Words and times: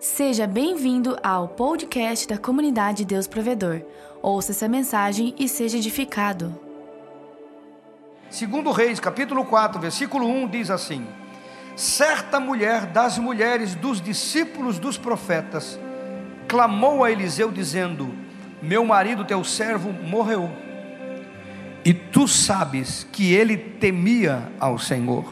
Seja 0.00 0.46
bem-vindo 0.46 1.18
ao 1.24 1.48
podcast 1.48 2.28
da 2.28 2.38
comunidade 2.38 3.04
Deus 3.04 3.26
Provedor. 3.26 3.82
Ouça 4.22 4.52
essa 4.52 4.68
mensagem 4.68 5.34
e 5.36 5.48
seja 5.48 5.76
edificado. 5.76 6.56
Segundo 8.30 8.70
Reis, 8.70 9.00
capítulo 9.00 9.44
4, 9.44 9.80
versículo 9.80 10.24
1 10.24 10.50
diz 10.50 10.70
assim: 10.70 11.04
Certa 11.74 12.38
mulher 12.38 12.86
das 12.86 13.18
mulheres 13.18 13.74
dos 13.74 14.00
discípulos 14.00 14.78
dos 14.78 14.96
profetas 14.96 15.76
clamou 16.46 17.02
a 17.02 17.10
Eliseu 17.10 17.50
dizendo: 17.50 18.14
Meu 18.62 18.84
marido, 18.84 19.24
teu 19.24 19.42
servo, 19.42 19.92
morreu. 19.92 20.48
E 21.84 21.92
tu 21.92 22.28
sabes 22.28 23.04
que 23.10 23.34
ele 23.34 23.56
temia 23.56 24.52
ao 24.60 24.78
Senhor. 24.78 25.24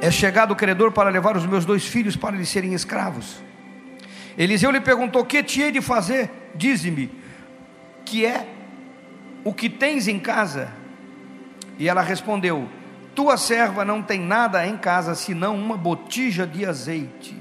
É 0.00 0.08
chegado 0.08 0.52
o 0.52 0.56
credor 0.56 0.92
para 0.92 1.10
levar 1.10 1.36
os 1.36 1.44
meus 1.44 1.64
dois 1.64 1.84
filhos 1.84 2.14
para 2.14 2.36
lhes 2.36 2.48
serem 2.48 2.72
escravos. 2.72 3.44
Eliseu 4.36 4.70
lhe 4.70 4.80
perguntou: 4.80 5.24
Que 5.24 5.42
te 5.42 5.62
hei 5.62 5.72
de 5.72 5.80
fazer? 5.80 6.30
Dize-me, 6.54 7.10
que 8.04 8.24
é 8.24 8.46
o 9.44 9.52
que 9.52 9.68
tens 9.68 10.08
em 10.08 10.18
casa? 10.18 10.72
E 11.78 11.88
ela 11.88 12.02
respondeu: 12.02 12.68
Tua 13.14 13.36
serva 13.36 13.84
não 13.84 14.02
tem 14.02 14.20
nada 14.20 14.66
em 14.66 14.76
casa 14.76 15.14
senão 15.14 15.56
uma 15.56 15.76
botija 15.76 16.46
de 16.46 16.66
azeite. 16.66 17.36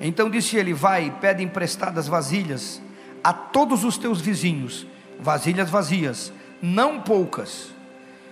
Então 0.00 0.30
disse 0.30 0.56
ele: 0.56 0.72
Vai, 0.72 1.12
pede 1.20 1.42
emprestadas 1.42 2.06
vasilhas 2.06 2.80
a 3.22 3.32
todos 3.32 3.82
os 3.82 3.98
teus 3.98 4.20
vizinhos, 4.20 4.86
vasilhas 5.18 5.68
vazias, 5.68 6.32
não 6.62 7.00
poucas. 7.00 7.74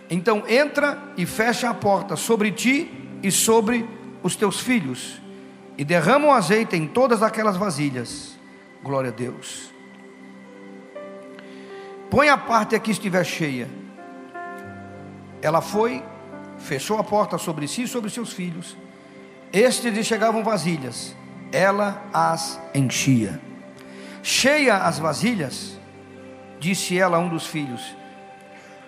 Então 0.08 0.44
entra 0.46 1.02
e 1.16 1.26
fecha 1.26 1.68
a 1.68 1.74
porta 1.74 2.14
sobre 2.14 2.52
ti 2.52 2.90
e 3.22 3.32
sobre 3.32 3.88
os 4.22 4.36
teus 4.36 4.60
filhos 4.60 5.23
e 5.76 5.84
derrama 5.84 6.28
o 6.28 6.30
azeite 6.30 6.76
em 6.76 6.86
todas 6.86 7.22
aquelas 7.22 7.56
vasilhas. 7.56 8.38
Glória 8.82 9.10
a 9.10 9.12
Deus. 9.12 9.72
Põe 12.10 12.28
a 12.28 12.36
parte 12.36 12.78
que 12.78 12.90
estiver 12.90 13.24
cheia. 13.24 13.68
Ela 15.42 15.60
foi, 15.60 16.02
fechou 16.58 16.98
a 16.98 17.04
porta 17.04 17.38
sobre 17.38 17.66
si 17.66 17.82
e 17.82 17.88
sobre 17.88 18.08
seus 18.10 18.32
filhos. 18.32 18.76
Estes 19.52 19.92
lhe 19.92 20.04
chegavam 20.04 20.42
vasilhas, 20.42 21.14
ela 21.52 22.02
as 22.12 22.60
enchia. 22.74 23.40
Cheia 24.22 24.78
as 24.78 24.98
vasilhas, 24.98 25.78
disse 26.58 26.98
ela 26.98 27.16
a 27.16 27.20
um 27.20 27.28
dos 27.28 27.46
filhos: 27.46 27.94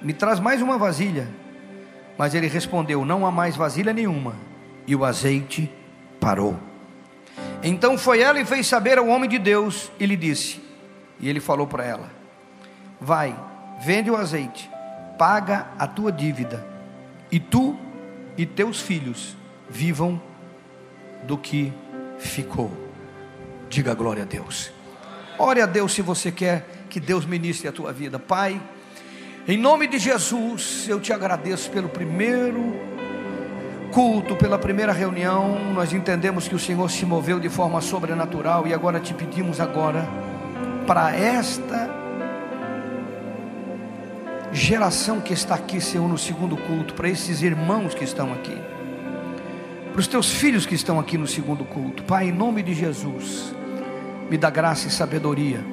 Me 0.00 0.14
traz 0.14 0.40
mais 0.40 0.62
uma 0.62 0.78
vasilha. 0.78 1.28
Mas 2.16 2.34
ele 2.34 2.48
respondeu: 2.48 3.04
Não 3.04 3.26
há 3.26 3.30
mais 3.30 3.56
vasilha 3.56 3.92
nenhuma. 3.92 4.34
E 4.86 4.94
o 4.94 5.04
azeite 5.04 5.70
parou. 6.20 6.58
Então 7.62 7.96
foi 7.96 8.20
ela 8.20 8.40
e 8.40 8.44
fez 8.44 8.66
saber 8.66 8.98
ao 8.98 9.06
homem 9.08 9.28
de 9.28 9.38
Deus 9.38 9.90
e 9.98 10.06
lhe 10.06 10.16
disse: 10.16 10.60
E 11.18 11.28
ele 11.28 11.40
falou 11.40 11.66
para 11.66 11.84
ela: 11.84 12.10
Vai, 13.00 13.36
vende 13.84 14.10
o 14.10 14.16
azeite, 14.16 14.70
paga 15.18 15.66
a 15.78 15.86
tua 15.86 16.12
dívida, 16.12 16.66
e 17.30 17.40
tu 17.40 17.76
e 18.36 18.44
teus 18.44 18.80
filhos 18.80 19.36
vivam 19.68 20.20
do 21.24 21.36
que 21.36 21.72
ficou. 22.18 22.70
Diga 23.68 23.94
glória 23.94 24.22
a 24.22 24.26
Deus. 24.26 24.70
Ore 25.38 25.60
a 25.60 25.66
Deus 25.66 25.92
se 25.92 26.02
você 26.02 26.30
quer 26.30 26.66
que 26.88 27.00
Deus 27.00 27.26
ministre 27.26 27.68
a 27.68 27.72
tua 27.72 27.92
vida. 27.92 28.18
Pai, 28.18 28.60
em 29.46 29.58
nome 29.58 29.86
de 29.86 29.98
Jesus, 29.98 30.86
eu 30.88 31.00
te 31.00 31.12
agradeço 31.12 31.70
pelo 31.70 31.88
primeiro 31.88 32.95
culto, 33.96 34.36
pela 34.36 34.58
primeira 34.58 34.92
reunião, 34.92 35.72
nós 35.72 35.90
entendemos 35.94 36.46
que 36.46 36.54
o 36.54 36.58
Senhor 36.58 36.90
se 36.90 37.06
moveu 37.06 37.40
de 37.40 37.48
forma 37.48 37.80
sobrenatural 37.80 38.66
e 38.66 38.74
agora 38.74 39.00
te 39.00 39.14
pedimos 39.14 39.58
agora 39.58 40.06
para 40.86 41.16
esta 41.16 41.88
geração 44.52 45.18
que 45.18 45.32
está 45.32 45.54
aqui, 45.54 45.80
Senhor, 45.80 46.06
no 46.06 46.18
segundo 46.18 46.58
culto, 46.58 46.92
para 46.92 47.08
esses 47.08 47.40
irmãos 47.40 47.94
que 47.94 48.04
estão 48.04 48.34
aqui, 48.34 48.60
para 49.92 50.00
os 50.00 50.06
teus 50.06 50.30
filhos 50.30 50.66
que 50.66 50.74
estão 50.74 51.00
aqui 51.00 51.16
no 51.16 51.26
segundo 51.26 51.64
culto, 51.64 52.02
Pai, 52.02 52.28
em 52.28 52.32
nome 52.32 52.62
de 52.62 52.74
Jesus, 52.74 53.54
me 54.28 54.36
dá 54.36 54.50
graça 54.50 54.88
e 54.88 54.90
sabedoria, 54.90 55.64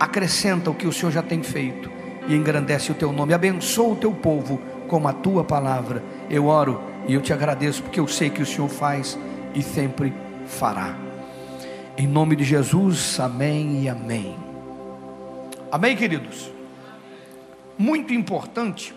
acrescenta 0.00 0.70
o 0.70 0.74
que 0.74 0.86
o 0.86 0.92
Senhor 0.92 1.12
já 1.12 1.22
tem 1.22 1.42
feito 1.42 1.90
e 2.26 2.34
engrandece 2.34 2.90
o 2.90 2.94
teu 2.94 3.12
nome, 3.12 3.34
abençoa 3.34 3.92
o 3.92 3.96
teu 3.96 4.12
povo 4.12 4.58
com 4.88 5.06
a 5.06 5.12
tua 5.12 5.44
palavra. 5.44 6.02
Eu 6.30 6.46
oro 6.46 6.87
e 7.08 7.14
eu 7.14 7.22
te 7.22 7.32
agradeço 7.32 7.82
porque 7.82 7.98
eu 7.98 8.06
sei 8.06 8.28
que 8.28 8.42
o 8.42 8.46
Senhor 8.46 8.68
faz 8.68 9.18
e 9.54 9.62
sempre 9.62 10.12
fará. 10.46 10.94
Em 11.96 12.06
nome 12.06 12.36
de 12.36 12.44
Jesus, 12.44 13.18
amém 13.18 13.82
e 13.82 13.88
amém. 13.88 14.38
Amém, 15.72 15.96
queridos? 15.96 16.52
Muito 17.78 18.12
importante, 18.12 18.94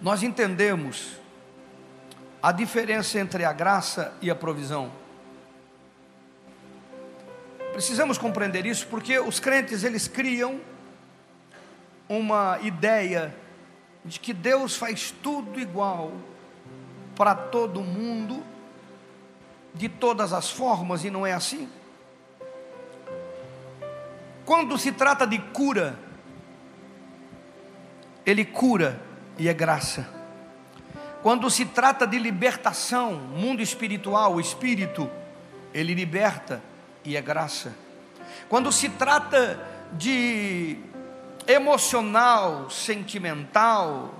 nós 0.00 0.22
entendemos 0.22 1.16
a 2.40 2.52
diferença 2.52 3.18
entre 3.18 3.44
a 3.44 3.52
graça 3.52 4.14
e 4.22 4.30
a 4.30 4.34
provisão. 4.34 4.92
Precisamos 7.72 8.16
compreender 8.16 8.64
isso 8.64 8.86
porque 8.86 9.18
os 9.18 9.40
crentes 9.40 9.82
eles 9.82 10.06
criam 10.06 10.60
uma 12.08 12.58
ideia 12.62 13.34
de 14.04 14.20
que 14.20 14.32
Deus 14.32 14.76
faz 14.76 15.10
tudo 15.22 15.58
igual 15.58 16.12
para 17.20 17.34
todo 17.34 17.82
mundo, 17.82 18.42
de 19.74 19.90
todas 19.90 20.32
as 20.32 20.48
formas, 20.48 21.04
e 21.04 21.10
não 21.10 21.26
é 21.26 21.34
assim. 21.34 21.68
Quando 24.46 24.78
se 24.78 24.90
trata 24.90 25.26
de 25.26 25.38
cura, 25.38 25.98
Ele 28.24 28.42
cura 28.42 29.02
e 29.36 29.50
é 29.50 29.52
graça. 29.52 30.08
Quando 31.22 31.50
se 31.50 31.66
trata 31.66 32.06
de 32.06 32.18
libertação, 32.18 33.16
mundo 33.16 33.60
espiritual, 33.60 34.36
o 34.36 34.40
espírito, 34.40 35.06
Ele 35.74 35.92
liberta 35.92 36.62
e 37.04 37.18
é 37.18 37.20
graça. 37.20 37.76
Quando 38.48 38.72
se 38.72 38.88
trata 38.88 39.62
de 39.92 40.78
emocional, 41.46 42.70
sentimental, 42.70 44.19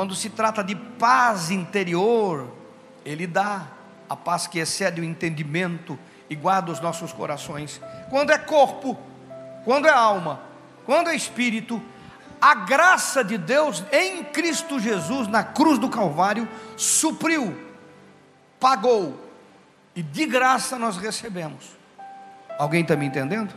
quando 0.00 0.14
se 0.14 0.30
trata 0.30 0.64
de 0.64 0.74
paz 0.74 1.50
interior, 1.50 2.50
Ele 3.04 3.26
dá 3.26 3.66
a 4.08 4.16
paz 4.16 4.46
que 4.46 4.58
excede 4.58 4.98
o 4.98 5.04
entendimento 5.04 5.98
e 6.30 6.34
guarda 6.34 6.72
os 6.72 6.80
nossos 6.80 7.12
corações. 7.12 7.78
Quando 8.08 8.30
é 8.30 8.38
corpo, 8.38 8.98
quando 9.62 9.86
é 9.86 9.90
alma, 9.90 10.40
quando 10.86 11.10
é 11.10 11.14
espírito, 11.14 11.82
a 12.40 12.54
graça 12.54 13.22
de 13.22 13.36
Deus 13.36 13.84
em 13.92 14.24
Cristo 14.24 14.80
Jesus, 14.80 15.28
na 15.28 15.44
cruz 15.44 15.78
do 15.78 15.90
Calvário, 15.90 16.48
supriu, 16.78 17.54
pagou, 18.58 19.22
e 19.94 20.02
de 20.02 20.24
graça 20.24 20.78
nós 20.78 20.96
recebemos. 20.96 21.76
Alguém 22.58 22.80
está 22.80 22.96
me 22.96 23.04
entendendo? 23.04 23.54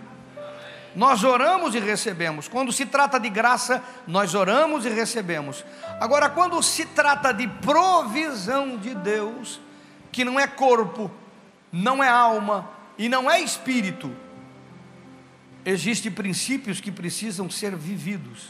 Nós 0.95 1.23
oramos 1.23 1.73
e 1.73 1.79
recebemos. 1.79 2.47
Quando 2.47 2.71
se 2.71 2.85
trata 2.85 3.19
de 3.19 3.29
graça, 3.29 3.83
nós 4.07 4.35
oramos 4.35 4.85
e 4.85 4.89
recebemos. 4.89 5.65
Agora, 5.99 6.29
quando 6.29 6.61
se 6.61 6.85
trata 6.85 7.33
de 7.33 7.47
provisão 7.47 8.77
de 8.77 8.93
Deus, 8.93 9.59
que 10.11 10.23
não 10.23 10.39
é 10.39 10.45
corpo, 10.45 11.09
não 11.71 12.03
é 12.03 12.09
alma 12.09 12.69
e 12.97 13.09
não 13.09 13.29
é 13.29 13.41
espírito, 13.41 14.15
existem 15.65 16.11
princípios 16.11 16.79
que 16.79 16.91
precisam 16.91 17.49
ser 17.49 17.75
vividos. 17.75 18.49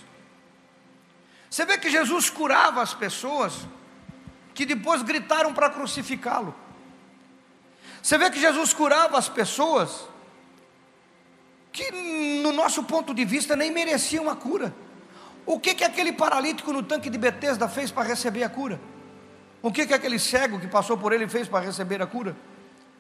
Você 1.49 1.65
vê 1.65 1.77
que 1.77 1.89
Jesus 1.89 2.29
curava 2.29 2.81
as 2.81 2.93
pessoas 2.93 3.67
que 4.53 4.65
depois 4.65 5.01
gritaram 5.01 5.53
para 5.53 5.69
crucificá-lo. 5.69 6.53
Você 8.01 8.17
vê 8.17 8.29
que 8.29 8.39
Jesus 8.39 8.73
curava 8.73 9.17
as 9.17 9.29
pessoas 9.29 10.07
que 11.73 11.91
no 12.43 12.53
nosso 12.53 12.83
ponto 12.83 13.13
de 13.15 13.25
vista 13.25 13.55
nem 13.55 13.71
mereciam 13.71 14.29
a 14.29 14.35
cura. 14.35 14.73
O 15.43 15.59
que 15.59 15.73
que 15.73 15.83
aquele 15.83 16.13
paralítico 16.13 16.71
no 16.71 16.83
tanque 16.83 17.09
de 17.09 17.17
Betesda 17.17 17.67
fez 17.67 17.91
para 17.91 18.07
receber 18.07 18.43
a 18.43 18.49
cura? 18.49 18.79
O 19.61 19.71
que 19.71 19.87
que 19.87 19.93
aquele 19.93 20.19
cego 20.19 20.59
que 20.59 20.67
passou 20.67 20.97
por 20.97 21.11
ele 21.11 21.27
fez 21.27 21.47
para 21.47 21.65
receber 21.65 22.01
a 22.01 22.05
cura? 22.05 22.35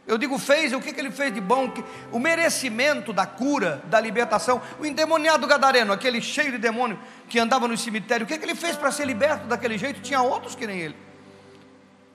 Eu 0.05 0.17
digo 0.17 0.37
fez, 0.37 0.73
o 0.73 0.81
que 0.81 0.91
que 0.91 0.99
ele 0.99 1.11
fez 1.11 1.33
de 1.33 1.39
bom? 1.39 1.71
O 2.11 2.19
merecimento 2.19 3.13
da 3.13 3.25
cura, 3.25 3.81
da 3.85 3.99
libertação. 4.01 4.61
O 4.79 4.85
endemoniado 4.85 5.47
gadareno, 5.47 5.93
aquele 5.93 6.19
cheio 6.19 6.51
de 6.51 6.57
demônio 6.57 6.99
que 7.29 7.39
andava 7.39 7.67
no 7.67 7.77
cemitério, 7.77 8.25
o 8.25 8.27
que 8.27 8.37
que 8.37 8.43
ele 8.43 8.55
fez 8.55 8.75
para 8.75 8.91
ser 8.91 9.05
liberto 9.05 9.47
daquele 9.47 9.77
jeito? 9.77 10.01
Tinha 10.01 10.21
outros 10.21 10.55
que 10.55 10.67
nem 10.67 10.79
ele. 10.79 10.95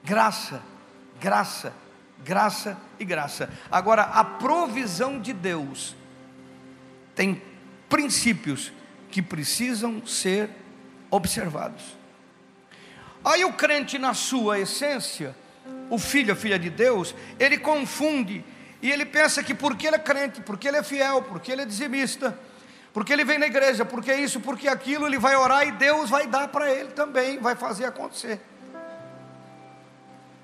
Graça, 0.05 0.61
graça, 1.21 1.73
graça 2.23 2.77
e 2.99 3.05
graça. 3.05 3.49
Agora, 3.71 4.03
a 4.03 4.25
provisão 4.25 5.19
de 5.19 5.33
Deus 5.33 5.97
tem 7.19 7.43
princípios 7.89 8.73
que 9.11 9.21
precisam 9.21 10.07
ser 10.07 10.49
observados. 11.11 11.83
Aí 13.25 13.45
o 13.45 13.53
crente, 13.53 13.99
na 13.99 14.15
sua 14.15 14.61
essência, 14.61 15.35
o 15.91 15.99
filho, 15.99 16.33
a 16.33 16.37
filha 16.37 16.57
de 16.57 16.71
Deus, 16.71 17.17
ele 17.41 17.59
confunde 17.59 18.45
E 18.81 18.93
ele 18.93 19.05
pensa 19.05 19.43
que 19.43 19.53
porque 19.53 19.89
ele 19.89 19.97
é 19.97 19.99
crente, 19.99 20.41
porque 20.41 20.69
ele 20.69 20.77
é 20.77 20.83
fiel, 20.85 21.21
porque 21.23 21.51
ele 21.51 21.63
é 21.63 21.65
dizimista, 21.65 22.39
porque 22.93 23.13
ele 23.13 23.25
vem 23.25 23.37
na 23.37 23.49
igreja, 23.49 23.85
porque 23.85 24.15
isso, 24.15 24.39
porque 24.39 24.69
aquilo, 24.69 25.05
ele 25.05 25.19
vai 25.19 25.35
orar 25.35 25.67
e 25.67 25.73
Deus 25.73 26.09
vai 26.09 26.29
dar 26.29 26.47
para 26.47 26.73
ele 26.73 26.93
também, 26.93 27.41
vai 27.41 27.57
fazer 27.57 27.87
acontecer. 27.87 28.41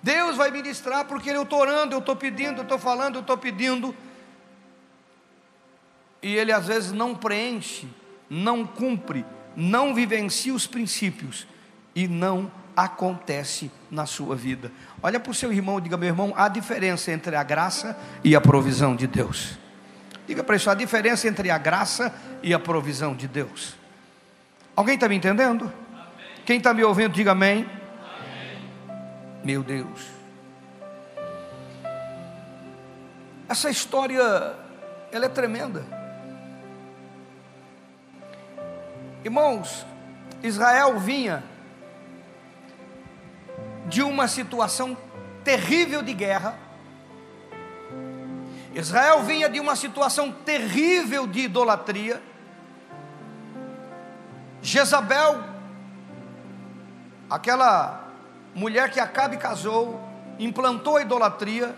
Deus 0.02 0.36
vai 0.36 0.50
ministrar 0.50 1.04
porque 1.04 1.30
eu 1.30 1.44
estou 1.44 1.60
orando, 1.60 1.94
eu 1.94 2.00
estou 2.00 2.16
pedindo, 2.16 2.58
eu 2.58 2.62
estou 2.64 2.80
falando, 2.80 3.14
eu 3.14 3.20
estou 3.20 3.38
pedindo. 3.38 3.94
E 6.24 6.36
ele 6.36 6.50
às 6.50 6.66
vezes 6.66 6.90
não 6.90 7.14
preenche, 7.14 7.86
não 8.30 8.66
cumpre, 8.66 9.26
não 9.54 9.94
vivencia 9.94 10.54
os 10.54 10.66
princípios 10.66 11.46
e 11.94 12.08
não 12.08 12.50
acontece 12.74 13.70
na 13.90 14.06
sua 14.06 14.34
vida. 14.34 14.72
Olha 15.02 15.20
para 15.20 15.30
o 15.30 15.34
seu 15.34 15.52
irmão 15.52 15.78
e 15.78 15.82
diga: 15.82 15.98
meu 15.98 16.08
irmão, 16.08 16.32
há 16.34 16.48
diferença 16.48 17.12
entre 17.12 17.36
a 17.36 17.42
graça 17.42 17.94
e 18.24 18.34
a 18.34 18.40
provisão 18.40 18.96
de 18.96 19.06
Deus. 19.06 19.58
Diga 20.26 20.42
para 20.42 20.56
isso, 20.56 20.70
a 20.70 20.74
diferença 20.74 21.28
entre 21.28 21.50
a 21.50 21.58
graça 21.58 22.10
e 22.42 22.54
a 22.54 22.58
provisão 22.58 23.14
de 23.14 23.28
Deus. 23.28 23.76
Alguém 24.74 24.94
está 24.94 25.06
me 25.06 25.16
entendendo? 25.16 25.70
Amém. 25.92 26.42
Quem 26.46 26.56
está 26.56 26.72
me 26.72 26.82
ouvindo, 26.82 27.12
diga 27.12 27.32
amém. 27.32 27.66
amém. 28.88 29.04
Meu 29.44 29.62
Deus. 29.62 30.06
Essa 33.46 33.68
história, 33.68 34.22
ela 35.12 35.26
é 35.26 35.28
tremenda. 35.28 36.02
Irmãos, 39.24 39.86
Israel 40.42 40.98
vinha 40.98 41.42
de 43.86 44.02
uma 44.02 44.28
situação 44.28 44.94
terrível 45.42 46.02
de 46.02 46.12
guerra. 46.12 46.54
Israel 48.74 49.22
vinha 49.22 49.48
de 49.48 49.58
uma 49.58 49.76
situação 49.76 50.30
terrível 50.30 51.26
de 51.26 51.40
idolatria. 51.40 52.22
Jezabel, 54.60 55.42
aquela 57.30 58.10
mulher 58.54 58.90
que 58.90 59.00
Acabe 59.00 59.38
casou, 59.38 60.00
implantou 60.38 60.98
a 60.98 61.02
idolatria 61.02 61.74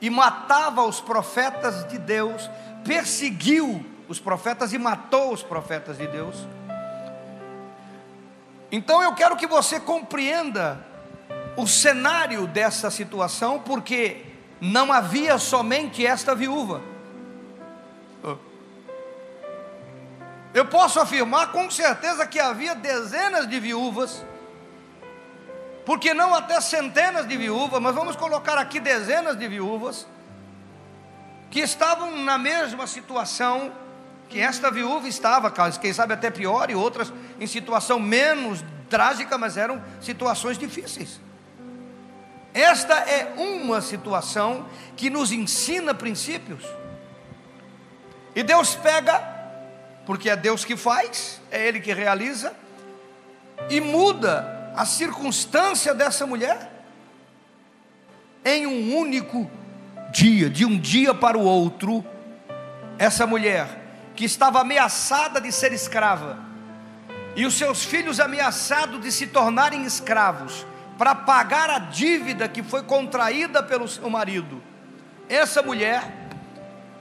e 0.00 0.08
matava 0.08 0.82
os 0.84 1.02
profetas 1.02 1.86
de 1.86 1.98
Deus, 1.98 2.48
perseguiu 2.82 3.84
os 4.08 4.18
profetas 4.18 4.72
e 4.72 4.78
matou 4.78 5.32
os 5.34 5.42
profetas 5.42 5.98
de 5.98 6.06
Deus. 6.06 6.46
Então 8.72 9.02
eu 9.02 9.14
quero 9.14 9.36
que 9.36 9.46
você 9.46 9.78
compreenda 9.78 10.82
o 11.58 11.66
cenário 11.66 12.46
dessa 12.46 12.90
situação, 12.90 13.60
porque 13.60 14.24
não 14.58 14.90
havia 14.90 15.38
somente 15.38 16.06
esta 16.06 16.34
viúva. 16.34 16.80
Eu 20.54 20.66
posso 20.66 21.00
afirmar 21.00 21.52
com 21.52 21.70
certeza 21.70 22.26
que 22.26 22.40
havia 22.40 22.74
dezenas 22.74 23.46
de 23.46 23.60
viúvas, 23.60 24.24
porque 25.84 26.14
não 26.14 26.34
até 26.34 26.60
centenas 26.60 27.26
de 27.28 27.36
viúvas, 27.36 27.80
mas 27.80 27.94
vamos 27.94 28.16
colocar 28.16 28.56
aqui 28.56 28.80
dezenas 28.80 29.38
de 29.38 29.48
viúvas, 29.48 30.06
que 31.50 31.60
estavam 31.60 32.16
na 32.18 32.38
mesma 32.38 32.86
situação 32.86 33.72
que 34.32 34.40
esta 34.40 34.70
viúva 34.70 35.06
estava, 35.06 35.52
quem 35.78 35.92
sabe 35.92 36.14
até 36.14 36.30
pior, 36.30 36.70
e 36.70 36.74
outras 36.74 37.12
em 37.38 37.46
situação 37.46 38.00
menos 38.00 38.64
trágica, 38.88 39.36
mas 39.36 39.58
eram 39.58 39.84
situações 40.00 40.56
difíceis. 40.56 41.20
Esta 42.54 42.94
é 42.94 43.34
uma 43.36 43.82
situação 43.82 44.66
que 44.96 45.10
nos 45.10 45.32
ensina 45.32 45.92
princípios. 45.92 46.64
E 48.34 48.42
Deus 48.42 48.74
pega, 48.74 49.18
porque 50.06 50.30
é 50.30 50.36
Deus 50.36 50.64
que 50.64 50.78
faz, 50.78 51.38
é 51.50 51.68
Ele 51.68 51.78
que 51.78 51.92
realiza, 51.92 52.54
e 53.68 53.82
muda 53.82 54.72
a 54.74 54.86
circunstância 54.86 55.92
dessa 55.92 56.26
mulher 56.26 56.72
em 58.42 58.66
um 58.66 58.96
único 58.96 59.50
dia, 60.10 60.48
de 60.48 60.64
um 60.64 60.78
dia 60.78 61.12
para 61.12 61.36
o 61.36 61.42
outro. 61.42 62.02
Essa 62.98 63.26
mulher 63.26 63.81
que 64.22 64.26
estava 64.26 64.60
ameaçada 64.60 65.40
de 65.40 65.50
ser 65.50 65.72
escrava, 65.72 66.38
e 67.34 67.44
os 67.44 67.54
seus 67.54 67.84
filhos 67.84 68.20
ameaçados 68.20 69.00
de 69.00 69.10
se 69.10 69.26
tornarem 69.26 69.82
escravos, 69.82 70.64
para 70.96 71.12
pagar 71.12 71.68
a 71.68 71.80
dívida 71.80 72.48
que 72.48 72.62
foi 72.62 72.84
contraída 72.84 73.64
pelo 73.64 73.88
seu 73.88 74.08
marido. 74.08 74.62
Essa 75.28 75.60
mulher, 75.60 76.04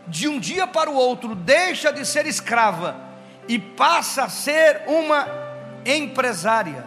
de 0.08 0.28
um 0.28 0.40
dia 0.40 0.66
para 0.66 0.90
o 0.90 0.96
outro, 0.96 1.36
deixa 1.36 1.94
de 1.94 2.04
ser 2.08 2.26
escrava 2.26 2.96
e 3.48 3.60
passa 3.60 4.24
a 4.24 4.30
ser 4.30 4.82
uma 4.88 5.28
empresária. 5.86 6.86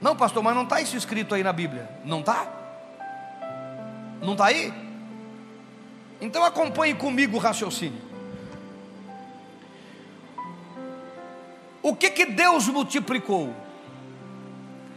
Não, 0.00 0.14
pastor, 0.14 0.40
mas 0.40 0.54
não 0.54 0.62
está 0.62 0.80
isso 0.80 0.96
escrito 0.96 1.34
aí 1.34 1.42
na 1.42 1.52
Bíblia? 1.52 1.90
Não 2.04 2.20
está? 2.20 2.46
Não 4.22 4.34
está 4.34 4.44
aí? 4.46 4.85
Então 6.20 6.44
acompanhe 6.44 6.94
comigo 6.94 7.36
o 7.36 7.40
raciocínio. 7.40 8.00
O 11.82 11.94
que 11.94 12.10
que 12.10 12.26
Deus 12.26 12.66
multiplicou? 12.68 13.54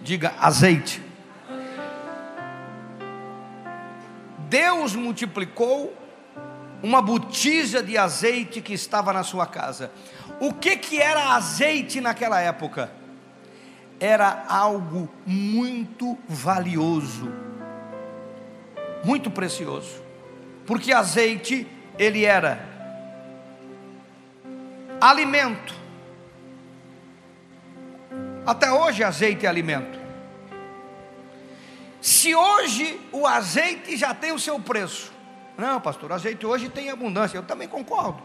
Diga 0.02 0.34
azeite. 0.40 1.02
Deus 4.50 4.96
multiplicou 4.96 5.96
uma 6.82 7.02
botija 7.02 7.84
de 7.84 7.98
azeite 7.98 8.62
que 8.62 8.74
estava 8.74 9.14
na 9.14 9.24
sua 9.24 9.46
casa. 9.46 9.92
O 10.40 10.54
que 10.54 10.78
que 10.78 11.00
era 11.00 11.36
azeite 11.36 12.02
naquela 12.02 12.40
época? 12.40 12.92
Era 14.00 14.46
algo 14.48 15.10
muito 15.26 16.18
valioso, 16.28 17.32
muito 19.04 19.30
precioso. 19.30 20.09
Porque 20.70 20.94
azeite 20.94 21.66
ele 21.98 22.24
era 22.24 22.64
alimento 25.02 25.74
até 28.46 28.72
hoje 28.72 29.04
azeite 29.04 29.48
é 29.48 29.50
alimento. 29.50 30.00
Se 32.00 32.36
hoje 32.36 33.02
o 33.12 33.26
azeite 33.26 33.98
já 33.98 34.14
tem 34.14 34.32
o 34.32 34.38
seu 34.38 34.60
preço, 34.60 35.12
não, 35.58 35.82
pastor, 35.82 36.12
azeite 36.12 36.46
hoje 36.46 36.70
tem 36.70 36.92
abundância, 36.92 37.36
eu 37.36 37.44
também 37.44 37.68
concordo. 37.68 38.22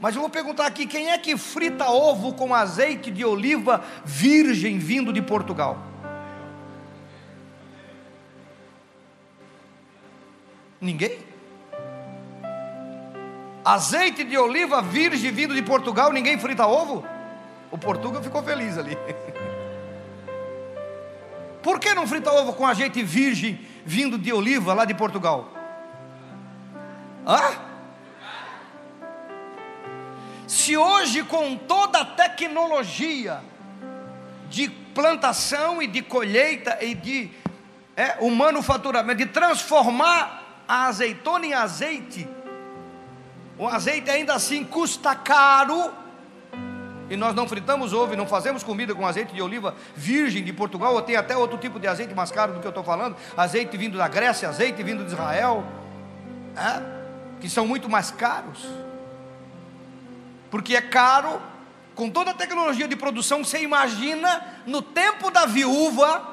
Mas 0.00 0.14
eu 0.14 0.20
vou 0.20 0.30
perguntar 0.30 0.66
aqui: 0.66 0.86
quem 0.86 1.10
é 1.10 1.18
que 1.18 1.36
frita 1.36 1.90
ovo 1.90 2.34
com 2.34 2.54
azeite 2.54 3.10
de 3.10 3.24
oliva 3.24 3.84
virgem 4.04 4.78
vindo 4.78 5.12
de 5.12 5.20
Portugal? 5.20 5.76
Ninguém? 10.80 11.33
Azeite 13.64 14.24
de 14.24 14.36
oliva 14.36 14.82
virgem 14.82 15.30
vindo 15.30 15.54
de 15.54 15.62
Portugal, 15.62 16.12
ninguém 16.12 16.38
frita 16.38 16.66
ovo? 16.66 17.04
O 17.70 17.78
Portugal 17.78 18.22
ficou 18.22 18.42
feliz 18.42 18.76
ali. 18.76 18.96
Por 21.62 21.80
que 21.80 21.94
não 21.94 22.06
frita 22.06 22.30
ovo 22.30 22.52
com 22.52 22.66
azeite 22.66 23.02
virgem 23.02 23.58
vindo 23.86 24.18
de 24.18 24.32
oliva 24.32 24.74
lá 24.74 24.84
de 24.84 24.92
Portugal? 24.92 25.50
Hã? 27.26 27.40
Se 30.46 30.76
hoje, 30.76 31.22
com 31.22 31.56
toda 31.56 32.00
a 32.00 32.04
tecnologia 32.04 33.40
de 34.50 34.68
plantação 34.68 35.82
e 35.82 35.86
de 35.86 36.02
colheita 36.02 36.78
e 36.82 36.94
de 36.94 37.30
é, 37.96 38.22
manufaturamento, 38.28 39.18
de 39.18 39.26
transformar 39.26 40.64
a 40.68 40.86
azeitona 40.86 41.46
em 41.46 41.54
azeite, 41.54 42.28
o 43.58 43.68
azeite 43.68 44.10
ainda 44.10 44.34
assim 44.34 44.64
custa 44.64 45.14
caro 45.14 45.92
e 47.08 47.16
nós 47.16 47.34
não 47.34 47.46
fritamos 47.46 47.92
ovo 47.92 48.16
não 48.16 48.26
fazemos 48.26 48.62
comida 48.62 48.94
com 48.94 49.06
azeite 49.06 49.34
de 49.34 49.42
oliva 49.42 49.74
virgem 49.94 50.42
de 50.42 50.52
Portugal, 50.52 50.94
ou 50.94 51.02
tem 51.02 51.16
até 51.16 51.36
outro 51.36 51.58
tipo 51.58 51.78
de 51.78 51.86
azeite 51.86 52.14
mais 52.14 52.30
caro 52.30 52.54
do 52.54 52.60
que 52.60 52.66
eu 52.66 52.70
estou 52.70 52.84
falando, 52.84 53.16
azeite 53.36 53.76
vindo 53.76 53.98
da 53.98 54.08
Grécia, 54.08 54.48
azeite 54.48 54.82
vindo 54.82 55.04
de 55.04 55.12
Israel, 55.12 55.64
é? 56.56 57.40
que 57.40 57.48
são 57.48 57.66
muito 57.66 57.88
mais 57.88 58.10
caros, 58.10 58.66
porque 60.50 60.74
é 60.74 60.80
caro, 60.80 61.40
com 61.94 62.08
toda 62.08 62.30
a 62.30 62.34
tecnologia 62.34 62.88
de 62.88 62.96
produção, 62.96 63.44
você 63.44 63.62
imagina 63.62 64.62
no 64.66 64.80
tempo 64.80 65.30
da 65.30 65.44
viúva, 65.44 66.32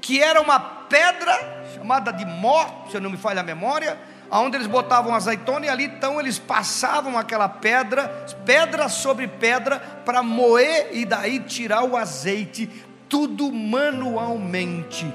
que 0.00 0.22
era 0.22 0.40
uma 0.40 0.58
pedra 0.60 1.64
chamada 1.74 2.12
de 2.12 2.24
mó, 2.24 2.86
se 2.88 2.96
eu 2.96 3.00
não 3.00 3.10
me 3.10 3.16
falha 3.16 3.40
a 3.40 3.44
memória, 3.44 3.98
aonde 4.30 4.56
eles 4.56 4.66
botavam 4.66 5.14
azeitona 5.14 5.66
e 5.66 5.68
ali 5.68 5.84
então 5.84 6.20
eles 6.20 6.38
passavam 6.38 7.18
aquela 7.18 7.48
pedra, 7.48 8.08
pedra 8.46 8.88
sobre 8.88 9.26
pedra, 9.26 9.80
para 10.04 10.22
moer 10.22 10.90
e 10.92 11.04
daí 11.04 11.40
tirar 11.40 11.82
o 11.82 11.96
azeite, 11.96 12.70
tudo 13.08 13.50
manualmente. 13.52 15.12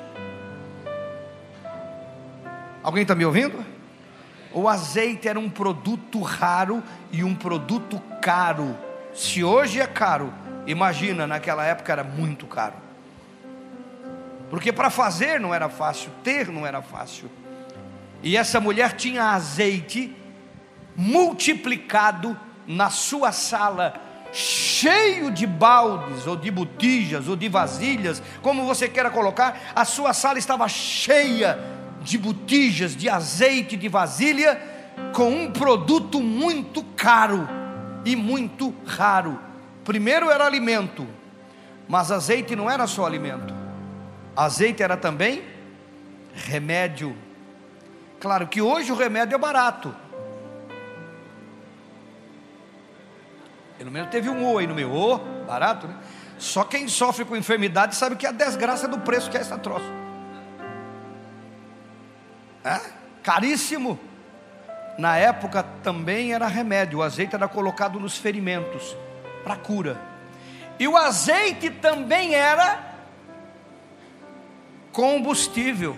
Alguém 2.83 3.03
está 3.03 3.15
me 3.15 3.25
ouvindo? 3.25 3.65
O 4.53 4.69
azeite 4.69 5.27
era 5.27 5.39
um 5.39 5.49
produto 5.49 6.21
raro 6.21 6.83
e 7.11 7.23
um 7.23 7.33
produto 7.33 8.01
caro. 8.21 8.77
Se 9.13 9.43
hoje 9.43 9.81
é 9.81 9.87
caro, 9.87 10.33
imagina, 10.67 11.25
naquela 11.25 11.65
época 11.65 11.91
era 11.91 12.03
muito 12.03 12.45
caro. 12.45 12.75
Porque 14.49 14.71
para 14.71 14.89
fazer 14.89 15.39
não 15.39 15.53
era 15.53 15.67
fácil, 15.67 16.11
ter 16.23 16.49
não 16.49 16.65
era 16.65 16.81
fácil. 16.81 17.29
E 18.25 18.35
essa 18.35 18.59
mulher 18.59 18.93
tinha 18.93 19.35
azeite 19.35 20.11
multiplicado 20.95 22.35
na 22.65 22.89
sua 22.89 23.31
sala, 23.31 23.93
cheio 24.33 25.29
de 25.29 25.45
baldes, 25.45 26.25
ou 26.25 26.35
de 26.35 26.49
botijas, 26.49 27.27
ou 27.27 27.35
de 27.35 27.47
vasilhas, 27.47 28.23
como 28.41 28.65
você 28.65 28.89
queira 28.89 29.11
colocar, 29.11 29.71
a 29.75 29.85
sua 29.85 30.11
sala 30.11 30.39
estava 30.39 30.67
cheia 30.67 31.59
de 32.01 32.17
botijas, 32.17 32.95
de 32.95 33.07
azeite, 33.07 33.77
de 33.77 33.87
vasilha, 33.87 34.59
com 35.13 35.29
um 35.29 35.51
produto 35.51 36.19
muito 36.19 36.83
caro 36.95 37.47
e 38.03 38.15
muito 38.15 38.73
raro. 38.87 39.39
Primeiro 39.83 40.31
era 40.31 40.47
alimento, 40.47 41.07
mas 41.87 42.11
azeite 42.11 42.55
não 42.55 42.71
era 42.71 42.87
só 42.87 43.05
alimento, 43.05 43.53
azeite 44.35 44.81
era 44.81 44.97
também 44.97 45.43
remédio. 46.33 47.15
Claro 48.19 48.47
que 48.47 48.61
hoje 48.61 48.91
o 48.91 48.95
remédio 48.95 49.35
é 49.35 49.37
barato. 49.37 49.93
Pelo 53.77 53.91
menos 53.91 54.09
teve 54.09 54.29
um 54.29 54.45
oi 54.45 54.65
no 54.65 54.73
meu, 54.73 54.91
oh, 54.93 55.17
barato, 55.45 55.87
né? 55.87 55.95
Só 56.37 56.63
quem 56.63 56.87
sofre 56.87 57.25
com 57.25 57.35
enfermidade 57.35 57.95
sabe 57.95 58.15
que 58.15 58.25
é 58.25 58.29
a 58.29 58.31
desgraça 58.31 58.87
do 58.87 58.99
preço 58.99 59.29
que 59.29 59.37
é 59.37 59.41
essa 59.41 59.57
troço 59.57 60.05
é? 62.65 62.81
caríssimo. 63.21 63.99
Na 64.97 65.17
época 65.17 65.63
também 65.83 66.33
era 66.33 66.47
remédio, 66.47 66.99
o 66.99 67.03
azeite 67.03 67.35
era 67.35 67.47
colocado 67.47 67.99
nos 67.99 68.17
ferimentos 68.17 68.95
para 69.43 69.55
cura. 69.55 69.99
E 70.79 70.87
o 70.87 70.97
azeite 70.97 71.69
também 71.69 72.33
era 72.33 72.95
combustível. 74.91 75.95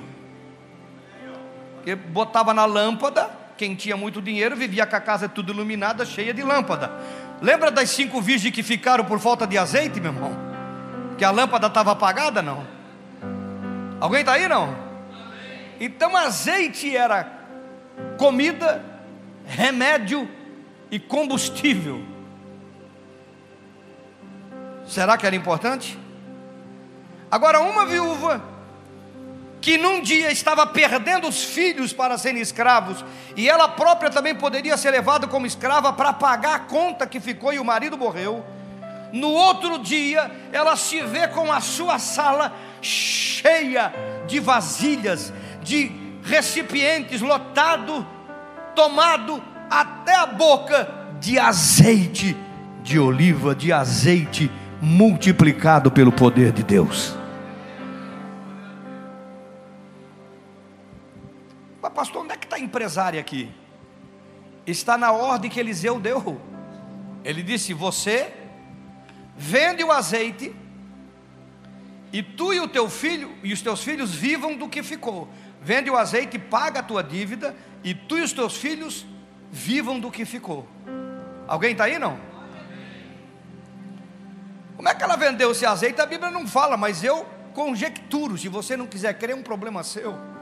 Que 1.88 1.96
botava 1.96 2.54
na 2.54 2.66
lâmpada, 2.66 3.30
quem 3.56 3.74
tinha 3.74 3.96
muito 3.96 4.22
dinheiro 4.22 4.58
vivia 4.58 4.86
com 4.86 4.98
a 4.98 5.00
casa 5.00 5.30
tudo 5.30 5.54
iluminada, 5.54 6.06
cheia 6.06 6.34
de 6.34 6.44
lâmpada. 6.44 6.92
Lembra 7.42 7.72
das 7.72 7.92
cinco 7.92 8.22
virgens 8.22 8.54
que 8.54 8.62
ficaram 8.62 9.06
por 9.06 9.22
falta 9.22 9.48
de 9.48 9.58
azeite, 9.58 10.02
meu 10.02 10.12
irmão? 10.12 10.38
Que 11.18 11.24
a 11.24 11.32
lâmpada 11.32 11.68
estava 11.68 11.94
apagada, 11.94 12.42
não? 12.42 12.68
Alguém 14.02 14.20
está 14.20 14.34
aí, 14.34 14.50
não? 14.50 14.76
Então 15.80 16.14
azeite 16.18 16.94
era 16.94 17.32
comida, 18.18 18.84
remédio 19.46 20.30
e 20.92 21.00
combustível. 21.00 22.04
Será 24.86 25.18
que 25.18 25.26
era 25.26 25.38
importante? 25.38 25.98
Agora, 27.32 27.62
uma 27.62 27.86
viúva 27.86 28.57
que 29.62 29.78
num 29.78 30.02
dia 30.02 30.32
estava 30.32 30.66
perdendo 30.66 31.28
os 31.28 31.44
filhos 31.44 31.92
para 31.92 32.18
serem 32.18 32.42
escravos, 32.42 33.04
e 33.36 33.50
ela 33.50 33.68
própria 33.68 34.10
também 34.10 34.36
poderia 34.36 34.78
ser 34.78 34.92
levada 34.92 35.28
como 35.28 35.46
escrava 35.46 35.92
para 35.94 36.14
pagar 36.14 36.56
a 36.56 36.60
conta 36.60 37.08
que 37.08 37.20
ficou 37.20 37.54
e 37.54 37.60
o 37.60 37.66
marido 37.66 37.98
morreu. 37.98 38.46
No 39.12 39.30
outro 39.30 39.80
dia, 39.80 40.30
ela 40.52 40.76
se 40.76 41.02
vê 41.02 41.28
com 41.28 41.52
a 41.52 41.62
sua 41.62 41.98
sala 41.98 42.54
cheia 42.82 43.94
de 44.28 44.40
vasilhas, 44.40 45.34
de 45.64 45.92
recipientes 46.24 47.22
lotado, 47.22 48.06
tomado 48.76 49.42
até 49.70 50.16
a 50.16 50.26
boca 50.26 50.88
de 51.20 51.40
azeite 51.40 52.36
de 52.84 53.00
oliva, 53.00 53.56
de 53.56 53.74
azeite 53.74 54.52
multiplicado 54.82 55.92
pelo 55.92 56.12
poder 56.12 56.52
de 56.52 56.64
Deus. 56.64 57.16
Pastor, 61.98 62.24
onde 62.24 62.34
é 62.34 62.38
que 62.38 62.46
está 62.46 62.58
a 62.58 62.60
empresária 62.60 63.20
aqui? 63.20 63.52
Está 64.68 65.00
na 65.00 65.12
ordem 65.12 65.50
que 65.50 65.60
Eliseu 65.60 66.00
deu. 66.00 66.40
Ele 67.24 67.42
disse: 67.42 67.74
Você 67.74 68.32
vende 69.36 69.84
o 69.84 69.92
azeite, 69.92 70.56
e 72.14 72.22
tu 72.22 72.54
e 72.54 72.60
o 72.60 72.68
teu 72.68 72.88
filho 72.88 73.36
e 73.42 73.52
os 73.52 73.64
teus 73.64 73.84
filhos 73.84 74.14
vivam 74.14 74.56
do 74.56 74.70
que 74.70 74.84
ficou. 74.84 75.28
Vende 75.60 75.90
o 75.90 75.98
azeite, 75.98 76.38
paga 76.38 76.82
a 76.82 76.84
tua 76.84 77.04
dívida, 77.04 77.56
e 77.84 77.96
tu 77.96 78.20
e 78.20 78.22
os 78.22 78.32
teus 78.32 78.56
filhos 78.56 79.04
vivam 79.52 80.00
do 80.00 80.12
que 80.12 80.24
ficou. 80.24 80.68
Alguém 81.48 81.72
está 81.72 81.86
aí 81.86 81.98
não? 81.98 82.20
Como 84.76 84.88
é 84.88 84.94
que 84.94 85.04
ela 85.04 85.16
vendeu 85.16 85.50
esse 85.50 85.66
azeite? 85.66 86.00
A 86.00 86.06
Bíblia 86.06 86.30
não 86.30 86.46
fala, 86.46 86.78
mas 86.78 87.04
eu 87.04 87.26
conjecturo. 87.56 88.38
Se 88.38 88.48
você 88.48 88.78
não 88.78 88.86
quiser 88.86 89.18
crer, 89.18 89.32
é 89.32 89.36
um 89.36 89.42
problema 89.42 89.84
seu. 89.84 90.37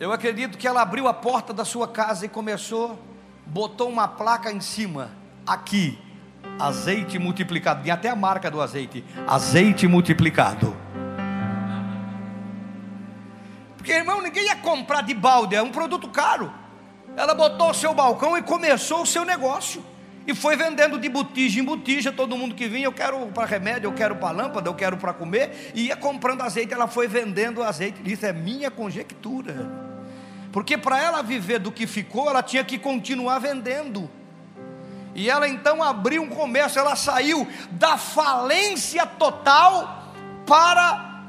Eu 0.00 0.14
acredito 0.14 0.56
que 0.56 0.66
ela 0.66 0.80
abriu 0.80 1.06
a 1.06 1.12
porta 1.12 1.52
da 1.52 1.62
sua 1.62 1.86
casa 1.86 2.24
e 2.24 2.28
começou, 2.28 2.98
botou 3.44 3.86
uma 3.86 4.08
placa 4.08 4.50
em 4.50 4.58
cima, 4.58 5.10
aqui, 5.46 5.98
azeite 6.58 7.18
multiplicado. 7.18 7.82
Tem 7.82 7.92
até 7.92 8.08
a 8.08 8.16
marca 8.16 8.50
do 8.50 8.62
azeite: 8.62 9.04
azeite 9.26 9.86
multiplicado. 9.86 10.74
Porque, 13.76 13.92
irmão, 13.92 14.22
ninguém 14.22 14.44
ia 14.44 14.56
comprar 14.56 15.02
de 15.02 15.12
balde, 15.12 15.54
é 15.54 15.62
um 15.62 15.70
produto 15.70 16.08
caro. 16.08 16.50
Ela 17.14 17.34
botou 17.34 17.68
o 17.68 17.74
seu 17.74 17.92
balcão 17.92 18.38
e 18.38 18.42
começou 18.42 19.02
o 19.02 19.06
seu 19.06 19.26
negócio. 19.26 19.84
E 20.26 20.34
foi 20.34 20.56
vendendo 20.56 20.98
de 20.98 21.10
botija 21.10 21.60
em 21.60 21.64
botija, 21.64 22.10
todo 22.10 22.38
mundo 22.38 22.54
que 22.54 22.66
vinha, 22.68 22.86
eu 22.86 22.92
quero 22.92 23.26
para 23.26 23.44
remédio, 23.44 23.88
eu 23.88 23.92
quero 23.92 24.16
para 24.16 24.30
lâmpada, 24.30 24.66
eu 24.66 24.74
quero 24.74 24.96
para 24.96 25.12
comer, 25.12 25.72
e 25.74 25.88
ia 25.88 25.96
comprando 25.96 26.40
azeite, 26.40 26.72
ela 26.72 26.86
foi 26.86 27.06
vendendo 27.06 27.62
azeite. 27.62 28.00
Isso 28.10 28.24
é 28.24 28.32
minha 28.32 28.70
conjectura. 28.70 29.89
Porque 30.52 30.76
para 30.76 31.00
ela 31.00 31.22
viver 31.22 31.58
do 31.58 31.70
que 31.70 31.86
ficou, 31.86 32.28
ela 32.28 32.42
tinha 32.42 32.64
que 32.64 32.78
continuar 32.78 33.38
vendendo. 33.38 34.10
E 35.14 35.28
ela 35.28 35.48
então 35.48 35.82
abriu 35.82 36.22
um 36.22 36.28
comércio, 36.28 36.78
ela 36.78 36.96
saiu 36.96 37.46
da 37.72 37.96
falência 37.96 39.04
total 39.06 40.12
para 40.46 41.22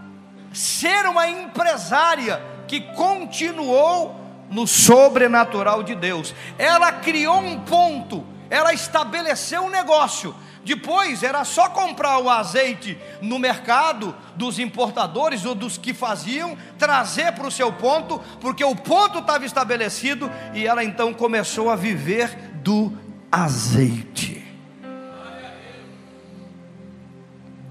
ser 0.53 1.05
uma 1.05 1.27
empresária 1.27 2.41
que 2.67 2.81
continuou 2.93 4.19
no 4.49 4.67
sobrenatural 4.67 5.81
de 5.83 5.95
Deus. 5.95 6.35
Ela 6.57 6.91
criou 6.91 7.39
um 7.39 7.59
ponto, 7.59 8.25
ela 8.49 8.73
estabeleceu 8.73 9.63
um 9.63 9.69
negócio. 9.69 10.35
Depois 10.63 11.23
era 11.23 11.43
só 11.43 11.69
comprar 11.69 12.19
o 12.19 12.29
azeite 12.29 12.97
no 13.21 13.39
mercado 13.39 14.15
dos 14.35 14.59
importadores 14.59 15.43
ou 15.43 15.55
dos 15.55 15.77
que 15.77 15.93
faziam, 15.93 16.57
trazer 16.77 17.31
para 17.33 17.47
o 17.47 17.51
seu 17.51 17.73
ponto, 17.73 18.19
porque 18.39 18.63
o 18.63 18.75
ponto 18.75 19.19
estava 19.19 19.45
estabelecido 19.45 20.29
e 20.53 20.67
ela 20.67 20.83
então 20.83 21.13
começou 21.13 21.69
a 21.69 21.75
viver 21.75 22.35
do 22.61 22.95
azeite. 23.31 24.41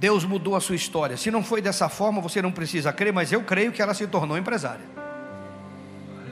Deus 0.00 0.24
mudou 0.24 0.56
a 0.56 0.60
sua 0.60 0.74
história. 0.74 1.16
Se 1.16 1.30
não 1.30 1.44
foi 1.44 1.60
dessa 1.60 1.88
forma, 1.88 2.22
você 2.22 2.40
não 2.40 2.50
precisa 2.50 2.90
crer, 2.90 3.12
mas 3.12 3.30
eu 3.30 3.42
creio 3.42 3.70
que 3.70 3.82
ela 3.82 3.92
se 3.92 4.06
tornou 4.06 4.36
empresária. 4.36 4.84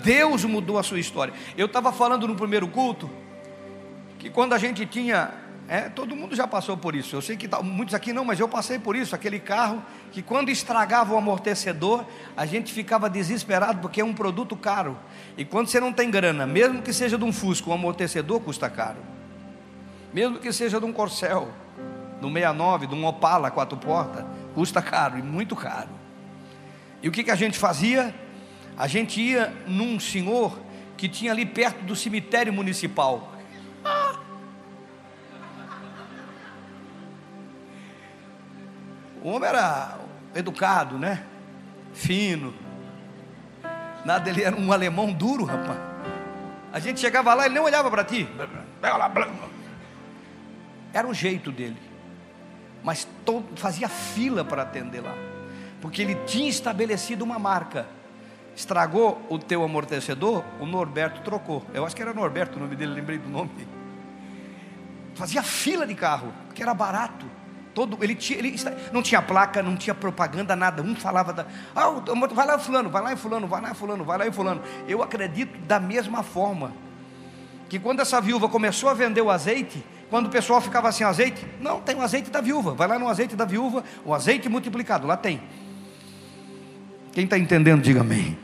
Deus 0.02 0.44
mudou 0.44 0.78
a 0.78 0.82
sua 0.82 0.98
história. 0.98 1.34
Eu 1.56 1.66
estava 1.66 1.92
falando 1.92 2.26
no 2.26 2.34
primeiro 2.34 2.66
culto 2.66 3.10
que 4.18 4.30
quando 4.30 4.54
a 4.54 4.58
gente 4.58 4.86
tinha, 4.86 5.30
é, 5.68 5.82
todo 5.82 6.16
mundo 6.16 6.34
já 6.34 6.46
passou 6.46 6.78
por 6.78 6.96
isso. 6.96 7.14
Eu 7.14 7.20
sei 7.20 7.36
que 7.36 7.46
tá, 7.46 7.62
muitos 7.62 7.94
aqui 7.94 8.10
não, 8.10 8.24
mas 8.24 8.40
eu 8.40 8.48
passei 8.48 8.78
por 8.78 8.96
isso. 8.96 9.14
Aquele 9.14 9.38
carro 9.38 9.82
que 10.10 10.22
quando 10.22 10.48
estragava 10.48 11.12
o 11.12 11.18
amortecedor, 11.18 12.06
a 12.34 12.46
gente 12.46 12.72
ficava 12.72 13.10
desesperado 13.10 13.80
porque 13.80 14.00
é 14.00 14.04
um 14.04 14.14
produto 14.14 14.56
caro. 14.56 14.98
E 15.36 15.44
quando 15.44 15.68
você 15.68 15.78
não 15.78 15.92
tem 15.92 16.10
grana, 16.10 16.46
mesmo 16.46 16.80
que 16.80 16.90
seja 16.90 17.18
de 17.18 17.24
um 17.24 17.30
Fusco, 17.30 17.68
o 17.68 17.74
amortecedor 17.74 18.40
custa 18.40 18.70
caro. 18.70 18.96
Mesmo 20.10 20.38
que 20.38 20.50
seja 20.54 20.80
de 20.80 20.86
um 20.86 20.92
Corcel, 20.92 21.50
do 22.18 22.28
69, 22.28 22.86
de 22.86 22.94
um 22.94 23.04
Opala 23.04 23.50
quatro 23.50 23.76
portas, 23.76 24.24
custa 24.54 24.80
caro 24.80 25.18
e 25.18 25.22
muito 25.22 25.54
caro. 25.54 25.90
E 27.02 27.08
o 27.10 27.12
que, 27.12 27.22
que 27.22 27.30
a 27.30 27.36
gente 27.36 27.58
fazia? 27.58 28.14
A 28.74 28.86
gente 28.86 29.20
ia 29.20 29.52
num 29.66 30.00
senhor 30.00 30.58
que 30.96 31.10
tinha 31.10 31.30
ali 31.30 31.44
perto 31.44 31.84
do 31.84 31.94
cemitério 31.94 32.54
municipal. 32.54 33.34
O 39.22 39.30
homem 39.30 39.48
era 39.48 39.98
educado, 40.34 40.98
né? 40.98 41.24
Fino. 41.92 42.54
Nada, 44.04 44.28
ele 44.30 44.42
era 44.42 44.56
um 44.56 44.72
alemão 44.72 45.12
duro, 45.12 45.44
rapaz. 45.44 45.78
A 46.72 46.78
gente 46.78 47.00
chegava 47.00 47.34
lá, 47.34 47.46
ele 47.46 47.54
não 47.54 47.64
olhava 47.64 47.90
para 47.90 48.04
ti. 48.04 48.28
Era 50.92 51.06
o 51.06 51.14
jeito 51.14 51.50
dele 51.50 51.88
mas 52.82 53.06
todo, 53.24 53.56
fazia 53.56 53.88
fila 53.88 54.44
para 54.44 54.62
atender 54.62 55.00
lá, 55.00 55.14
porque 55.80 56.02
ele 56.02 56.14
tinha 56.26 56.48
estabelecido 56.48 57.22
uma 57.22 57.38
marca. 57.38 57.86
estragou 58.56 59.24
o 59.28 59.38
teu 59.38 59.62
amortecedor, 59.62 60.44
o 60.58 60.66
Norberto 60.66 61.20
trocou. 61.20 61.64
Eu 61.72 61.84
acho 61.84 61.94
que 61.94 62.02
era 62.02 62.12
Norberto 62.12 62.56
o 62.56 62.60
nome 62.60 62.74
dele, 62.74 62.92
lembrei 62.92 63.18
do 63.18 63.28
nome. 63.28 63.50
Fazia 65.14 65.42
fila 65.42 65.86
de 65.86 65.94
carro, 65.94 66.32
que 66.54 66.62
era 66.62 66.74
barato. 66.74 67.26
Todo, 67.78 67.96
ele, 68.02 68.16
tinha, 68.16 68.40
ele 68.40 68.56
não 68.92 69.00
tinha 69.00 69.22
placa, 69.22 69.62
não 69.62 69.76
tinha 69.76 69.94
propaganda, 69.94 70.56
nada. 70.56 70.82
Um 70.82 70.96
falava 70.96 71.32
da, 71.32 71.46
ah, 71.76 71.90
vai 72.34 72.44
lá 72.44 72.58
fulano, 72.58 72.90
vai 72.90 73.00
lá 73.00 73.16
fulano, 73.16 73.46
vai 73.46 73.62
lá 73.62 73.72
fulano, 73.72 74.04
vai 74.04 74.18
lá 74.18 74.32
fulano. 74.32 74.60
Eu 74.88 75.00
acredito 75.00 75.56
da 75.60 75.78
mesma 75.78 76.24
forma 76.24 76.72
que 77.68 77.78
quando 77.78 78.00
essa 78.00 78.20
viúva 78.20 78.48
começou 78.48 78.88
a 78.90 78.94
vender 78.94 79.20
o 79.20 79.30
azeite, 79.30 79.80
quando 80.10 80.26
o 80.26 80.28
pessoal 80.28 80.60
ficava 80.60 80.90
sem 80.90 81.06
azeite, 81.06 81.46
não, 81.60 81.80
tem 81.80 81.94
o 81.94 82.02
azeite 82.02 82.30
da 82.30 82.40
viúva. 82.40 82.74
Vai 82.74 82.88
lá 82.88 82.98
no 82.98 83.06
azeite 83.06 83.36
da 83.36 83.44
viúva, 83.44 83.84
o 84.04 84.12
azeite 84.12 84.48
multiplicado, 84.48 85.06
lá 85.06 85.16
tem. 85.16 85.40
Quem 87.12 87.22
está 87.26 87.38
entendendo, 87.38 87.80
diga 87.80 88.00
amém. 88.00 88.36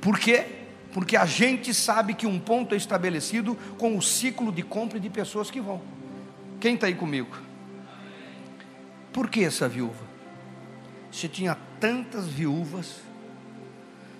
Por 0.00 0.18
quê? 0.18 0.46
Porque 0.94 1.14
a 1.14 1.26
gente 1.26 1.74
sabe 1.74 2.14
que 2.14 2.26
um 2.26 2.38
ponto 2.38 2.74
é 2.74 2.78
estabelecido 2.78 3.54
com 3.76 3.98
o 3.98 4.00
ciclo 4.00 4.50
de 4.50 4.62
compra 4.62 4.98
de 4.98 5.10
pessoas 5.10 5.50
que 5.50 5.60
vão. 5.60 5.82
Quem 6.58 6.74
está 6.74 6.86
aí 6.86 6.94
comigo? 6.94 7.47
Por 9.18 9.28
que 9.28 9.42
essa 9.42 9.68
viúva? 9.68 10.04
Se 11.10 11.26
tinha 11.26 11.58
tantas 11.80 12.26
viúvas, 12.26 13.00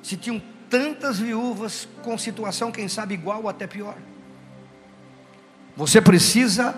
se 0.02 0.16
tinham 0.16 0.42
tantas 0.68 1.20
viúvas 1.20 1.86
com 2.02 2.18
situação, 2.18 2.72
quem 2.72 2.88
sabe, 2.88 3.14
igual 3.14 3.44
ou 3.44 3.48
até 3.48 3.64
pior. 3.64 3.94
Você 5.76 6.00
precisa 6.00 6.74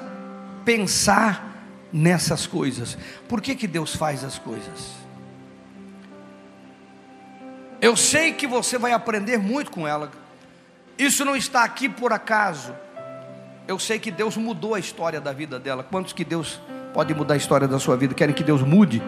pensar 0.66 1.64
nessas 1.90 2.46
coisas. 2.46 2.98
Por 3.26 3.40
que, 3.40 3.54
que 3.54 3.66
Deus 3.66 3.96
faz 3.96 4.22
as 4.22 4.38
coisas? 4.38 4.90
Eu 7.80 7.96
sei 7.96 8.34
que 8.34 8.46
você 8.46 8.76
vai 8.76 8.92
aprender 8.92 9.38
muito 9.38 9.70
com 9.70 9.88
ela. 9.88 10.12
Isso 10.98 11.24
não 11.24 11.34
está 11.34 11.64
aqui 11.64 11.88
por 11.88 12.12
acaso. 12.12 12.74
Eu 13.66 13.78
sei 13.78 13.98
que 13.98 14.10
Deus 14.10 14.36
mudou 14.36 14.74
a 14.74 14.78
história 14.78 15.22
da 15.22 15.32
vida 15.32 15.58
dela. 15.58 15.82
Quantos 15.82 16.12
que 16.12 16.22
Deus 16.22 16.60
pode 16.92 17.14
mudar 17.14 17.34
a 17.34 17.36
história 17.36 17.66
da 17.66 17.78
sua 17.78 17.96
vida? 17.96 18.14
Querem 18.14 18.34
que 18.34 18.42
Deus 18.42 18.62
mude? 18.62 19.02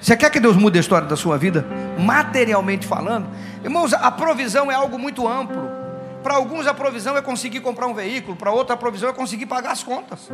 Você 0.00 0.16
quer 0.16 0.30
que 0.30 0.38
Deus 0.38 0.56
mude 0.56 0.78
a 0.78 0.80
história 0.80 1.08
da 1.08 1.16
sua 1.16 1.36
vida? 1.36 1.64
Materialmente 1.98 2.86
falando, 2.86 3.26
irmãos, 3.64 3.92
a 3.92 4.10
provisão 4.10 4.70
é 4.70 4.74
algo 4.74 4.98
muito 4.98 5.26
amplo. 5.26 5.78
Para 6.22 6.34
alguns 6.34 6.66
a 6.66 6.74
provisão 6.74 7.16
é 7.16 7.22
conseguir 7.22 7.60
comprar 7.60 7.86
um 7.86 7.94
veículo, 7.94 8.36
para 8.36 8.50
outra 8.50 8.74
a 8.74 8.76
provisão 8.76 9.08
é 9.08 9.12
conseguir 9.12 9.46
pagar 9.46 9.72
as 9.72 9.82
contas. 9.82 10.28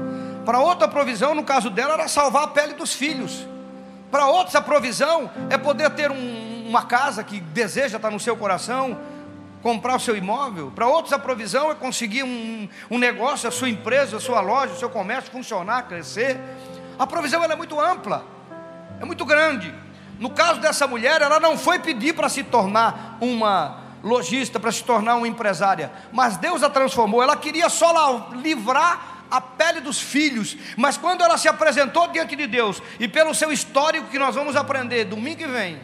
Para 0.45 0.61
outra 0.61 0.87
a 0.87 0.89
provisão, 0.89 1.35
no 1.35 1.45
caso 1.45 1.71
dela, 1.71 1.95
era 1.95 2.09
salvar 2.09 2.45
a 2.45 2.49
pele 2.49 2.75
dos 2.75 2.93
filhos. 2.93 3.47
Para 4.11 4.27
outros 4.27 4.55
a 4.55 4.61
provisão 4.61 5.31
é 5.51 5.59
poder 5.59 5.91
ter 5.91 6.11
um, 6.11 6.67
uma 6.69 6.83
casa 6.83 7.23
que 7.23 7.41
deseja 7.41 7.97
estar 7.97 8.11
no 8.11 8.21
seu 8.21 8.37
coração, 8.37 8.99
comprar 9.65 9.97
o 9.97 9.99
seu 9.99 10.15
imóvel. 10.15 10.71
Para 10.75 10.87
outros, 10.87 11.15
a 11.15 11.19
provisão 11.19 11.71
é 11.71 11.75
conseguir 11.75 12.23
um, 12.23 12.69
um 12.91 12.99
negócio, 12.99 13.49
a 13.49 13.51
sua 13.51 13.71
empresa, 13.71 14.19
a 14.19 14.21
sua 14.21 14.43
loja, 14.43 14.75
o 14.75 14.79
seu 14.79 14.91
comércio 14.91 15.33
funcionar, 15.33 15.89
crescer. 15.89 16.39
A 16.99 17.07
provisão 17.07 17.43
é 17.43 17.57
muito 17.57 17.81
ampla, 17.81 18.27
é 19.01 19.07
muito 19.07 19.25
grande. 19.25 19.75
No 20.21 20.29
caso 20.29 20.61
dessa 20.61 20.87
mulher, 20.87 21.23
ela 21.23 21.41
não 21.41 21.57
foi 21.57 21.79
pedir 21.79 22.13
para 22.13 22.29
se 22.29 22.45
tornar 22.45 23.17
uma 23.23 23.81
lojista, 24.03 24.61
para 24.61 24.71
se 24.71 24.85
tornar 24.85 25.17
uma 25.17 25.27
empresária, 25.27 25.91
mas 26.13 26.37
Deus 26.37 26.63
a 26.63 26.69
transformou. 26.69 27.23
Ela 27.23 27.35
queria 27.35 27.71
só 27.71 28.29
livrar 28.35 29.25
a 29.31 29.41
pele 29.41 29.81
dos 29.81 29.99
filhos, 29.99 30.59
mas 30.77 30.99
quando 30.99 31.25
ela 31.25 31.39
se 31.39 31.49
apresentou 31.49 32.07
diante 32.09 32.37
de 32.37 32.47
Deus, 32.47 32.83
e 33.01 33.09
pelo 33.09 33.35
seu 33.35 33.51
histórico 33.51 34.09
que 34.09 34.19
nós 34.19 34.35
vamos 34.35 34.57
aprender 34.57 35.07
domingo 35.07 35.39
que 35.39 35.47
vem, 35.47 35.81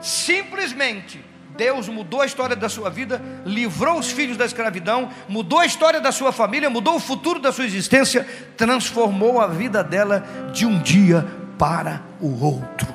Simplesmente 0.00 1.24
Deus 1.56 1.88
mudou 1.88 2.20
a 2.20 2.26
história 2.26 2.54
da 2.54 2.68
sua 2.68 2.88
vida, 2.88 3.20
livrou 3.44 3.98
os 3.98 4.10
filhos 4.10 4.36
da 4.36 4.44
escravidão, 4.44 5.10
mudou 5.28 5.58
a 5.58 5.66
história 5.66 6.00
da 6.00 6.12
sua 6.12 6.32
família, 6.32 6.70
mudou 6.70 6.96
o 6.96 7.00
futuro 7.00 7.40
da 7.40 7.52
sua 7.52 7.64
existência, 7.64 8.26
transformou 8.56 9.40
a 9.40 9.46
vida 9.46 9.82
dela 9.82 10.24
de 10.52 10.64
um 10.64 10.80
dia 10.80 11.26
para 11.58 12.02
o 12.20 12.44
outro. 12.44 12.94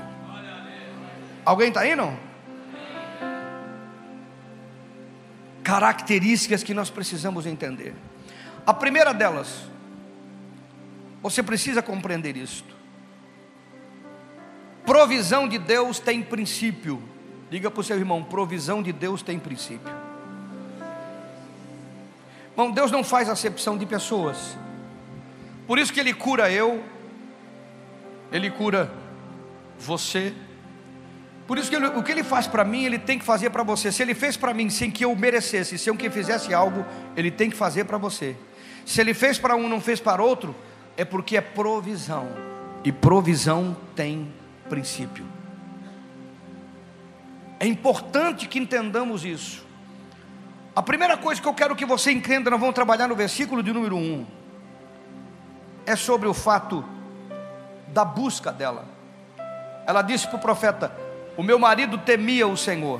Alguém 1.44 1.68
está 1.68 1.82
aí 1.82 1.96
não? 1.96 2.18
Características 5.64 6.64
que 6.64 6.74
nós 6.74 6.90
precisamos 6.90 7.46
entender. 7.46 7.94
A 8.66 8.74
primeira 8.74 9.14
delas, 9.14 9.64
você 11.22 11.44
precisa 11.44 11.82
compreender 11.82 12.38
isto. 12.38 12.74
Provisão 14.86 15.48
de 15.48 15.58
Deus 15.58 16.00
tem 16.00 16.22
princípio. 16.22 17.02
Diga 17.54 17.70
para 17.70 17.82
o 17.82 17.84
seu 17.84 17.96
irmão: 17.96 18.24
provisão 18.24 18.82
de 18.82 18.92
Deus 18.92 19.22
tem 19.22 19.38
princípio. 19.38 19.94
Bom, 22.56 22.72
Deus 22.72 22.90
não 22.90 23.04
faz 23.04 23.30
acepção 23.30 23.78
de 23.78 23.86
pessoas. 23.86 24.58
Por 25.68 25.78
isso 25.78 25.94
que 25.94 26.00
Ele 26.00 26.16
cura 26.16 26.52
eu, 26.52 26.84
Ele 28.32 28.50
cura 28.50 28.92
você. 29.78 30.34
Por 31.46 31.60
isso 31.60 31.70
que 31.70 31.76
ele, 31.76 31.86
o 31.86 32.02
que 32.02 32.12
Ele 32.12 32.24
faz 32.24 32.48
para 32.48 32.64
mim, 32.64 32.86
Ele 32.86 32.98
tem 32.98 33.20
que 33.20 33.26
fazer 33.26 33.52
para 33.52 33.62
você. 33.62 33.92
Se 33.92 34.02
Ele 34.02 34.16
fez 34.16 34.36
para 34.36 34.52
mim 34.52 34.68
sem 34.72 34.90
que 34.90 35.06
eu 35.06 35.16
merecesse, 35.16 35.78
sem 35.78 35.96
que 35.96 36.08
eu 36.08 36.12
fizesse 36.12 36.56
algo, 36.56 36.84
Ele 37.16 37.30
tem 37.30 37.52
que 37.52 37.56
fazer 37.56 37.84
para 37.84 38.00
você. 38.00 38.36
Se 38.84 39.00
Ele 39.00 39.14
fez 39.14 39.38
para 39.38 39.56
um, 39.56 39.70
não 39.70 39.80
fez 39.80 40.00
para 40.00 40.24
outro, 40.24 40.56
é 40.98 41.06
porque 41.06 41.38
é 41.38 41.42
provisão. 41.42 42.30
E 42.84 42.92
provisão 42.92 43.78
tem 43.96 44.34
princípio. 44.68 45.43
É 47.64 47.66
importante 47.66 48.46
que 48.46 48.60
entendamos 48.60 49.24
isso. 49.24 49.66
A 50.76 50.84
primeira 50.84 51.16
coisa 51.16 51.42
que 51.42 51.48
eu 51.48 51.54
quero 51.54 51.78
que 51.78 51.86
você 51.86 52.12
entenda, 52.12 52.50
nós 52.50 52.60
vamos 52.60 52.76
trabalhar 52.76 53.08
no 53.08 53.16
versículo 53.16 53.64
de 53.64 53.72
número 53.72 53.96
1, 53.96 54.26
é 55.86 55.96
sobre 55.96 56.28
o 56.28 56.34
fato 56.34 56.84
da 57.88 58.04
busca 58.04 58.52
dela. 58.52 58.84
Ela 59.88 60.02
disse 60.02 60.28
para 60.28 60.36
o 60.36 60.42
profeta: 60.42 60.94
O 61.38 61.42
meu 61.42 61.58
marido 61.58 61.98
temia 61.98 62.46
o 62.46 62.58
Senhor, 62.58 63.00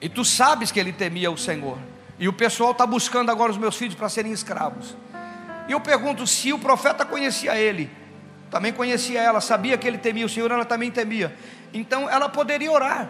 e 0.00 0.08
tu 0.08 0.24
sabes 0.24 0.72
que 0.72 0.80
ele 0.80 0.90
temia 0.90 1.30
o 1.30 1.36
Senhor, 1.36 1.76
e 2.18 2.26
o 2.26 2.32
pessoal 2.32 2.70
está 2.70 2.86
buscando 2.86 3.30
agora 3.30 3.52
os 3.52 3.58
meus 3.58 3.76
filhos 3.76 3.96
para 3.96 4.08
serem 4.08 4.32
escravos. 4.32 4.96
E 5.68 5.72
eu 5.72 5.80
pergunto 5.82 6.26
se 6.26 6.54
o 6.54 6.58
profeta 6.58 7.04
conhecia 7.04 7.54
ele, 7.54 7.90
também 8.50 8.72
conhecia 8.72 9.20
ela, 9.20 9.42
sabia 9.42 9.76
que 9.76 9.86
ele 9.86 9.98
temia 9.98 10.24
o 10.24 10.28
Senhor, 10.28 10.50
ela 10.50 10.64
também 10.64 10.90
temia. 10.90 11.36
Então 11.72 12.08
ela 12.08 12.28
poderia 12.28 12.70
orar, 12.70 13.08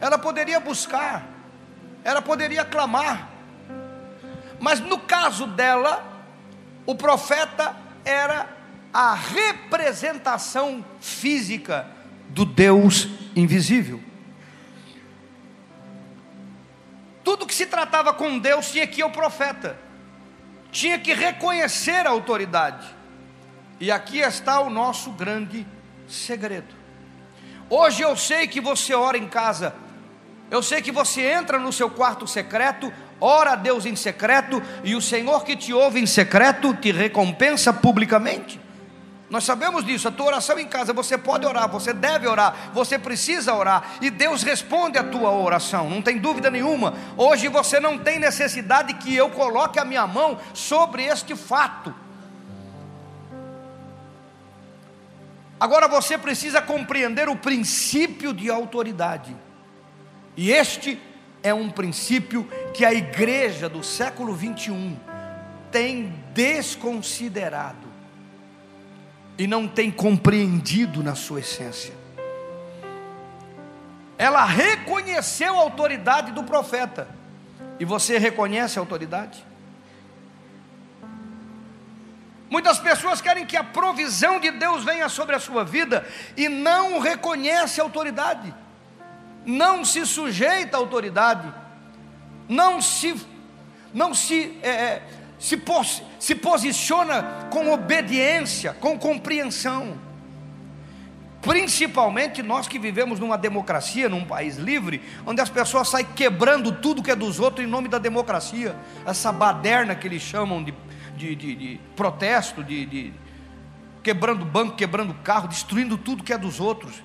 ela 0.00 0.18
poderia 0.18 0.60
buscar, 0.60 1.26
ela 2.04 2.22
poderia 2.22 2.64
clamar. 2.64 3.28
Mas 4.58 4.78
no 4.80 4.98
caso 4.98 5.46
dela, 5.46 6.04
o 6.86 6.94
profeta 6.94 7.74
era 8.04 8.48
a 8.92 9.14
representação 9.14 10.84
física 11.00 11.86
do 12.28 12.44
Deus 12.44 13.08
invisível. 13.34 14.00
Tudo 17.22 17.46
que 17.46 17.54
se 17.54 17.66
tratava 17.66 18.12
com 18.12 18.38
Deus 18.38 18.70
tinha 18.70 18.86
que 18.86 19.00
ir 19.00 19.02
ao 19.02 19.10
profeta, 19.10 19.78
tinha 20.70 20.98
que 20.98 21.12
reconhecer 21.12 22.06
a 22.06 22.10
autoridade. 22.10 22.86
E 23.78 23.90
aqui 23.90 24.18
está 24.18 24.60
o 24.60 24.70
nosso 24.70 25.10
grande 25.12 25.66
segredo. 26.08 26.79
Hoje 27.72 28.02
eu 28.02 28.16
sei 28.16 28.48
que 28.48 28.60
você 28.60 28.92
ora 28.94 29.16
em 29.16 29.28
casa, 29.28 29.72
eu 30.50 30.60
sei 30.60 30.82
que 30.82 30.90
você 30.90 31.22
entra 31.22 31.56
no 31.56 31.72
seu 31.72 31.88
quarto 31.88 32.26
secreto, 32.26 32.92
ora 33.20 33.52
a 33.52 33.54
Deus 33.54 33.86
em 33.86 33.94
secreto, 33.94 34.60
e 34.82 34.96
o 34.96 35.00
Senhor 35.00 35.44
que 35.44 35.54
te 35.54 35.72
ouve 35.72 36.00
em 36.00 36.06
secreto 36.06 36.74
te 36.74 36.90
recompensa 36.90 37.72
publicamente. 37.72 38.60
Nós 39.30 39.44
sabemos 39.44 39.84
disso, 39.84 40.08
a 40.08 40.10
tua 40.10 40.26
oração 40.26 40.58
em 40.58 40.66
casa, 40.66 40.92
você 40.92 41.16
pode 41.16 41.46
orar, 41.46 41.70
você 41.70 41.92
deve 41.92 42.26
orar, 42.26 42.72
você 42.74 42.98
precisa 42.98 43.54
orar, 43.54 43.98
e 44.02 44.10
Deus 44.10 44.42
responde 44.42 44.98
a 44.98 45.04
tua 45.04 45.30
oração, 45.30 45.88
não 45.88 46.02
tem 46.02 46.18
dúvida 46.18 46.50
nenhuma. 46.50 46.94
Hoje 47.16 47.46
você 47.46 47.78
não 47.78 47.96
tem 47.96 48.18
necessidade 48.18 48.94
que 48.94 49.14
eu 49.14 49.30
coloque 49.30 49.78
a 49.78 49.84
minha 49.84 50.08
mão 50.08 50.40
sobre 50.52 51.04
este 51.04 51.36
fato. 51.36 51.94
Agora 55.60 55.86
você 55.86 56.16
precisa 56.16 56.62
compreender 56.62 57.28
o 57.28 57.36
princípio 57.36 58.32
de 58.32 58.50
autoridade. 58.50 59.36
E 60.34 60.50
este 60.50 60.98
é 61.42 61.52
um 61.52 61.68
princípio 61.68 62.48
que 62.72 62.82
a 62.82 62.94
igreja 62.94 63.68
do 63.68 63.84
século 63.84 64.34
21 64.34 64.96
tem 65.70 66.14
desconsiderado 66.32 67.86
e 69.36 69.46
não 69.46 69.68
tem 69.68 69.90
compreendido 69.90 71.02
na 71.02 71.14
sua 71.14 71.40
essência. 71.40 71.92
Ela 74.16 74.44
reconheceu 74.46 75.58
a 75.58 75.62
autoridade 75.62 76.32
do 76.32 76.42
profeta. 76.42 77.08
E 77.78 77.84
você 77.84 78.18
reconhece 78.18 78.78
a 78.78 78.82
autoridade? 78.82 79.44
Muitas 82.50 82.80
pessoas 82.80 83.20
querem 83.20 83.46
que 83.46 83.56
a 83.56 83.62
provisão 83.62 84.40
de 84.40 84.50
Deus 84.50 84.82
venha 84.82 85.08
sobre 85.08 85.36
a 85.36 85.38
sua 85.38 85.64
vida 85.64 86.04
e 86.36 86.48
não 86.48 86.98
reconhece 86.98 87.80
a 87.80 87.84
autoridade. 87.84 88.52
não 89.46 89.84
se 89.86 90.04
sujeita 90.04 90.76
à 90.76 90.80
autoridade, 90.80 91.50
não 92.46 92.82
se, 92.82 93.14
não 93.94 94.12
se, 94.12 94.58
é, 94.62 94.68
é 94.68 95.02
se, 95.38 95.56
pos, 95.56 96.02
se 96.18 96.34
posiciona 96.34 97.48
com 97.50 97.72
obediência, 97.72 98.74
com 98.74 98.98
compreensão. 98.98 99.98
Principalmente 101.40 102.42
nós 102.42 102.68
que 102.68 102.78
vivemos 102.78 103.18
numa 103.18 103.38
democracia, 103.38 104.10
num 104.10 104.26
país 104.26 104.56
livre, 104.56 105.00
onde 105.24 105.40
as 105.40 105.48
pessoas 105.48 105.88
saem 105.88 106.04
quebrando 106.14 106.70
tudo 106.70 107.02
que 107.02 107.10
é 107.10 107.16
dos 107.16 107.40
outros 107.40 107.64
em 107.64 107.70
nome 107.70 107.88
da 107.88 107.96
democracia, 107.96 108.76
essa 109.06 109.32
baderna 109.32 109.94
que 109.94 110.06
eles 110.06 110.20
chamam 110.20 110.62
de, 110.62 110.74
de, 111.20 111.34
de, 111.34 111.54
de 111.54 111.80
protesto, 111.94 112.64
de, 112.64 112.86
de 112.86 113.12
quebrando 114.02 114.44
banco, 114.44 114.76
quebrando 114.76 115.12
carro, 115.22 115.46
destruindo 115.46 115.98
tudo 115.98 116.24
que 116.24 116.32
é 116.32 116.38
dos 116.38 116.58
outros. 116.58 117.02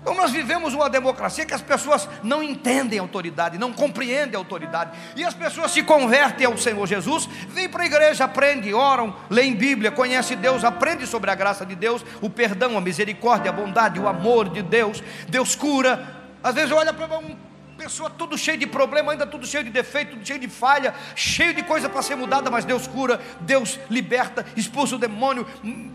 Então 0.00 0.14
nós 0.14 0.30
vivemos 0.30 0.72
uma 0.72 0.88
democracia 0.88 1.44
que 1.44 1.52
as 1.52 1.60
pessoas 1.60 2.08
não 2.22 2.42
entendem 2.42 2.98
a 2.98 3.02
autoridade, 3.02 3.58
não 3.58 3.70
compreendem 3.70 4.34
a 4.34 4.38
autoridade. 4.38 4.96
E 5.14 5.22
as 5.22 5.34
pessoas 5.34 5.72
se 5.72 5.82
convertem 5.82 6.46
ao 6.46 6.56
Senhor 6.56 6.86
Jesus, 6.86 7.28
vêm 7.50 7.68
para 7.68 7.82
a 7.82 7.86
igreja, 7.86 8.24
aprendem, 8.24 8.72
oram, 8.72 9.14
leem 9.28 9.54
Bíblia, 9.54 9.90
conhecem 9.90 10.38
Deus, 10.38 10.64
aprendem 10.64 11.06
sobre 11.06 11.30
a 11.30 11.34
graça 11.34 11.66
de 11.66 11.74
Deus, 11.74 12.02
o 12.22 12.30
perdão, 12.30 12.78
a 12.78 12.80
misericórdia, 12.80 13.50
a 13.50 13.52
bondade, 13.52 14.00
o 14.00 14.08
amor 14.08 14.48
de 14.48 14.62
Deus. 14.62 15.02
Deus 15.28 15.54
cura. 15.54 16.16
Às 16.42 16.54
vezes 16.54 16.72
olha 16.72 16.94
para 16.94 17.18
um 17.18 17.49
pessoa 17.80 18.10
tudo 18.10 18.36
cheio 18.36 18.58
de 18.58 18.66
problema, 18.66 19.12
ainda 19.12 19.26
tudo 19.26 19.46
cheio 19.46 19.64
de 19.64 19.70
defeito, 19.70 20.10
tudo 20.10 20.26
cheio 20.26 20.38
de 20.38 20.48
falha, 20.48 20.92
cheio 21.16 21.54
de 21.54 21.62
coisa 21.62 21.88
para 21.88 22.02
ser 22.02 22.14
mudada, 22.14 22.50
mas 22.50 22.66
Deus 22.66 22.86
cura, 22.86 23.18
Deus 23.40 23.80
liberta, 23.88 24.44
expulsa 24.54 24.96
o 24.96 24.98
demônio, 24.98 25.46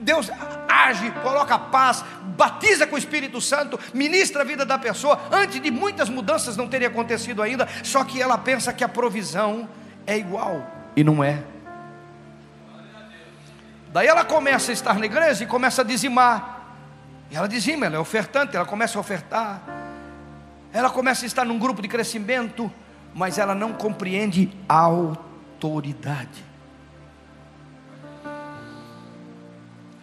Deus 0.02 0.32
age, 0.67 1.12
coloca 1.21 1.60
paz, 1.60 2.04
batiza 2.36 2.88
com 2.88 2.95
o 2.95 2.98
Espírito 2.98 3.39
Santo, 3.39 3.80
ministra 3.93 4.41
a 4.41 4.45
vida 4.45 4.65
da 4.65 4.80
pessoa, 4.80 5.21
antes 5.32 5.62
de 5.62 5.69
muitas 5.69 6.10
mudanças 6.10 6.58
não 6.58 6.67
terem 6.67 6.88
acontecido 6.88 7.43
ainda, 7.43 7.67
só 7.84 8.04
que 8.04 8.19
ela 8.19 8.36
pensa 8.36 8.74
que 8.74 8.84
a 8.84 8.89
provisão 8.89 9.69
é 10.08 10.17
igual, 10.17 10.65
e 10.95 11.04
não 11.04 11.24
é. 11.24 11.43
Daí 13.93 14.08
ela 14.08 14.26
começa 14.26 14.71
a 14.71 14.74
estar 14.74 14.98
na 14.98 15.06
igreja 15.06 15.43
e 15.43 15.48
começa 15.48 15.84
a 15.84 15.86
dizimar. 15.86 16.65
E 17.30 17.36
ela 17.36 17.48
dizima, 17.48 17.86
ela 17.86 17.95
é 17.95 18.00
ofertante, 18.00 18.56
ela 18.56 18.65
começa 18.65 18.98
a 18.98 19.02
ofertar 19.02 19.75
ela 20.76 20.90
começa 20.90 21.24
a 21.24 21.28
estar 21.28 21.46
num 21.46 21.58
grupo 21.58 21.82
de 21.82 21.88
crescimento, 21.88 22.70
mas 23.14 23.38
ela 23.38 23.56
não 23.56 23.72
compreende 23.72 24.52
a 24.68 24.78
autoridade. 24.80 26.44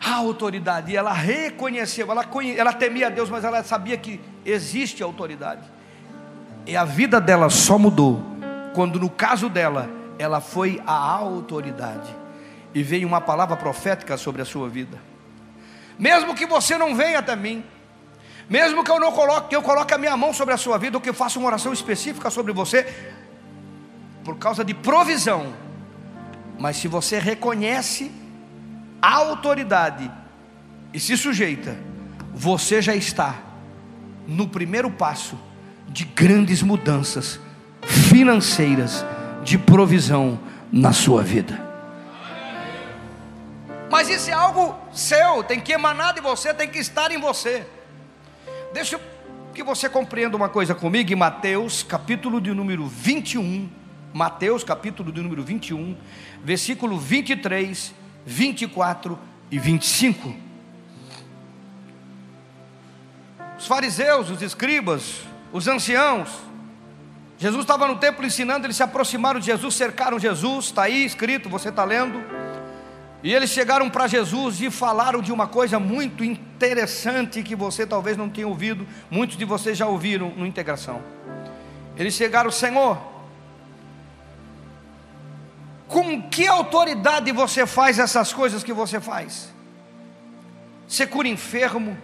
A 0.03 0.15
autoridade, 0.15 0.97
ela 0.97 1.13
reconheceu, 1.13 2.11
ela, 2.11 2.25
ela 2.57 2.73
temia 2.73 3.09
a 3.09 3.11
Deus, 3.11 3.29
mas 3.29 3.45
ela 3.45 3.63
sabia 3.63 3.99
que 3.99 4.19
existe 4.47 5.03
autoridade. 5.03 5.61
E 6.67 6.75
a 6.75 6.87
vida 6.87 7.21
dela 7.21 7.51
só 7.51 7.79
mudou 7.79 8.25
quando, 8.75 8.99
no 8.99 9.11
caso 9.11 9.51
dela, 9.51 9.91
ela 10.19 10.41
foi 10.41 10.83
a 10.87 10.95
autoridade. 10.95 12.09
E 12.75 12.83
veio 12.83 13.07
uma 13.07 13.21
palavra 13.21 13.59
profética 13.59 14.17
sobre 14.17 14.41
a 14.41 14.47
sua 14.47 14.71
vida. 14.71 14.99
Mesmo 15.99 16.35
que 16.35 16.47
você 16.47 16.79
não 16.79 16.95
venha 16.95 17.19
até 17.19 17.37
mim, 17.37 17.63
mesmo 18.49 18.85
que 18.85 18.91
eu 18.91 19.01
não 19.01 19.13
coloque, 19.13 19.51
que 19.51 19.57
eu 19.57 19.63
coloque 19.63 19.95
a 19.95 19.99
minha 19.99 20.17
mão 20.17 20.33
sobre 20.33 20.55
a 20.55 20.57
sua 20.57 20.79
vida, 20.79 20.97
ou 20.97 21.01
que 21.01 21.09
eu 21.09 21.15
faça 21.15 21.39
uma 21.39 21.49
oração 21.49 21.73
específica 21.73 22.31
sobre 22.31 22.53
você, 22.53 22.87
por 24.25 24.37
causa 24.39 24.65
de 24.65 24.75
provisão. 24.75 25.53
Mas 26.59 26.77
se 26.77 26.89
você 26.89 27.19
reconhece 27.19 28.11
a 29.01 29.15
autoridade 29.15 30.11
e 30.93 31.01
se 31.01 31.17
sujeita, 31.17 31.77
você 32.35 32.81
já 32.81 32.95
está 32.95 33.37
no 34.27 34.49
primeiro 34.49 34.91
passo 34.91 35.39
de 35.89 36.05
grandes 36.05 36.63
mudanças 36.63 37.41
financeiras, 37.83 39.05
de 39.43 39.59
provisão 39.59 40.39
na 40.71 40.93
sua 40.93 41.23
vida. 41.23 41.61
Mas 43.91 44.09
isso 44.09 44.31
é 44.31 44.33
algo 44.33 44.75
seu, 44.93 45.43
tem 45.45 45.61
que 45.61 45.73
emanar 45.73 46.15
de 46.15 46.21
você, 46.21 46.55
tem 46.55 46.69
que 46.69 46.79
estar 46.79 47.11
em 47.11 47.19
você. 47.19 47.67
Deixa 48.73 48.99
que 49.53 49.63
você 49.63 49.89
compreenda 49.89 50.37
uma 50.37 50.49
coisa 50.49 50.75
comigo 50.75 51.13
em 51.13 51.17
Mateus, 51.17 51.83
capítulo 51.83 52.41
de 52.41 52.53
número 52.53 52.87
21. 52.87 53.69
Mateus, 54.13 54.63
capítulo 54.63 55.11
de 55.11 55.23
número 55.23 55.43
21, 55.43 55.97
versículo 56.45 56.99
23, 56.99 57.95
24 58.27 59.19
e 59.51 59.59
25. 59.59 60.35
Os 63.59 63.67
fariseus, 63.67 64.29
os 64.29 64.43
escribas, 64.43 65.23
os 65.51 65.67
anciãos, 65.67 66.29
Jesus 67.39 67.63
estava 67.63 67.89
no 67.89 67.97
templo 67.97 68.25
ensinando, 68.25 68.67
eles 68.67 68.77
se 68.77 68.83
aproximaram 68.83 69.41
de 69.41 69.47
Jesus, 69.47 69.75
cercaram 69.75 70.19
Jesus, 70.19 70.67
está 70.67 70.83
aí 70.83 71.05
escrito, 71.05 71.49
você 71.49 71.71
está 71.71 71.85
lendo. 71.85 72.23
E 73.23 73.33
eles 73.33 73.51
chegaram 73.51 73.89
para 73.89 74.09
Jesus 74.09 74.61
e 74.61 74.69
falaram 74.69 75.21
de 75.23 75.33
uma 75.33 75.47
coisa 75.47 75.79
muito 75.79 76.25
interessante 76.25 77.43
que 77.43 77.55
você 77.55 77.87
talvez 77.87 78.17
não 78.17 78.29
tenha 78.29 78.49
ouvido, 78.49 78.87
muitos 79.09 79.37
de 79.37 79.45
vocês 79.45 79.79
já 79.79 79.87
ouviram 79.87 80.31
no 80.31 80.45
integração. 80.45 81.01
Eles 81.97 82.15
chegaram, 82.15 82.51
Senhor, 82.51 82.99
com 85.87 86.21
que 86.23 86.49
autoridade 86.49 87.31
você 87.31 87.65
faz 87.65 88.01
essas 88.01 88.33
coisas 88.33 88.65
que 88.65 88.73
você 88.73 89.01
faz? 89.01 89.53
Você 90.89 91.07
cura 91.07 91.29
enfermo, 91.29 91.97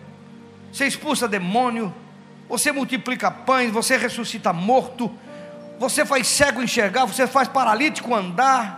você 0.72 0.86
expulsa 0.86 1.26
demônio, 1.26 1.92
você 2.48 2.70
multiplica 2.70 3.28
pães, 3.28 3.72
você 3.72 3.96
ressuscita 3.96 4.52
morto, 4.52 5.12
você 5.80 6.04
faz 6.04 6.28
cego 6.28 6.62
enxergar, 6.62 7.06
você 7.06 7.26
faz 7.26 7.48
paralítico 7.48 8.14
andar 8.14 8.77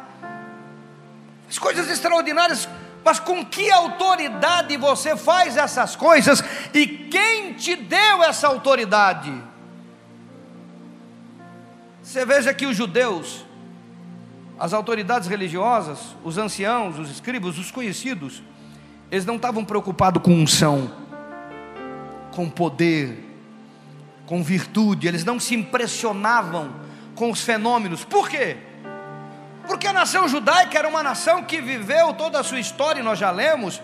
as 1.50 1.58
coisas 1.58 1.90
extraordinárias, 1.90 2.68
mas 3.04 3.18
com 3.18 3.44
que 3.44 3.68
autoridade 3.72 4.76
você 4.76 5.16
faz 5.16 5.56
essas 5.56 5.96
coisas 5.96 6.44
e 6.72 6.86
quem 6.86 7.54
te 7.54 7.74
deu 7.74 8.22
essa 8.22 8.46
autoridade? 8.46 9.32
Você 12.00 12.24
veja 12.24 12.54
que 12.54 12.66
os 12.66 12.76
judeus, 12.76 13.44
as 14.58 14.72
autoridades 14.72 15.28
religiosas, 15.28 16.16
os 16.22 16.38
anciãos, 16.38 17.00
os 17.00 17.10
escribas, 17.10 17.58
os 17.58 17.72
conhecidos, 17.72 18.44
eles 19.10 19.26
não 19.26 19.34
estavam 19.34 19.64
preocupados 19.64 20.22
com 20.22 20.32
unção, 20.32 20.92
com 22.30 22.48
poder, 22.48 23.28
com 24.24 24.40
virtude, 24.40 25.08
eles 25.08 25.24
não 25.24 25.40
se 25.40 25.56
impressionavam 25.56 26.72
com 27.16 27.28
os 27.28 27.40
fenômenos. 27.40 28.04
Por 28.04 28.28
quê? 28.28 28.69
Porque 29.66 29.86
a 29.86 29.92
nação 29.92 30.28
judaica 30.28 30.78
era 30.78 30.88
uma 30.88 31.02
nação 31.02 31.44
que 31.44 31.60
viveu 31.60 32.12
toda 32.14 32.40
a 32.40 32.44
sua 32.44 32.60
história, 32.60 33.00
e 33.00 33.02
nós 33.04 33.18
já 33.18 33.30
lemos, 33.30 33.80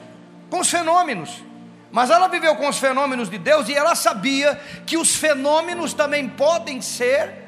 com 0.51 0.61
os 0.61 0.71
fenômenos. 0.71 1.43
Mas 1.91 2.11
ela 2.11 2.29
viveu 2.29 2.55
com 2.57 2.69
os 2.69 2.79
fenômenos 2.79 3.31
de 3.31 3.39
Deus 3.39 3.69
e 3.69 3.75
ela 3.75 3.95
sabia 3.95 4.57
que 4.85 4.97
os 4.97 5.15
fenômenos 5.15 5.95
também 5.95 6.29
podem 6.29 6.81
ser 6.81 7.47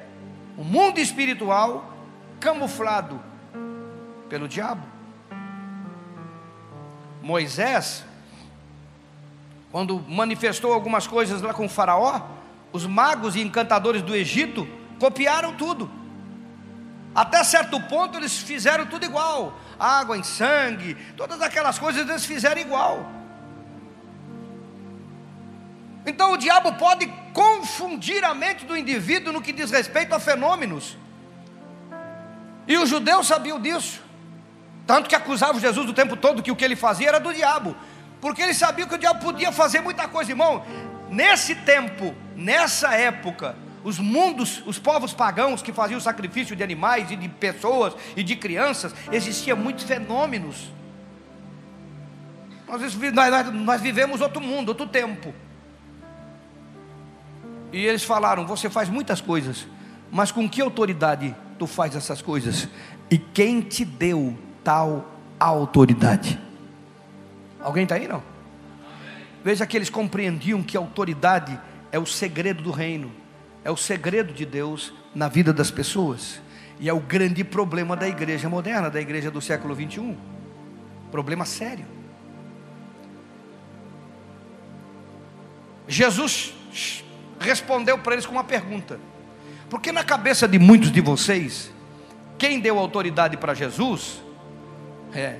o 0.57 0.65
mundo 0.65 0.99
espiritual 0.99 1.93
camuflado 2.41 3.21
pelo 4.29 4.49
diabo. 4.49 4.87
Moisés, 7.21 8.05
quando 9.71 10.03
manifestou 10.09 10.73
algumas 10.73 11.07
coisas 11.07 11.43
lá 11.43 11.53
com 11.53 11.69
Faraó, 11.69 12.23
os 12.73 12.87
magos 12.87 13.37
e 13.37 13.41
encantadores 13.41 14.03
do 14.03 14.15
Egito 14.15 14.67
copiaram 14.99 15.55
tudo. 15.55 15.91
Até 17.15 17.43
certo 17.43 17.81
ponto 17.81 18.17
eles 18.17 18.39
fizeram 18.39 18.87
tudo 18.87 19.05
igual. 19.05 19.59
Água 19.79 20.17
em 20.17 20.23
sangue, 20.23 20.97
todas 21.17 21.41
aquelas 21.41 21.79
coisas 21.79 22.09
eles 22.09 22.25
fizeram 22.25 22.61
igual. 22.61 23.07
Então 26.07 26.33
o 26.33 26.37
diabo 26.37 26.73
pode 26.75 27.07
confundir 27.33 28.25
a 28.25 28.35
mente 28.35 28.65
do 28.65 28.77
indivíduo 28.77 29.33
no 29.33 29.43
que 29.43 29.53
diz 29.53 29.71
respeito 29.71 30.15
a 30.15 30.21
fenômenos. 30.21 30.97
E 32.67 32.77
os 32.77 32.89
judeus 32.89 33.27
sabiam 33.27 33.61
disso. 33.61 34.01
Tanto 34.87 35.09
que 35.09 35.15
acusavam 35.15 35.61
Jesus 35.61 35.89
o 35.89 35.93
tempo 35.93 36.17
todo 36.17 36.43
que 36.43 36.51
o 36.51 36.57
que 36.57 36.65
ele 36.65 36.77
fazia 36.77 37.09
era 37.09 37.21
do 37.21 37.33
diabo. 37.33 37.77
Porque 38.21 38.43
eles 38.43 38.57
sabiam 38.57 38.89
que 38.89 38.95
o 38.95 38.99
diabo 38.99 39.21
podia 39.21 39.53
fazer 39.53 39.81
muita 39.81 40.09
coisa, 40.09 40.33
irmão. 40.33 40.65
Nesse 41.11 41.55
tempo, 41.55 42.15
nessa 42.35 42.95
época, 42.95 43.55
os 43.85 43.99
mundos, 43.99 44.63
os 44.67 44.79
povos 44.79 45.13
pagãos 45.13 45.63
que 45.63 45.73
faziam 45.73 46.01
sacrifício 46.01 46.55
de 46.57 46.63
animais 46.63 47.11
e 47.11 47.17
de 47.17 47.29
pessoas 47.29 47.95
e 48.17 48.23
de 48.23 48.37
crianças, 48.37 48.95
existiam 49.13 49.57
muitos 49.57 49.85
fenômenos. 49.85 50.71
Nós, 52.67 52.95
nós, 53.15 53.55
nós 53.55 53.81
vivemos 53.81 54.21
outro 54.21 54.41
mundo, 54.41 54.69
outro 54.69 54.87
tempo. 54.87 55.33
E 57.73 57.85
eles 57.85 58.05
falaram: 58.05 58.47
Você 58.47 58.69
faz 58.69 58.89
muitas 58.89 59.21
coisas, 59.21 59.67
mas 60.11 60.31
com 60.31 60.49
que 60.49 60.61
autoridade 60.61 61.35
tu 61.59 61.67
faz 61.67 61.97
essas 61.97 62.21
coisas? 62.21 62.69
E 63.11 63.17
quem 63.17 63.61
te 63.61 63.85
deu 63.85 64.37
tal 64.63 65.07
autoridade? 65.39 66.39
Alguém 67.61 67.85
está 67.85 67.95
aí 67.95 68.07
não? 68.07 68.23
Veja 69.43 69.67
que 69.67 69.77
eles 69.77 69.89
compreendiam 69.89 70.63
que 70.63 70.77
autoridade 70.77 71.59
é 71.91 71.99
o 71.99 72.05
segredo 72.05 72.63
do 72.63 72.71
reino, 72.71 73.11
é 73.69 73.71
o 73.71 73.77
segredo 73.77 74.33
de 74.33 74.47
Deus 74.47 74.95
na 75.15 75.29
vida 75.29 75.53
das 75.53 75.71
pessoas. 75.71 76.41
E 76.81 76.89
é 76.89 76.93
o 76.93 77.01
grande 77.01 77.45
problema 77.45 77.95
da 77.95 78.09
igreja 78.09 78.49
moderna, 78.49 78.89
da 78.89 78.99
igreja 78.99 79.31
do 79.31 79.43
século 79.43 79.75
21. 79.75 80.17
Problema 81.11 81.45
sério. 81.45 81.85
Jesus 85.87 86.55
respondeu 87.39 87.99
para 87.99 88.15
eles 88.15 88.25
com 88.25 88.33
uma 88.33 88.45
pergunta. 88.45 88.99
Porque 89.69 89.93
na 89.93 90.03
cabeça 90.03 90.49
de 90.49 90.59
muitos 90.59 90.91
de 90.91 91.03
vocês, 91.03 91.71
quem 92.39 92.61
deu 92.61 92.79
autoridade 92.79 93.37
para 93.37 93.53
Jesus 93.53 94.23
é, 95.13 95.37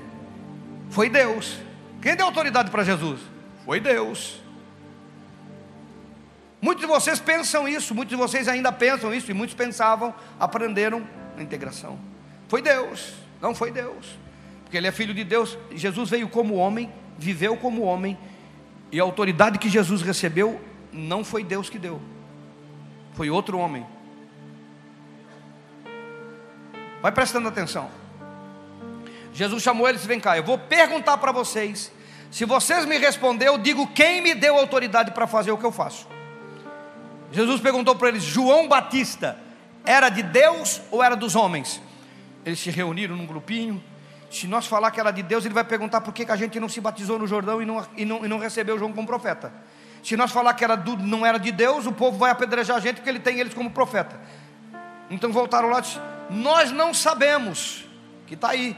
foi 0.91 1.09
Deus. 1.09 1.57
Quem 1.99 2.15
deu 2.15 2.27
autoridade 2.27 2.69
para 2.69 2.83
Jesus? 2.83 3.21
Foi 3.65 3.79
Deus. 3.79 4.39
Muitos 6.61 6.81
de 6.81 6.87
vocês 6.87 7.19
pensam 7.19 7.67
isso, 7.67 7.95
muitos 7.95 8.09
de 8.09 8.21
vocês 8.21 8.47
ainda 8.47 8.71
pensam 8.71 9.13
isso, 9.13 9.31
e 9.31 9.33
muitos 9.33 9.55
pensavam, 9.55 10.13
aprenderam 10.39 11.07
na 11.35 11.41
integração. 11.41 11.97
Foi 12.49 12.61
Deus, 12.61 13.13
não 13.41 13.55
foi 13.55 13.71
Deus, 13.71 14.17
porque 14.63 14.75
Ele 14.75 14.87
é 14.87 14.91
filho 14.91 15.13
de 15.13 15.23
Deus. 15.23 15.57
Jesus 15.71 16.09
veio 16.09 16.27
como 16.27 16.55
homem, 16.55 16.91
viveu 17.17 17.55
como 17.55 17.83
homem, 17.83 18.17
e 18.91 18.99
a 18.99 19.03
autoridade 19.03 19.57
que 19.57 19.69
Jesus 19.69 20.01
recebeu 20.01 20.59
não 20.91 21.23
foi 21.23 21.43
Deus 21.43 21.69
que 21.69 21.79
deu, 21.79 22.01
foi 23.13 23.29
outro 23.29 23.57
homem. 23.57 23.85
Vai 27.01 27.13
prestando 27.13 27.47
atenção. 27.47 27.89
Jesus 29.31 29.63
chamou 29.63 29.87
eles, 29.87 30.05
vem 30.05 30.19
cá, 30.19 30.35
eu 30.35 30.43
vou 30.43 30.57
perguntar 30.57 31.17
para 31.17 31.31
vocês. 31.31 31.91
Se 32.29 32.43
vocês 32.43 32.85
me 32.85 32.97
responder, 32.97 33.47
eu 33.47 33.57
digo 33.57 33.87
quem 33.87 34.21
me 34.21 34.35
deu 34.35 34.57
autoridade 34.57 35.11
para 35.11 35.25
fazer 35.25 35.51
o 35.51 35.57
que 35.57 35.65
eu 35.65 35.71
faço. 35.71 36.18
Jesus 37.31 37.61
perguntou 37.61 37.95
para 37.95 38.09
eles: 38.09 38.23
João 38.23 38.67
Batista 38.67 39.37
era 39.85 40.09
de 40.09 40.23
Deus 40.23 40.81
ou 40.91 41.03
era 41.03 41.15
dos 41.15 41.35
homens? 41.35 41.81
Eles 42.45 42.59
se 42.59 42.69
reuniram 42.69 43.15
num 43.15 43.25
grupinho. 43.25 43.83
Se 44.29 44.47
nós 44.47 44.67
falar 44.67 44.91
que 44.91 44.99
era 44.99 45.11
de 45.11 45.23
Deus, 45.23 45.43
ele 45.43 45.53
vai 45.53 45.63
perguntar 45.63 46.01
por 46.01 46.13
que, 46.13 46.25
que 46.25 46.31
a 46.31 46.35
gente 46.35 46.59
não 46.59 46.69
se 46.69 46.79
batizou 46.79 47.17
no 47.17 47.25
Jordão 47.25 47.61
e 47.61 47.65
não, 47.65 47.85
e 47.97 48.05
não, 48.05 48.25
e 48.25 48.27
não 48.27 48.37
recebeu 48.37 48.77
João 48.77 48.93
como 48.93 49.07
profeta. 49.07 49.51
Se 50.03 50.15
nós 50.15 50.31
falar 50.31 50.53
que 50.53 50.63
era 50.63 50.75
do, 50.75 50.95
não 50.97 51.25
era 51.25 51.37
de 51.37 51.51
Deus, 51.51 51.85
o 51.85 51.91
povo 51.91 52.17
vai 52.17 52.31
apedrejar 52.31 52.77
a 52.77 52.79
gente 52.79 52.97
porque 52.97 53.09
ele 53.09 53.19
tem 53.19 53.39
eles 53.39 53.53
como 53.53 53.71
profeta. 53.71 54.19
Então 55.09 55.31
voltaram 55.31 55.69
lá 55.69 55.79
e 55.79 55.81
disse, 55.81 55.99
Nós 56.29 56.71
não 56.71 56.93
sabemos, 56.93 57.85
que 58.27 58.35
está 58.35 58.49
aí. 58.49 58.77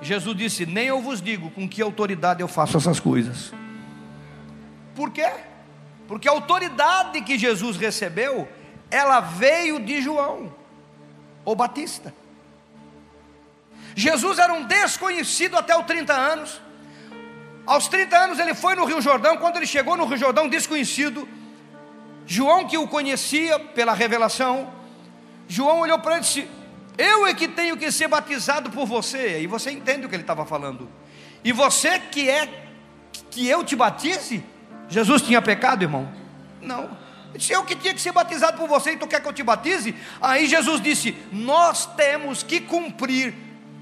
Jesus 0.00 0.36
disse: 0.36 0.66
Nem 0.66 0.86
eu 0.86 1.00
vos 1.00 1.22
digo 1.22 1.50
com 1.50 1.68
que 1.68 1.80
autoridade 1.80 2.40
eu 2.40 2.48
faço 2.48 2.76
essas 2.76 2.98
coisas. 2.98 3.52
Por 4.94 5.10
quê? 5.10 5.30
Porque 6.06 6.28
a 6.28 6.32
autoridade 6.32 7.20
que 7.22 7.38
Jesus 7.38 7.76
recebeu, 7.76 8.48
ela 8.90 9.20
veio 9.20 9.80
de 9.80 10.02
João, 10.02 10.54
o 11.44 11.54
Batista. 11.54 12.14
Jesus 13.94 14.38
era 14.38 14.52
um 14.52 14.64
desconhecido 14.64 15.56
até 15.56 15.76
os 15.78 15.86
30 15.86 16.12
anos. 16.12 16.60
Aos 17.66 17.88
30 17.88 18.16
anos 18.16 18.38
ele 18.38 18.54
foi 18.54 18.74
no 18.74 18.84
Rio 18.84 19.00
Jordão. 19.00 19.36
Quando 19.36 19.56
ele 19.56 19.66
chegou 19.66 19.96
no 19.96 20.04
Rio 20.04 20.18
Jordão, 20.18 20.48
desconhecido, 20.48 21.26
João, 22.26 22.66
que 22.66 22.76
o 22.76 22.88
conhecia 22.88 23.58
pela 23.58 23.94
revelação, 23.94 24.72
João 25.48 25.80
olhou 25.80 25.98
para 25.98 26.16
ele 26.16 26.20
e 26.20 26.24
disse: 26.24 26.48
Eu 26.98 27.26
é 27.26 27.34
que 27.34 27.48
tenho 27.48 27.76
que 27.76 27.90
ser 27.90 28.08
batizado 28.08 28.70
por 28.70 28.86
você. 28.86 29.40
E 29.40 29.46
você 29.46 29.70
entende 29.70 30.06
o 30.06 30.08
que 30.08 30.14
ele 30.14 30.22
estava 30.22 30.44
falando. 30.44 30.88
E 31.42 31.52
você 31.52 31.98
que 31.98 32.28
é 32.28 32.66
que 33.30 33.48
eu 33.48 33.64
te 33.64 33.76
batize? 33.76 34.44
Jesus 34.88 35.22
tinha 35.22 35.40
pecado, 35.40 35.82
irmão? 35.82 36.08
Não. 36.60 37.04
Se 37.38 37.52
eu 37.52 37.64
que 37.64 37.74
tinha 37.74 37.92
que 37.92 38.00
ser 38.00 38.12
batizado 38.12 38.56
por 38.56 38.68
você 38.68 38.92
e 38.92 38.96
tu 38.96 39.06
quer 39.06 39.20
que 39.20 39.26
eu 39.26 39.32
te 39.32 39.42
batize? 39.42 39.94
Aí 40.20 40.46
Jesus 40.46 40.80
disse: 40.80 41.16
Nós 41.32 41.86
temos 41.96 42.42
que 42.42 42.60
cumprir 42.60 43.34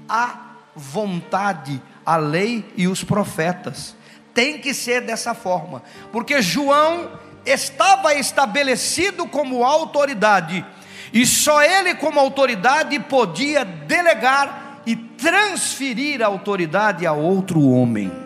a 0.09 0.55
vontade, 0.75 1.81
a 2.05 2.17
lei 2.17 2.65
e 2.75 2.87
os 2.87 3.03
profetas. 3.03 3.95
Tem 4.33 4.57
que 4.57 4.73
ser 4.73 5.01
dessa 5.01 5.35
forma, 5.35 5.83
porque 6.11 6.41
João 6.41 7.11
estava 7.45 8.15
estabelecido 8.15 9.27
como 9.27 9.63
autoridade, 9.63 10.65
e 11.13 11.25
só 11.27 11.61
ele, 11.61 11.93
como 11.93 12.19
autoridade, 12.19 12.99
podia 13.01 13.63
delegar 13.63 14.81
e 14.87 14.95
transferir 14.95 16.23
a 16.23 16.25
autoridade 16.25 17.05
a 17.05 17.13
outro 17.13 17.61
homem. 17.61 18.22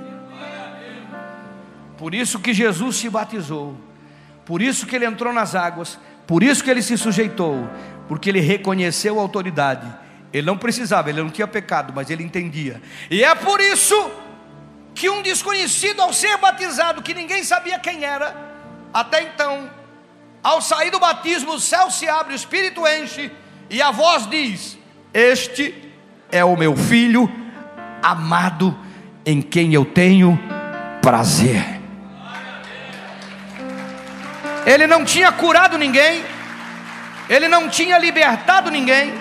Por 1.97 2.13
isso 2.13 2.39
que 2.39 2.53
Jesus 2.53 2.97
se 2.97 3.09
batizou, 3.09 3.75
por 4.45 4.61
isso 4.61 4.85
que 4.85 4.95
ele 4.95 5.05
entrou 5.05 5.33
nas 5.33 5.55
águas, 5.55 5.99
por 6.25 6.43
isso 6.43 6.63
que 6.63 6.69
ele 6.69 6.81
se 6.81 6.97
sujeitou, 6.97 7.67
porque 8.07 8.29
ele 8.29 8.39
reconheceu 8.39 9.19
a 9.19 9.21
autoridade. 9.21 9.87
Ele 10.31 10.45
não 10.45 10.57
precisava, 10.57 11.09
ele 11.09 11.21
não 11.21 11.29
tinha 11.29 11.47
pecado, 11.47 11.93
mas 11.95 12.09
ele 12.09 12.23
entendia. 12.23 12.81
E 13.09 13.23
é 13.23 13.33
por 13.33 13.59
isso 13.59 14.11
que 14.93 15.09
um 15.09 15.21
desconhecido, 15.21 16.01
ao 16.01 16.13
ser 16.13 16.37
batizado, 16.37 17.01
que 17.01 17.13
ninguém 17.13 17.43
sabia 17.43 17.79
quem 17.79 18.03
era, 18.03 18.35
até 18.93 19.23
então, 19.23 19.69
ao 20.43 20.61
sair 20.61 20.91
do 20.91 20.99
batismo, 20.99 21.53
o 21.53 21.59
céu 21.59 21.89
se 21.89 22.07
abre, 22.07 22.33
o 22.33 22.35
espírito 22.35 22.87
enche, 22.87 23.31
e 23.69 23.81
a 23.81 23.91
voz 23.91 24.29
diz: 24.29 24.77
Este 25.13 25.73
é 26.31 26.43
o 26.43 26.55
meu 26.55 26.75
filho 26.75 27.29
amado, 28.01 28.77
em 29.25 29.41
quem 29.41 29.73
eu 29.73 29.85
tenho 29.85 30.39
prazer. 31.01 31.76
Ele 34.67 34.85
não 34.85 35.05
tinha 35.05 35.31
curado 35.31 35.77
ninguém, 35.77 36.25
ele 37.29 37.47
não 37.47 37.69
tinha 37.69 37.97
libertado 37.97 38.69
ninguém, 38.69 39.13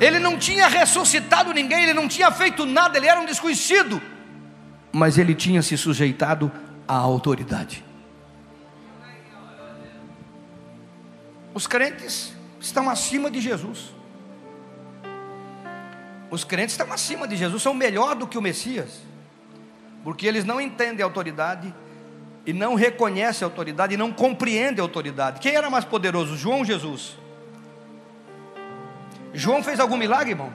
ele 0.00 0.20
não 0.20 0.38
tinha 0.38 0.68
ressuscitado 0.68 1.52
ninguém, 1.52 1.82
ele 1.82 1.92
não 1.92 2.06
tinha 2.06 2.30
feito 2.30 2.64
nada, 2.64 2.96
ele 2.96 3.08
era 3.08 3.20
um 3.20 3.26
desconhecido, 3.26 4.00
mas 4.92 5.18
ele 5.18 5.34
tinha 5.34 5.62
se 5.62 5.76
sujeitado 5.76 6.50
à 6.86 6.94
autoridade. 6.94 7.84
Os 11.52 11.66
crentes 11.66 12.32
estão 12.60 12.88
acima 12.88 13.28
de 13.28 13.40
Jesus. 13.40 13.92
Os 16.30 16.44
crentes 16.44 16.74
estão 16.74 16.92
acima 16.92 17.26
de 17.26 17.34
Jesus, 17.34 17.60
são 17.60 17.74
melhor 17.74 18.14
do 18.14 18.28
que 18.28 18.38
o 18.38 18.42
Messias, 18.42 19.02
porque 20.04 20.24
eles 20.24 20.44
não 20.44 20.60
entendem 20.60 21.02
a 21.02 21.06
autoridade, 21.06 21.74
e 22.46 22.52
não 22.52 22.74
reconhece 22.74 23.42
a 23.42 23.46
autoridade 23.46 23.94
e 23.94 23.96
não 23.96 24.12
compreende 24.12 24.80
a 24.80 24.84
autoridade. 24.84 25.40
Quem 25.40 25.54
era 25.54 25.70
mais 25.70 25.84
poderoso, 25.84 26.36
João 26.36 26.58
ou 26.58 26.64
Jesus? 26.64 27.16
João 29.32 29.62
fez 29.62 29.80
algum 29.80 29.96
milagre, 29.96 30.30
irmão? 30.30 30.52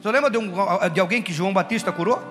Você 0.00 0.10
lembra 0.10 0.30
de, 0.30 0.38
um, 0.38 0.52
de 0.92 1.00
alguém 1.00 1.22
que 1.22 1.32
João 1.32 1.52
Batista 1.52 1.92
curou? 1.92 2.22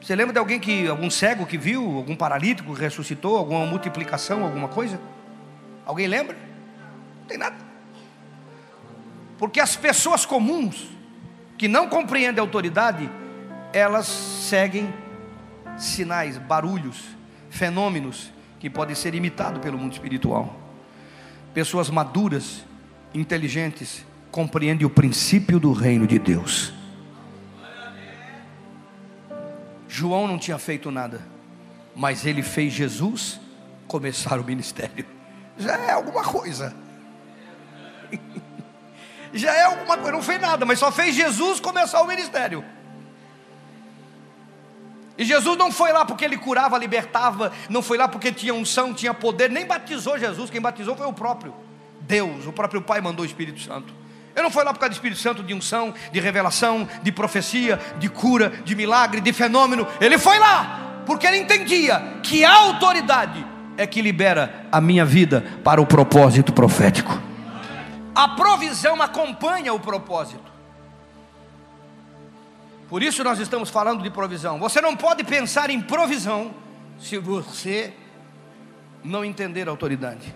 Você 0.00 0.14
lembra 0.14 0.32
de 0.32 0.38
alguém 0.38 0.60
que, 0.60 0.86
algum 0.86 1.10
cego 1.10 1.46
que 1.46 1.56
viu, 1.56 1.96
algum 1.96 2.14
paralítico 2.14 2.74
que 2.74 2.80
ressuscitou, 2.80 3.36
alguma 3.36 3.66
multiplicação, 3.66 4.44
alguma 4.44 4.68
coisa? 4.68 5.00
Alguém 5.84 6.06
lembra? 6.06 6.36
Não 7.20 7.26
tem 7.26 7.38
nada. 7.38 7.56
Porque 9.38 9.60
as 9.60 9.74
pessoas 9.74 10.24
comuns, 10.24 10.88
que 11.58 11.66
não 11.66 11.88
compreendem 11.88 12.40
a 12.40 12.42
autoridade, 12.42 13.10
elas 13.72 14.06
seguem 14.06 14.92
sinais, 15.76 16.38
barulhos, 16.38 17.04
fenômenos 17.50 18.30
que 18.58 18.70
podem 18.70 18.94
ser 18.94 19.14
imitados 19.14 19.60
pelo 19.60 19.78
mundo 19.78 19.92
espiritual. 19.92 20.54
Pessoas 21.52 21.90
maduras, 21.90 22.64
inteligentes, 23.14 24.04
compreendem 24.30 24.86
o 24.86 24.90
princípio 24.90 25.58
do 25.58 25.72
reino 25.72 26.06
de 26.06 26.18
Deus. 26.18 26.72
João 29.88 30.26
não 30.28 30.38
tinha 30.38 30.58
feito 30.58 30.90
nada, 30.90 31.22
mas 31.94 32.26
ele 32.26 32.42
fez 32.42 32.72
Jesus 32.72 33.40
começar 33.86 34.38
o 34.38 34.44
ministério. 34.44 35.06
Já 35.56 35.78
é 35.78 35.92
alguma 35.92 36.22
coisa. 36.22 36.76
Já 39.32 39.54
é 39.54 39.62
alguma 39.64 39.96
coisa, 39.96 40.12
não 40.12 40.22
fez 40.22 40.40
nada, 40.40 40.64
mas 40.64 40.78
só 40.78 40.92
fez 40.92 41.14
Jesus 41.14 41.60
começar 41.60 42.02
o 42.02 42.06
ministério. 42.06 42.64
E 45.18 45.24
Jesus 45.24 45.56
não 45.56 45.72
foi 45.72 45.92
lá 45.92 46.04
porque 46.04 46.24
ele 46.24 46.36
curava, 46.36 46.76
libertava, 46.76 47.52
não 47.68 47.82
foi 47.82 47.96
lá 47.96 48.06
porque 48.06 48.30
tinha 48.30 48.52
unção, 48.52 48.92
tinha 48.92 49.14
poder, 49.14 49.50
nem 49.50 49.66
batizou 49.66 50.18
Jesus, 50.18 50.50
quem 50.50 50.60
batizou 50.60 50.94
foi 50.94 51.06
o 51.06 51.12
próprio 51.12 51.54
Deus, 52.00 52.46
o 52.46 52.52
próprio 52.52 52.82
Pai 52.82 53.00
mandou 53.00 53.24
o 53.24 53.26
Espírito 53.26 53.60
Santo. 53.60 53.92
Ele 54.34 54.42
não 54.42 54.50
foi 54.50 54.64
lá 54.64 54.72
por 54.72 54.78
causa 54.78 54.90
do 54.90 54.94
Espírito 54.94 55.20
Santo 55.20 55.42
de 55.42 55.54
unção, 55.54 55.94
de 56.12 56.20
revelação, 56.20 56.86
de 57.02 57.10
profecia, 57.10 57.80
de 57.98 58.08
cura, 58.08 58.50
de 58.64 58.74
milagre, 58.74 59.20
de 59.20 59.32
fenômeno. 59.32 59.86
Ele 59.98 60.18
foi 60.18 60.38
lá 60.38 61.02
porque 61.06 61.26
ele 61.26 61.38
entendia 61.38 62.18
que 62.22 62.44
a 62.44 62.52
autoridade 62.52 63.46
é 63.78 63.86
que 63.86 64.02
libera 64.02 64.66
a 64.70 64.80
minha 64.80 65.04
vida 65.04 65.44
para 65.64 65.80
o 65.80 65.86
propósito 65.86 66.52
profético. 66.52 67.18
A 68.14 68.28
provisão 68.28 69.00
acompanha 69.00 69.72
o 69.72 69.80
propósito. 69.80 70.55
Por 72.88 73.02
isso 73.02 73.24
nós 73.24 73.38
estamos 73.38 73.68
falando 73.68 74.02
de 74.02 74.10
provisão. 74.10 74.58
Você 74.58 74.80
não 74.80 74.96
pode 74.96 75.24
pensar 75.24 75.70
em 75.70 75.80
provisão 75.80 76.54
se 76.98 77.18
você 77.18 77.92
não 79.02 79.24
entender 79.24 79.66
a 79.66 79.70
autoridade. 79.70 80.34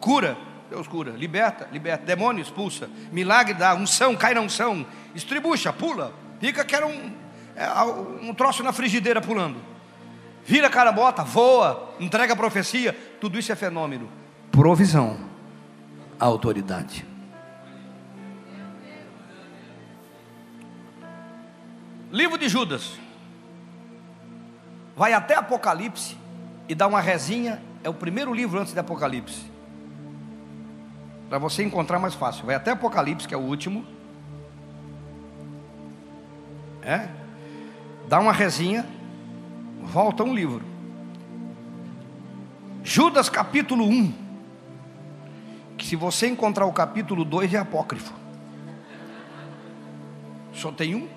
Cura, 0.00 0.36
Deus 0.70 0.86
cura. 0.86 1.12
Liberta, 1.12 1.68
liberta. 1.72 2.04
Demônio 2.04 2.42
expulsa. 2.42 2.88
Milagre 3.10 3.54
dá. 3.54 3.74
Unção, 3.74 4.14
cai 4.14 4.34
na 4.34 4.40
unção. 4.40 4.86
Estribucha, 5.14 5.72
pula. 5.72 6.12
Fica 6.40 6.64
que 6.64 6.74
era 6.74 6.86
um, 6.86 7.12
é, 7.56 7.68
um 8.22 8.34
troço 8.34 8.62
na 8.62 8.72
frigideira 8.72 9.20
pulando. 9.20 9.56
Vira 10.44 10.70
cara 10.70 10.92
bota, 10.92 11.24
voa, 11.24 11.94
entrega 11.98 12.36
profecia. 12.36 12.96
Tudo 13.20 13.36
isso 13.38 13.50
é 13.50 13.56
fenômeno. 13.56 14.08
Provisão, 14.52 15.18
autoridade. 16.20 17.04
Livro 22.10 22.38
de 22.38 22.48
Judas. 22.48 22.92
Vai 24.96 25.12
até 25.12 25.34
Apocalipse 25.34 26.16
e 26.68 26.74
dá 26.74 26.86
uma 26.86 27.00
resinha. 27.00 27.60
É 27.82 27.88
o 27.88 27.94
primeiro 27.94 28.32
livro 28.32 28.60
antes 28.60 28.72
de 28.72 28.78
Apocalipse. 28.78 29.44
Para 31.28 31.38
você 31.38 31.62
encontrar 31.62 31.98
mais 31.98 32.14
fácil. 32.14 32.46
Vai 32.46 32.54
até 32.54 32.70
Apocalipse, 32.70 33.26
que 33.26 33.34
é 33.34 33.36
o 33.36 33.40
último. 33.40 33.84
É? 36.82 37.08
Dá 38.08 38.20
uma 38.20 38.32
resinha. 38.32 38.86
Volta 39.82 40.22
um 40.22 40.34
livro. 40.34 40.64
Judas 42.82 43.28
capítulo 43.28 43.84
1. 43.84 44.12
Que 45.76 45.84
se 45.84 45.96
você 45.96 46.28
encontrar 46.28 46.64
o 46.66 46.72
capítulo 46.72 47.24
2 47.24 47.52
é 47.52 47.58
apócrifo. 47.58 48.14
Só 50.52 50.70
tem 50.72 50.94
um. 50.94 51.15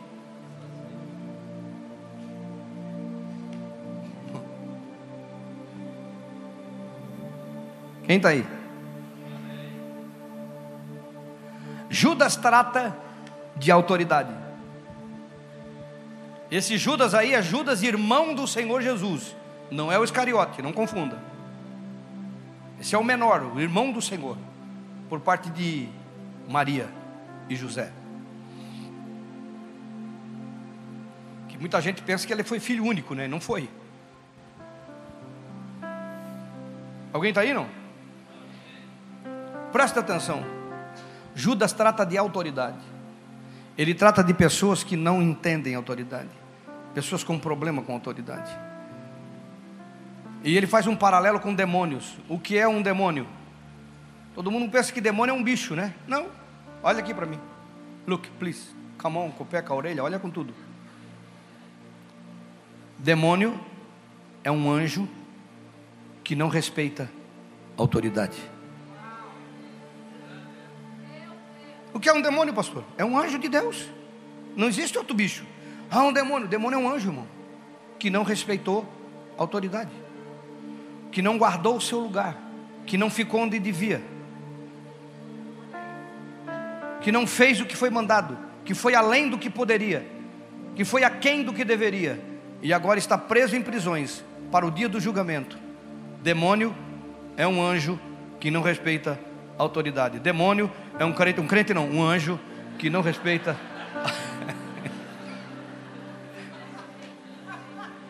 Quem 8.09 8.17
está 8.17 8.29
aí? 8.29 8.43
Judas 11.91 12.35
trata 12.35 12.97
de 13.55 13.69
autoridade. 13.69 14.33
Esse 16.49 16.75
Judas 16.75 17.13
aí 17.13 17.35
é 17.35 17.41
Judas, 17.43 17.83
irmão 17.83 18.33
do 18.33 18.47
Senhor 18.47 18.81
Jesus. 18.81 19.35
Não 19.69 19.91
é 19.91 19.99
o 19.99 20.03
Iscariote, 20.03 20.59
não 20.59 20.73
confunda. 20.73 21.19
Esse 22.81 22.95
é 22.95 22.97
o 22.97 23.03
menor, 23.03 23.43
o 23.43 23.61
irmão 23.61 23.91
do 23.91 24.01
Senhor, 24.01 24.35
por 25.07 25.19
parte 25.19 25.51
de 25.51 25.87
Maria 26.47 26.89
e 27.47 27.55
José. 27.55 27.91
Que 31.47 31.59
muita 31.59 31.79
gente 31.79 32.01
pensa 32.01 32.25
que 32.25 32.33
ele 32.33 32.43
foi 32.43 32.59
filho 32.59 32.83
único, 32.85 33.13
né? 33.13 33.27
Não 33.27 33.39
foi. 33.39 33.69
Alguém 37.13 37.29
está 37.29 37.41
aí 37.41 37.53
não? 37.53 37.78
Presta 39.71 39.99
atenção. 39.99 40.43
Judas 41.35 41.71
trata 41.73 42.05
de 42.05 42.17
autoridade. 42.17 42.77
Ele 43.77 43.93
trata 43.93 44.23
de 44.23 44.33
pessoas 44.33 44.83
que 44.83 44.95
não 44.95 45.21
entendem 45.21 45.75
autoridade. 45.75 46.29
Pessoas 46.93 47.23
com 47.23 47.39
problema 47.39 47.81
com 47.81 47.93
autoridade. 47.93 48.51
E 50.43 50.55
ele 50.57 50.67
faz 50.67 50.87
um 50.87 50.95
paralelo 50.95 51.39
com 51.39 51.53
demônios. 51.53 52.17
O 52.27 52.39
que 52.39 52.57
é 52.57 52.67
um 52.67 52.81
demônio? 52.81 53.27
Todo 54.33 54.51
mundo 54.51 54.69
pensa 54.71 54.91
que 54.91 55.01
demônio 55.01 55.33
é 55.33 55.35
um 55.35 55.43
bicho, 55.43 55.75
né? 55.75 55.93
Não. 56.07 56.27
Olha 56.81 56.99
aqui 56.99 57.13
para 57.13 57.25
mim. 57.25 57.39
Look, 58.07 58.29
please. 58.39 58.69
Come 58.97 59.17
on, 59.17 59.31
com 59.31 59.43
o 59.43 59.47
pé, 59.47 59.61
com 59.61 59.73
a 59.73 59.77
orelha, 59.77 60.03
olha 60.03 60.19
com 60.19 60.29
tudo. 60.29 60.53
Demônio 62.97 63.57
é 64.43 64.51
um 64.51 64.69
anjo 64.69 65.07
que 66.23 66.35
não 66.35 66.49
respeita 66.49 67.09
autoridade. 67.77 68.37
O 71.99 72.01
que 72.01 72.07
é 72.07 72.13
um 72.13 72.21
demônio, 72.21 72.53
pastor? 72.53 72.85
É 72.97 73.03
um 73.03 73.17
anjo 73.17 73.37
de 73.37 73.49
Deus. 73.49 73.89
Não 74.55 74.69
existe 74.69 74.97
outro 74.97 75.13
bicho. 75.13 75.43
Ah, 75.91 76.03
um 76.03 76.13
demônio. 76.13 76.47
O 76.47 76.49
demônio 76.49 76.77
é 76.77 76.79
um 76.79 76.89
anjo, 76.89 77.09
irmão. 77.09 77.27
Que 77.99 78.09
não 78.09 78.23
respeitou 78.23 78.87
a 79.37 79.41
autoridade. 79.41 79.91
Que 81.11 81.21
não 81.21 81.37
guardou 81.37 81.75
o 81.75 81.81
seu 81.81 81.99
lugar. 81.99 82.37
Que 82.85 82.97
não 82.97 83.09
ficou 83.09 83.41
onde 83.41 83.59
devia. 83.59 84.01
Que 87.01 87.11
não 87.11 87.27
fez 87.27 87.59
o 87.59 87.65
que 87.65 87.75
foi 87.75 87.89
mandado. 87.89 88.37
Que 88.63 88.73
foi 88.73 88.95
além 88.95 89.29
do 89.29 89.37
que 89.37 89.49
poderia. 89.49 90.07
Que 90.77 90.85
foi 90.85 91.03
aquém 91.03 91.43
do 91.43 91.51
que 91.51 91.65
deveria. 91.65 92.17
E 92.61 92.71
agora 92.71 92.97
está 92.97 93.17
preso 93.17 93.57
em 93.57 93.61
prisões 93.61 94.23
para 94.49 94.65
o 94.65 94.71
dia 94.71 94.87
do 94.87 95.01
julgamento. 95.01 95.59
Demônio 96.23 96.73
é 97.35 97.45
um 97.45 97.61
anjo 97.61 97.99
que 98.39 98.49
não 98.49 98.61
respeita 98.61 99.19
autoridade. 99.59 100.19
Demônio 100.19 100.71
é 100.97 101.05
um 101.05 101.13
crente, 101.13 101.39
um 101.39 101.47
crente 101.47 101.71
não, 101.73 101.87
um 101.87 102.01
anjo 102.01 102.39
que 102.77 102.89
não 102.89 103.01
respeita. 103.01 103.55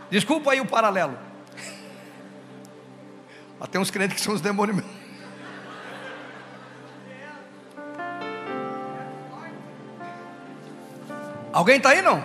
Desculpa 0.10 0.52
aí 0.52 0.62
o 0.62 0.66
paralelo. 0.66 1.18
Tem 3.72 3.82
uns 3.82 3.92
crentes 3.92 4.16
que 4.16 4.22
são 4.22 4.34
os 4.34 4.42
demônios 4.42 4.78
mesmo. 4.78 4.90
Alguém 11.52 11.78
está 11.78 11.90
aí 11.90 12.02
não? 12.02 12.24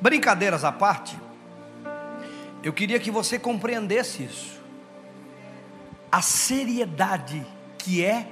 Brincadeiras 0.00 0.64
à 0.64 0.70
parte, 0.70 1.18
eu 2.62 2.72
queria 2.72 3.00
que 3.00 3.10
você 3.10 3.38
compreendesse 3.38 4.22
isso. 4.22 4.60
A 6.12 6.22
seriedade 6.22 7.44
que 7.86 8.04
é 8.04 8.26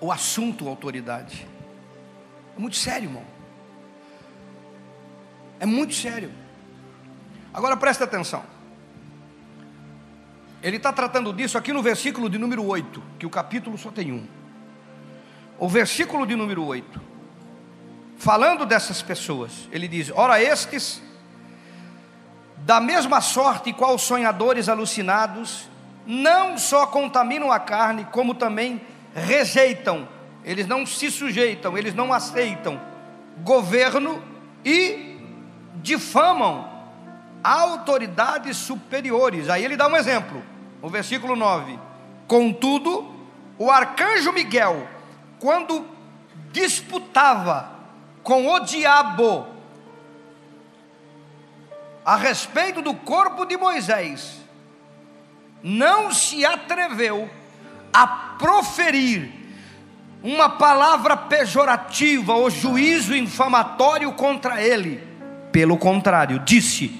o 0.00 0.10
assunto 0.10 0.66
autoridade. 0.66 1.46
É 2.56 2.58
muito 2.58 2.74
sério, 2.74 3.08
irmão. 3.08 3.22
É 5.60 5.66
muito 5.66 5.92
sério. 5.92 6.32
Agora 7.52 7.76
presta 7.76 8.04
atenção. 8.04 8.42
Ele 10.62 10.78
está 10.78 10.90
tratando 10.90 11.34
disso 11.34 11.58
aqui 11.58 11.70
no 11.70 11.82
versículo 11.82 12.30
de 12.30 12.38
número 12.38 12.64
8, 12.64 13.02
que 13.18 13.26
o 13.26 13.30
capítulo 13.30 13.76
só 13.76 13.90
tem 13.90 14.10
um. 14.10 14.26
O 15.58 15.68
versículo 15.68 16.26
de 16.26 16.34
número 16.34 16.64
8, 16.64 16.98
falando 18.16 18.64
dessas 18.64 19.02
pessoas, 19.02 19.68
ele 19.70 19.86
diz: 19.86 20.10
Ora, 20.14 20.42
estes, 20.42 21.02
da 22.56 22.80
mesma 22.80 23.20
sorte 23.20 23.70
qual 23.74 23.98
sonhadores 23.98 24.70
alucinados, 24.70 25.68
não 26.06 26.58
só 26.58 26.86
contaminam 26.86 27.50
a 27.50 27.58
carne, 27.58 28.06
como 28.10 28.34
também 28.34 28.80
rejeitam, 29.14 30.08
eles 30.44 30.66
não 30.66 30.84
se 30.84 31.10
sujeitam, 31.10 31.78
eles 31.78 31.94
não 31.94 32.12
aceitam. 32.12 32.80
Governo 33.38 34.22
e 34.64 35.18
difamam 35.76 36.68
autoridades 37.42 38.56
superiores. 38.56 39.48
Aí 39.48 39.64
ele 39.64 39.76
dá 39.76 39.88
um 39.88 39.96
exemplo, 39.96 40.42
o 40.82 40.88
versículo 40.88 41.34
9: 41.34 41.78
Contudo, 42.28 43.10
o 43.58 43.70
arcanjo 43.70 44.32
Miguel, 44.32 44.86
quando 45.38 45.86
disputava 46.52 47.70
com 48.22 48.48
o 48.48 48.60
diabo 48.60 49.46
a 52.04 52.16
respeito 52.16 52.82
do 52.82 52.94
corpo 52.94 53.46
de 53.46 53.56
Moisés, 53.56 54.43
não 55.64 56.12
se 56.12 56.44
atreveu 56.44 57.30
a 57.90 58.06
proferir 58.06 59.32
uma 60.22 60.50
palavra 60.50 61.16
pejorativa 61.16 62.34
ou 62.34 62.50
juízo 62.50 63.16
infamatório 63.16 64.12
contra 64.12 64.62
ele. 64.62 65.02
Pelo 65.50 65.78
contrário, 65.78 66.38
disse: 66.40 66.94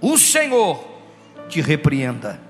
O 0.00 0.18
Senhor 0.18 0.84
te 1.48 1.60
repreenda. 1.60 2.40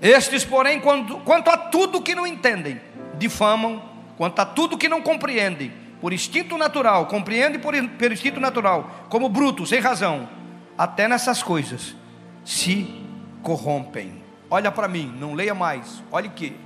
Estes, 0.00 0.44
porém, 0.44 0.78
quanto, 0.78 1.16
quanto 1.18 1.50
a 1.50 1.56
tudo 1.56 2.00
que 2.00 2.14
não 2.14 2.24
entendem, 2.24 2.80
difamam, 3.18 3.82
quanto 4.16 4.38
a 4.38 4.46
tudo 4.46 4.78
que 4.78 4.88
não 4.88 5.02
compreendem, 5.02 5.72
por 6.00 6.12
instinto 6.12 6.56
natural, 6.56 7.06
compreendem 7.06 7.58
por, 7.58 7.74
por 7.74 8.12
instinto 8.12 8.38
natural, 8.38 9.06
como 9.08 9.28
brutos, 9.28 9.70
sem 9.70 9.80
razão, 9.80 10.28
até 10.76 11.08
nessas 11.08 11.42
coisas 11.42 11.96
se 12.44 13.07
corrompem. 13.42 14.22
Olha 14.50 14.70
para 14.70 14.88
mim, 14.88 15.12
não 15.18 15.34
leia 15.34 15.54
mais. 15.54 16.02
Olha 16.10 16.28
que, 16.28 16.56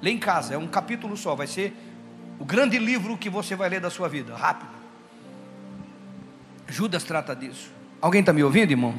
lê 0.00 0.10
em 0.10 0.18
casa, 0.18 0.54
é 0.54 0.58
um 0.58 0.68
capítulo 0.68 1.16
só, 1.16 1.34
vai 1.34 1.46
ser 1.46 1.74
o 2.38 2.44
grande 2.44 2.78
livro 2.78 3.16
que 3.16 3.30
você 3.30 3.54
vai 3.54 3.68
ler 3.68 3.80
da 3.80 3.90
sua 3.90 4.08
vida, 4.08 4.34
rápido. 4.34 4.72
Judas 6.68 7.04
trata 7.04 7.36
disso. 7.36 7.70
Alguém 8.00 8.20
está 8.20 8.32
me 8.32 8.42
ouvindo, 8.42 8.70
irmão? 8.70 8.94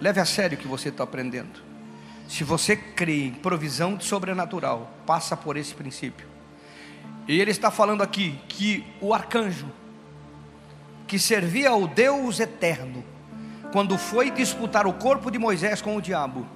Leve 0.00 0.20
a 0.20 0.24
sério 0.24 0.56
o 0.56 0.60
que 0.60 0.68
você 0.68 0.90
está 0.90 1.04
aprendendo. 1.04 1.60
Se 2.28 2.44
você 2.44 2.76
crê 2.76 3.26
em 3.26 3.32
provisão 3.32 3.98
sobrenatural, 3.98 4.90
passa 5.04 5.36
por 5.36 5.56
esse 5.56 5.74
princípio. 5.74 6.26
E 7.26 7.40
ele 7.40 7.50
está 7.50 7.70
falando 7.70 8.02
aqui 8.02 8.38
que 8.48 8.86
o 9.00 9.12
arcanjo, 9.12 9.66
que 11.06 11.18
servia 11.18 11.70
ao 11.70 11.86
Deus 11.86 12.38
eterno, 12.38 13.04
quando 13.72 13.98
foi 13.98 14.30
disputar 14.30 14.86
o 14.86 14.92
corpo 14.92 15.30
de 15.30 15.38
Moisés 15.38 15.82
com 15.82 15.96
o 15.96 16.02
diabo. 16.02 16.46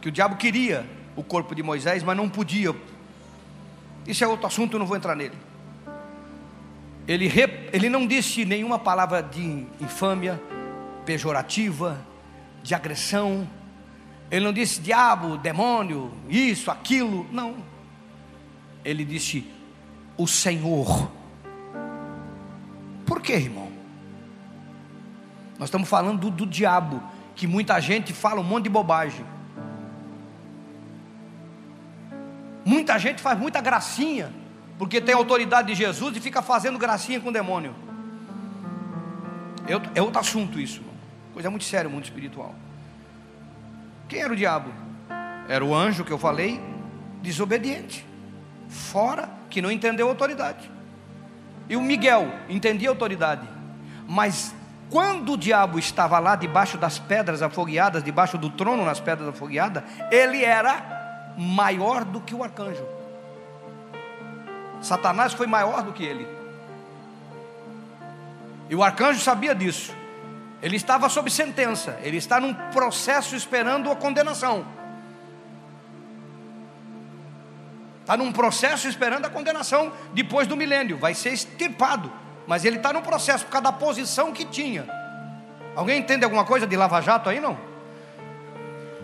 Que 0.00 0.08
o 0.08 0.12
diabo 0.12 0.36
queria 0.36 0.86
o 1.16 1.22
corpo 1.22 1.54
de 1.54 1.62
Moisés, 1.62 2.02
mas 2.02 2.16
não 2.16 2.28
podia. 2.28 2.74
Isso 4.06 4.22
é 4.22 4.26
outro 4.26 4.46
assunto, 4.46 4.74
eu 4.74 4.78
não 4.78 4.86
vou 4.86 4.96
entrar 4.96 5.14
nele. 5.16 5.36
Ele, 7.06 7.30
ele 7.72 7.88
não 7.88 8.06
disse 8.06 8.44
nenhuma 8.44 8.78
palavra 8.78 9.22
de 9.22 9.66
infâmia, 9.80 10.40
pejorativa, 11.04 12.00
de 12.62 12.74
agressão. 12.74 13.48
Ele 14.30 14.44
não 14.44 14.52
disse 14.52 14.80
diabo, 14.80 15.36
demônio, 15.36 16.12
isso, 16.28 16.70
aquilo. 16.70 17.26
Não. 17.30 17.56
Ele 18.84 19.04
disse 19.04 19.46
o 20.16 20.26
Senhor. 20.26 21.10
Por 23.06 23.20
quê, 23.20 23.34
irmão? 23.34 23.83
Nós 25.58 25.68
estamos 25.68 25.88
falando 25.88 26.18
do, 26.18 26.30
do 26.30 26.46
diabo, 26.46 27.02
que 27.34 27.46
muita 27.46 27.80
gente 27.80 28.12
fala 28.12 28.40
um 28.40 28.44
monte 28.44 28.64
de 28.64 28.70
bobagem. 28.70 29.24
Muita 32.64 32.98
gente 32.98 33.20
faz 33.20 33.38
muita 33.38 33.60
gracinha, 33.60 34.32
porque 34.78 35.00
tem 35.00 35.14
autoridade 35.14 35.68
de 35.68 35.74
Jesus 35.74 36.16
e 36.16 36.20
fica 36.20 36.40
fazendo 36.40 36.78
gracinha 36.78 37.20
com 37.20 37.28
o 37.28 37.32
demônio. 37.32 37.74
É 39.94 40.02
outro 40.02 40.20
assunto 40.20 40.60
isso, 40.60 40.82
coisa 41.32 41.48
muito 41.50 41.64
séria, 41.64 41.88
muito 41.88 42.04
espiritual. 42.04 42.54
Quem 44.08 44.20
era 44.20 44.32
o 44.32 44.36
diabo? 44.36 44.70
Era 45.48 45.64
o 45.64 45.74
anjo 45.74 46.04
que 46.04 46.10
eu 46.10 46.18
falei, 46.18 46.60
desobediente, 47.22 48.04
fora, 48.68 49.28
que 49.48 49.62
não 49.62 49.70
entendeu 49.70 50.06
a 50.06 50.10
autoridade. 50.10 50.70
E 51.68 51.76
o 51.76 51.82
Miguel 51.82 52.30
entendia 52.48 52.88
a 52.88 52.92
autoridade, 52.92 53.48
mas 54.06 54.53
quando 54.94 55.32
o 55.32 55.36
diabo 55.36 55.76
estava 55.76 56.20
lá 56.20 56.36
debaixo 56.36 56.78
das 56.78 57.00
pedras 57.00 57.42
afogueadas, 57.42 58.04
debaixo 58.04 58.38
do 58.38 58.48
trono 58.48 58.84
nas 58.84 59.00
pedras 59.00 59.28
afogueadas, 59.30 59.82
ele 60.08 60.44
era 60.44 61.34
maior 61.36 62.04
do 62.04 62.20
que 62.20 62.32
o 62.32 62.44
arcanjo. 62.44 62.86
Satanás 64.80 65.32
foi 65.32 65.48
maior 65.48 65.82
do 65.82 65.92
que 65.92 66.04
ele. 66.04 66.28
E 68.70 68.76
o 68.76 68.84
arcanjo 68.84 69.18
sabia 69.18 69.52
disso. 69.52 69.92
Ele 70.62 70.76
estava 70.76 71.08
sob 71.08 71.28
sentença, 71.28 71.98
ele 72.00 72.18
está 72.18 72.38
num 72.38 72.54
processo 72.54 73.34
esperando 73.34 73.90
a 73.90 73.96
condenação. 73.96 74.64
Está 78.02 78.16
num 78.16 78.30
processo 78.30 78.86
esperando 78.86 79.24
a 79.24 79.28
condenação 79.28 79.92
depois 80.12 80.46
do 80.46 80.56
milênio, 80.56 80.96
vai 80.96 81.14
ser 81.14 81.30
extirpado. 81.30 82.12
Mas 82.46 82.64
ele 82.64 82.76
está 82.76 82.92
no 82.92 83.02
processo 83.02 83.44
por 83.44 83.52
causa 83.52 83.64
da 83.64 83.72
posição 83.72 84.32
que 84.32 84.44
tinha. 84.44 84.86
Alguém 85.74 85.98
entende 86.00 86.24
alguma 86.24 86.44
coisa 86.44 86.66
de 86.66 86.76
lava-jato 86.76 87.28
aí 87.28 87.40
não? 87.40 87.56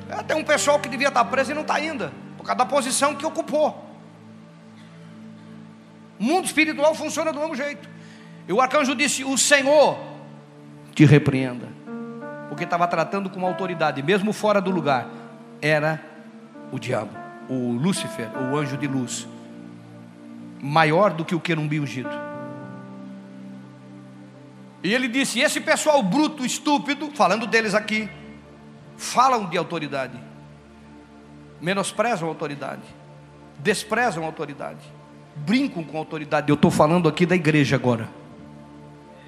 É, 0.09 0.23
tem 0.23 0.37
um 0.37 0.45
pessoal 0.45 0.79
que 0.79 0.89
devia 0.89 1.09
estar 1.09 1.25
preso 1.25 1.53
e 1.53 1.55
não 1.55 1.63
está 1.63 1.75
ainda, 1.75 2.13
por 2.37 2.45
causa 2.45 2.59
da 2.59 2.67
posição 2.67 3.15
que 3.15 3.25
ocupou. 3.25 3.89
O 6.19 6.25
mundo 6.25 6.45
espiritual 6.45 6.95
funciona 6.95 7.33
do 7.33 7.39
mesmo 7.39 7.55
jeito. 7.55 7.89
E 8.47 8.53
o 8.53 8.61
arcanjo 8.61 8.95
disse: 8.95 9.25
O 9.25 9.39
Senhor 9.39 9.99
te 10.95 11.05
repreenda, 11.05 11.69
porque 12.49 12.65
estava 12.65 12.87
tratando 12.87 13.31
com 13.31 13.47
autoridade, 13.47 14.03
mesmo 14.03 14.33
fora 14.33 14.61
do 14.61 14.71
lugar, 14.71 15.09
era 15.63 16.01
o 16.73 16.79
diabo, 16.79 17.17
o 17.49 17.73
Lúcifer, 17.73 18.29
o 18.37 18.57
anjo 18.57 18.77
de 18.77 18.87
luz, 18.87 19.27
maior 20.61 21.13
do 21.13 21.25
que 21.25 21.35
o 21.35 21.41
querumbi 21.41 21.81
ungido. 21.81 22.11
E 24.83 24.95
ele 24.95 25.09
disse: 25.09 25.41
esse 25.41 25.61
pessoal 25.61 26.03
bruto, 26.03 26.45
estúpido, 26.45 27.11
falando 27.15 27.47
deles 27.47 27.75
aqui, 27.75 28.09
falam 28.97 29.47
de 29.47 29.57
autoridade, 29.59 30.19
menosprezam 31.61 32.29
a 32.29 32.31
autoridade, 32.31 32.83
desprezam 33.59 34.23
a 34.23 34.27
autoridade, 34.27 34.81
brincam 35.37 35.85
com 35.85 35.97
a 35.97 36.01
autoridade. 36.01 36.49
Eu 36.49 36.55
estou 36.55 36.71
falando 36.71 37.09
aqui 37.09 37.27
da 37.27 37.35
igreja 37.35 37.77
agora. 37.77 38.09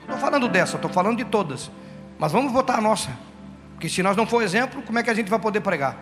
Estou 0.00 0.18
falando 0.18 0.48
dessa, 0.48 0.76
estou 0.76 0.90
falando 0.90 1.18
de 1.18 1.24
todas. 1.24 1.70
Mas 2.18 2.32
vamos 2.32 2.52
votar 2.52 2.78
a 2.78 2.80
nossa. 2.80 3.10
Porque 3.74 3.88
se 3.88 4.02
nós 4.02 4.16
não 4.16 4.26
for 4.26 4.42
exemplo, 4.42 4.82
como 4.82 4.98
é 4.98 5.02
que 5.02 5.10
a 5.10 5.14
gente 5.14 5.28
vai 5.28 5.38
poder 5.38 5.60
pregar? 5.60 5.96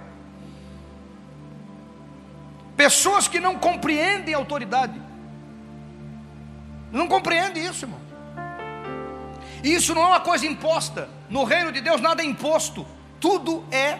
Pessoas 2.77 3.29
que 3.29 3.41
não 3.41 3.57
compreendem 3.57 4.35
a 4.35 4.39
autoridade. 4.39 5.01
Não 6.91 7.07
compreendem 7.07 7.65
isso, 7.65 7.85
irmão. 7.85 8.01
E 9.63 9.75
isso 9.75 9.95
não 9.95 10.03
é 10.03 10.07
uma 10.07 10.21
coisa 10.21 10.47
imposta. 10.47 11.09
No 11.29 11.45
reino 11.45 11.71
de 11.73 11.81
Deus 11.81 12.01
nada 12.01 12.23
é 12.23 12.25
imposto. 12.25 12.87
Tudo 13.21 13.65
é 13.71 13.99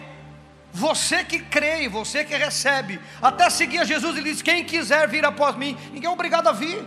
você 0.73 1.23
que 1.23 1.39
crê, 1.39 1.87
você 1.89 2.23
que 2.23 2.35
recebe. 2.35 2.99
Até 3.21 3.49
seguir 3.49 3.79
a 3.79 3.83
Jesus, 3.83 4.17
ele 4.17 4.31
diz: 4.31 4.41
Quem 4.41 4.63
quiser 4.63 5.07
vir 5.07 5.25
após 5.25 5.55
mim, 5.55 5.77
ninguém 5.93 6.09
é 6.09 6.13
obrigado 6.13 6.47
a 6.47 6.51
vir. 6.51 6.85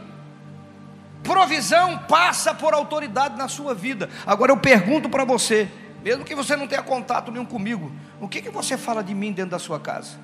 Provisão 1.23 1.99
passa 1.99 2.55
por 2.55 2.75
autoridade 2.75 3.37
na 3.37 3.49
sua 3.49 3.75
vida. 3.75 4.11
Agora 4.27 4.53
eu 4.53 4.57
pergunto 4.57 5.09
para 5.09 5.25
você, 5.25 5.69
mesmo 6.03 6.25
que 6.25 6.35
você 6.35 6.55
não 6.55 6.67
tenha 6.67 6.83
contato 6.83 7.33
nenhum 7.33 7.47
comigo, 7.47 7.91
o 8.21 8.29
que, 8.29 8.43
que 8.43 8.51
você 8.51 8.77
fala 8.77 9.03
de 9.03 9.15
mim 9.15 9.33
dentro 9.33 9.53
da 9.53 9.59
sua 9.59 9.81
casa? 9.81 10.19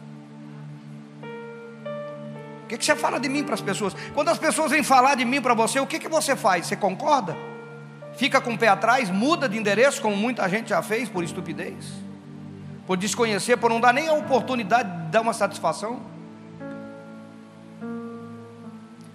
O 2.65 2.67
que, 2.69 2.77
que 2.79 2.85
você 2.85 2.95
fala 2.95 3.19
de 3.19 3.29
mim 3.29 3.43
para 3.43 3.55
as 3.55 3.61
pessoas? 3.61 3.97
Quando 4.15 4.29
as 4.29 4.39
pessoas 4.39 4.71
vêm 4.71 4.83
falar 4.83 5.17
de 5.17 5.25
mim 5.25 5.41
para 5.41 5.55
você, 5.55 5.81
o 5.81 5.87
que, 5.87 5.99
que 5.99 6.09
você 6.09 6.37
faz? 6.37 6.67
Você 6.67 6.77
concorda? 6.77 7.37
Fica 8.17 8.41
com 8.41 8.55
o 8.55 8.59
pé 8.59 8.69
atrás, 8.69 9.11
muda 9.11 9.49
de 9.49 9.57
endereço, 9.57 10.01
como 10.01 10.17
muita 10.17 10.49
gente 10.49 10.71
já 10.71 10.83
fez 10.83 11.09
por 11.09 11.25
estupidez, 11.25 11.93
por 12.87 12.97
desconhecer, 12.97 13.57
por 13.57 13.71
não 13.71 13.81
dar 13.81 13.93
nem 13.93 14.09
a 14.09 14.13
oportunidade 14.13 14.91
de 14.91 15.11
dar 15.11 15.21
uma 15.21 15.33
satisfação. 15.33 16.01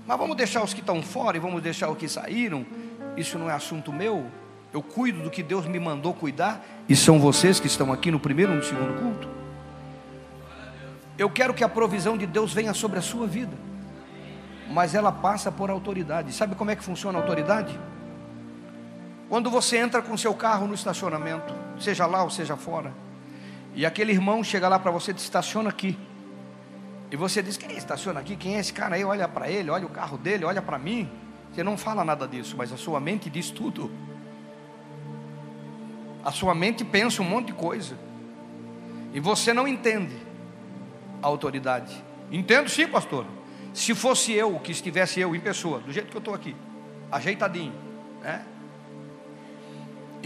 Mas 0.07 0.17
vamos 0.19 0.37
deixar 0.37 0.63
os 0.63 0.73
que 0.73 0.81
estão 0.81 1.01
fora 1.01 1.35
e 1.35 1.39
vamos 1.39 1.61
deixar 1.61 1.89
os 1.89 1.97
que 1.97 2.07
saíram. 2.07 2.65
Isso 3.17 3.39
não 3.39 3.49
é 3.49 3.53
assunto 3.53 3.91
meu. 3.91 4.29
Eu 4.71 4.81
cuido 4.81 5.23
do 5.23 5.31
que 5.31 5.41
Deus 5.41 5.65
me 5.65 5.79
mandou 5.79 6.13
cuidar. 6.13 6.63
E 6.87 6.95
são 6.95 7.19
vocês 7.19 7.59
que 7.59 7.67
estão 7.67 7.91
aqui 7.91 8.11
no 8.11 8.19
primeiro 8.19 8.53
e 8.53 8.55
no 8.55 8.63
segundo 8.63 9.01
culto. 9.01 9.27
Eu 11.17 11.29
quero 11.29 11.53
que 11.53 11.63
a 11.63 11.69
provisão 11.69 12.17
de 12.17 12.27
Deus 12.27 12.53
venha 12.53 12.73
sobre 12.73 12.99
a 12.99 13.01
sua 13.01 13.25
vida. 13.25 13.57
Mas 14.69 14.93
ela 14.93 15.11
passa 15.11 15.51
por 15.51 15.69
autoridade. 15.69 16.33
Sabe 16.33 16.55
como 16.55 16.69
é 16.69 16.75
que 16.75 16.83
funciona 16.83 17.17
a 17.17 17.21
autoridade? 17.21 17.79
Quando 19.27 19.49
você 19.49 19.77
entra 19.77 20.01
com 20.01 20.15
seu 20.15 20.33
carro 20.33 20.67
no 20.67 20.73
estacionamento, 20.73 21.53
seja 21.79 22.05
lá 22.05 22.23
ou 22.23 22.29
seja 22.29 22.55
fora, 22.55 22.93
e 23.73 23.85
aquele 23.85 24.11
irmão 24.11 24.43
chega 24.43 24.67
lá 24.67 24.79
para 24.79 24.91
você 24.91 25.11
e 25.11 25.15
estaciona 25.15 25.69
aqui. 25.69 25.97
E 27.11 27.15
você 27.15 27.41
diz: 27.41 27.57
quem 27.57 27.75
estaciona 27.75 28.19
aqui? 28.19 28.35
Quem 28.35 28.55
é 28.55 28.59
esse 28.59 28.71
cara 28.71 28.95
aí? 28.95 29.03
Olha 29.03 29.27
para 29.27 29.49
ele, 29.49 29.69
olha 29.69 29.85
o 29.85 29.89
carro 29.89 30.17
dele, 30.17 30.45
olha 30.45 30.61
para 30.61 30.77
mim. 30.77 31.09
Você 31.53 31.63
não 31.63 31.77
fala 31.77 32.03
nada 32.03 32.27
disso, 32.27 32.55
mas 32.57 32.71
a 32.71 32.77
sua 32.77 32.99
mente 32.99 33.29
diz 33.29 33.49
tudo. 33.49 33.91
A 36.23 36.31
sua 36.31 36.55
mente 36.55 36.83
pensa 36.83 37.21
um 37.21 37.25
monte 37.25 37.47
de 37.47 37.53
coisa. 37.53 37.97
E 39.13 39.19
você 39.19 39.53
não 39.53 39.67
entende 39.67 40.15
a 41.21 41.27
autoridade. 41.27 42.03
Entendo 42.31 42.69
sim, 42.69 42.87
pastor. 42.87 43.25
Se 43.73 43.93
fosse 43.93 44.31
eu, 44.33 44.59
que 44.59 44.71
estivesse 44.71 45.19
eu 45.19 45.35
em 45.35 45.39
pessoa, 45.39 45.79
do 45.79 45.91
jeito 45.91 46.09
que 46.09 46.15
eu 46.15 46.19
estou 46.19 46.33
aqui, 46.33 46.55
ajeitadinho, 47.11 47.73
né? 48.21 48.45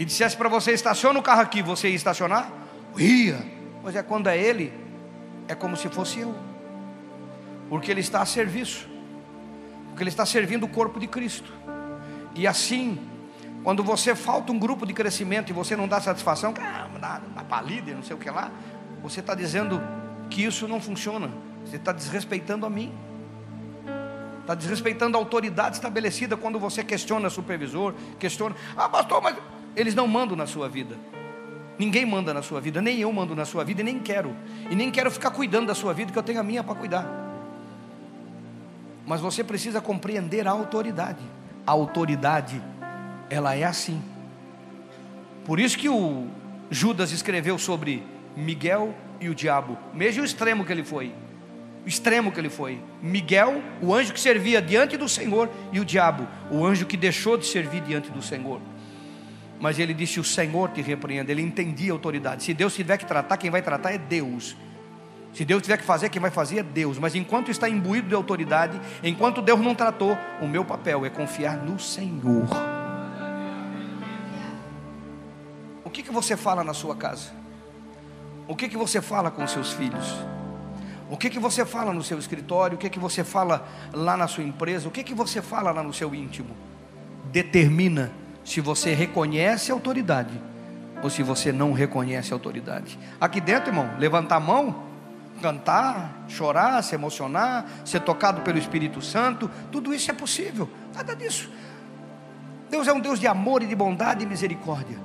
E 0.00 0.04
dissesse 0.06 0.34
para 0.34 0.48
você, 0.48 0.72
estaciona 0.72 1.18
o 1.18 1.22
carro 1.22 1.42
aqui, 1.42 1.60
você 1.60 1.90
ia 1.90 1.94
estacionar? 1.94 2.50
Ia. 2.96 3.38
Pois 3.82 3.94
é, 3.94 4.02
quando 4.02 4.28
é 4.28 4.38
ele, 4.38 4.72
é 5.46 5.54
como 5.54 5.76
se 5.76 5.90
fosse 5.90 6.20
eu. 6.20 6.34
Porque 7.68 7.90
ele 7.90 8.00
está 8.00 8.22
a 8.22 8.24
serviço. 8.24 8.88
Porque 9.88 10.02
ele 10.02 10.08
está 10.08 10.24
servindo 10.24 10.64
o 10.64 10.68
corpo 10.70 10.98
de 10.98 11.06
Cristo. 11.06 11.52
E 12.34 12.46
assim, 12.46 12.98
quando 13.62 13.84
você 13.84 14.14
falta 14.14 14.50
um 14.50 14.58
grupo 14.58 14.86
de 14.86 14.94
crescimento 14.94 15.50
e 15.50 15.52
você 15.52 15.76
não 15.76 15.86
dá 15.86 16.00
satisfação, 16.00 16.54
ah, 16.58 16.88
dá, 16.98 17.20
dá 17.34 17.44
para 17.44 17.60
líder, 17.60 17.94
não 17.94 18.02
sei 18.02 18.16
o 18.16 18.18
que 18.18 18.30
lá, 18.30 18.50
você 19.02 19.20
está 19.20 19.34
dizendo 19.34 19.82
que 20.30 20.42
isso 20.42 20.66
não 20.66 20.80
funciona. 20.80 21.30
Você 21.66 21.76
está 21.76 21.92
desrespeitando 21.92 22.64
a 22.64 22.70
mim. 22.70 22.90
Está 24.40 24.54
desrespeitando 24.54 25.18
a 25.18 25.20
autoridade 25.20 25.76
estabelecida 25.76 26.38
quando 26.38 26.58
você 26.58 26.82
questiona 26.82 27.28
o 27.28 27.30
supervisor, 27.30 27.94
questiona, 28.18 28.56
ah 28.74 28.88
pastor, 28.88 29.20
mas 29.20 29.36
eles 29.76 29.94
não 29.94 30.06
mandam 30.06 30.36
na 30.36 30.46
sua 30.46 30.68
vida. 30.68 30.96
Ninguém 31.78 32.04
manda 32.04 32.34
na 32.34 32.42
sua 32.42 32.60
vida, 32.60 32.82
nem 32.82 32.98
eu 32.98 33.10
mando 33.10 33.34
na 33.34 33.46
sua 33.46 33.64
vida 33.64 33.80
e 33.80 33.84
nem 33.84 33.98
quero. 33.98 34.36
E 34.70 34.74
nem 34.74 34.90
quero 34.90 35.10
ficar 35.10 35.30
cuidando 35.30 35.68
da 35.68 35.74
sua 35.74 35.94
vida, 35.94 36.12
que 36.12 36.18
eu 36.18 36.22
tenho 36.22 36.38
a 36.38 36.42
minha 36.42 36.62
para 36.62 36.74
cuidar. 36.74 37.06
Mas 39.06 39.20
você 39.20 39.42
precisa 39.42 39.80
compreender 39.80 40.46
a 40.46 40.50
autoridade. 40.50 41.22
A 41.66 41.72
autoridade, 41.72 42.60
ela 43.30 43.56
é 43.56 43.64
assim. 43.64 44.02
Por 45.44 45.58
isso 45.58 45.78
que 45.78 45.88
o 45.88 46.26
Judas 46.70 47.12
escreveu 47.12 47.58
sobre 47.58 48.02
Miguel 48.36 48.94
e 49.18 49.28
o 49.28 49.34
diabo, 49.34 49.78
mesmo 49.94 50.22
o 50.22 50.24
extremo 50.24 50.64
que 50.64 50.72
ele 50.72 50.84
foi. 50.84 51.14
O 51.84 51.88
extremo 51.88 52.30
que 52.30 52.38
ele 52.38 52.50
foi. 52.50 52.78
Miguel, 53.02 53.62
o 53.80 53.94
anjo 53.94 54.12
que 54.12 54.20
servia 54.20 54.60
diante 54.60 54.98
do 54.98 55.08
Senhor, 55.08 55.48
e 55.72 55.80
o 55.80 55.84
diabo, 55.84 56.28
o 56.50 56.64
anjo 56.64 56.84
que 56.84 56.96
deixou 56.96 57.38
de 57.38 57.46
servir 57.46 57.80
diante 57.80 58.10
do 58.10 58.20
Senhor. 58.20 58.60
Mas 59.60 59.78
ele 59.78 59.92
disse: 59.92 60.18
O 60.18 60.24
Senhor 60.24 60.70
te 60.70 60.80
repreenda. 60.80 61.30
Ele 61.30 61.42
entendia 61.42 61.92
a 61.92 61.94
autoridade. 61.94 62.42
Se 62.42 62.54
Deus 62.54 62.74
tiver 62.74 62.96
que 62.96 63.04
tratar, 63.04 63.36
quem 63.36 63.50
vai 63.50 63.60
tratar 63.60 63.92
é 63.92 63.98
Deus. 63.98 64.56
Se 65.32 65.44
Deus 65.44 65.62
tiver 65.62 65.76
que 65.76 65.84
fazer, 65.84 66.08
quem 66.08 66.20
vai 66.20 66.30
fazer 66.30 66.58
é 66.58 66.62
Deus. 66.62 66.98
Mas 66.98 67.14
enquanto 67.14 67.50
está 67.50 67.68
imbuído 67.68 68.08
de 68.08 68.14
autoridade, 68.14 68.80
enquanto 69.02 69.40
Deus 69.40 69.60
não 69.60 69.74
tratou, 69.74 70.18
o 70.40 70.48
meu 70.48 70.64
papel 70.64 71.04
é 71.04 71.10
confiar 71.10 71.56
no 71.58 71.78
Senhor. 71.78 72.48
O 75.84 75.90
que, 75.90 76.02
que 76.02 76.10
você 76.10 76.36
fala 76.36 76.64
na 76.64 76.74
sua 76.74 76.96
casa? 76.96 77.30
O 78.48 78.56
que, 78.56 78.68
que 78.68 78.76
você 78.76 79.00
fala 79.00 79.30
com 79.30 79.46
seus 79.46 79.72
filhos? 79.72 80.16
O 81.08 81.16
que, 81.16 81.30
que 81.30 81.38
você 81.38 81.64
fala 81.64 81.92
no 81.92 82.02
seu 82.02 82.18
escritório? 82.18 82.76
O 82.76 82.78
que, 82.78 82.88
que 82.88 82.98
você 82.98 83.22
fala 83.22 83.68
lá 83.92 84.16
na 84.16 84.26
sua 84.26 84.42
empresa? 84.42 84.88
O 84.88 84.90
que, 84.90 85.04
que 85.04 85.14
você 85.14 85.42
fala 85.42 85.70
lá 85.70 85.82
no 85.82 85.92
seu 85.92 86.14
íntimo? 86.14 86.56
Determina 87.32 88.12
se 88.44 88.60
você 88.60 88.94
reconhece 88.94 89.70
a 89.70 89.74
autoridade 89.74 90.40
ou 91.02 91.08
se 91.08 91.22
você 91.22 91.52
não 91.52 91.72
reconhece 91.72 92.32
a 92.32 92.36
autoridade. 92.36 92.98
Aqui 93.20 93.40
dentro, 93.40 93.70
irmão, 93.70 93.90
levantar 93.98 94.36
a 94.36 94.40
mão, 94.40 94.84
cantar, 95.40 96.24
chorar, 96.28 96.82
se 96.82 96.94
emocionar, 96.94 97.66
ser 97.84 98.00
tocado 98.00 98.42
pelo 98.42 98.58
Espírito 98.58 99.00
Santo, 99.00 99.50
tudo 99.72 99.94
isso 99.94 100.10
é 100.10 100.14
possível. 100.14 100.68
Nada 100.94 101.16
disso. 101.16 101.50
Deus 102.70 102.86
é 102.86 102.92
um 102.92 103.00
Deus 103.00 103.18
de 103.18 103.26
amor 103.26 103.62
e 103.62 103.66
de 103.66 103.74
bondade 103.74 104.24
e 104.24 104.26
misericórdia. 104.26 104.98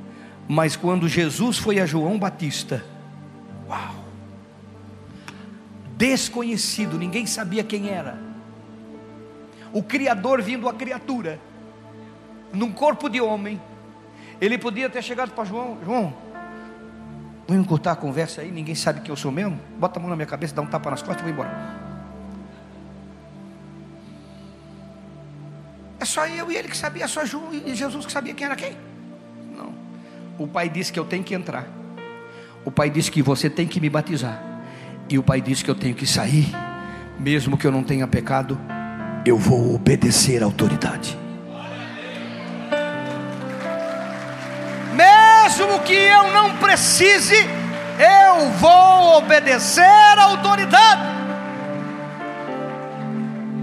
Mas 0.47 0.75
quando 0.75 1.07
Jesus 1.07 1.57
foi 1.57 1.79
a 1.79 1.85
João 1.85 2.19
Batista, 2.19 2.83
uau! 3.67 4.05
Desconhecido, 5.97 6.97
ninguém 6.97 7.25
sabia 7.25 7.63
quem 7.63 7.89
era. 7.89 8.19
O 9.73 9.81
Criador 9.81 10.41
vindo 10.41 10.69
a 10.69 10.73
criatura 10.73 11.39
num 12.55 12.71
corpo 12.71 13.09
de 13.09 13.21
homem. 13.21 13.61
Ele 14.39 14.57
podia 14.57 14.89
ter 14.89 15.01
chegado 15.01 15.31
para 15.31 15.43
João: 15.43 15.77
João, 15.83 16.13
vamos 17.47 17.63
encurtar 17.63 17.91
a 17.93 17.95
conversa 17.95 18.41
aí, 18.41 18.51
ninguém 18.51 18.75
sabe 18.75 19.01
que 19.01 19.11
eu 19.11 19.15
sou 19.15 19.31
mesmo. 19.31 19.59
Bota 19.77 19.99
a 19.99 20.01
mão 20.01 20.09
na 20.09 20.15
minha 20.15 20.25
cabeça, 20.25 20.53
dá 20.53 20.61
um 20.61 20.67
tapa 20.67 20.89
nas 20.89 21.01
costas 21.01 21.21
e 21.21 21.23
vou 21.23 21.33
embora. 21.33 21.85
É 25.99 26.05
só 26.05 26.27
eu 26.27 26.51
e 26.51 26.55
ele 26.55 26.67
que 26.67 26.77
sabia, 26.77 27.05
é 27.05 27.07
só 27.07 27.25
João 27.25 27.53
e 27.53 27.73
Jesus 27.73 28.05
que 28.05 28.11
sabia 28.11 28.33
quem 28.33 28.45
era 28.45 28.55
quem. 28.55 28.77
Não. 29.55 29.73
O 30.37 30.47
pai 30.47 30.69
disse 30.69 30.91
que 30.91 30.99
eu 30.99 31.05
tenho 31.05 31.23
que 31.23 31.33
entrar. 31.33 31.67
O 32.63 32.71
pai 32.71 32.89
disse 32.89 33.11
que 33.11 33.21
você 33.21 33.49
tem 33.49 33.67
que 33.67 33.79
me 33.79 33.89
batizar. 33.89 34.41
E 35.09 35.17
o 35.19 35.23
pai 35.23 35.39
disse 35.39 35.63
que 35.63 35.69
eu 35.69 35.75
tenho 35.75 35.93
que 35.93 36.05
sair, 36.05 36.47
mesmo 37.19 37.57
que 37.57 37.65
eu 37.65 37.71
não 37.71 37.83
tenha 37.83 38.07
pecado, 38.07 38.59
eu 39.25 39.37
vou 39.37 39.75
obedecer 39.75 40.41
à 40.41 40.45
autoridade. 40.45 41.24
Mesmo 45.57 45.79
que 45.83 45.93
eu 45.93 46.33
não 46.33 46.57
precise, 46.57 47.35
eu 47.37 48.49
vou 48.59 49.17
obedecer 49.17 49.83
à 49.83 50.23
autoridade. 50.23 51.15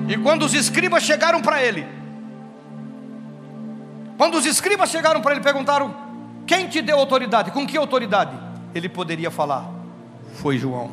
E 0.09 0.17
quando 0.17 0.45
os 0.45 0.55
escribas 0.55 1.03
chegaram 1.03 1.43
para 1.43 1.63
ele, 1.63 1.87
quando 4.17 4.37
os 4.37 4.47
escribas 4.47 4.89
chegaram 4.91 5.21
para 5.21 5.33
ele, 5.33 5.43
perguntaram: 5.43 5.95
Quem 6.47 6.67
te 6.67 6.81
deu 6.81 6.99
autoridade? 6.99 7.51
Com 7.51 7.67
que 7.67 7.77
autoridade? 7.77 8.39
Ele 8.75 8.89
poderia 8.89 9.31
falar: 9.31 9.69
Foi 10.35 10.57
João. 10.57 10.91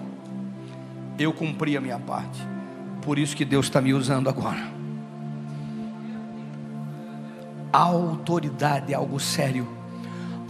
Eu 1.18 1.32
cumpri 1.32 1.78
a 1.78 1.82
minha 1.82 2.00
parte. 2.00 2.40
Por 3.02 3.18
isso 3.18 3.36
que 3.36 3.46
Deus 3.46 3.68
está 3.68 3.80
me 3.80 3.94
usando 3.94 4.28
agora. 4.28 4.80
A 7.72 7.80
autoridade 7.80 8.92
é 8.92 8.96
algo 8.96 9.20
sério 9.20 9.79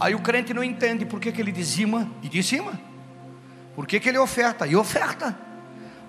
Aí 0.00 0.14
o 0.14 0.20
crente 0.20 0.54
não 0.54 0.64
entende 0.64 1.04
por 1.04 1.20
que, 1.20 1.30
que 1.30 1.40
ele 1.40 1.52
dizima 1.52 2.10
e 2.22 2.28
dizima. 2.28 2.80
Por 3.76 3.86
que, 3.86 4.00
que 4.00 4.08
ele 4.08 4.18
oferta 4.18 4.66
e 4.66 4.74
oferta. 4.74 5.36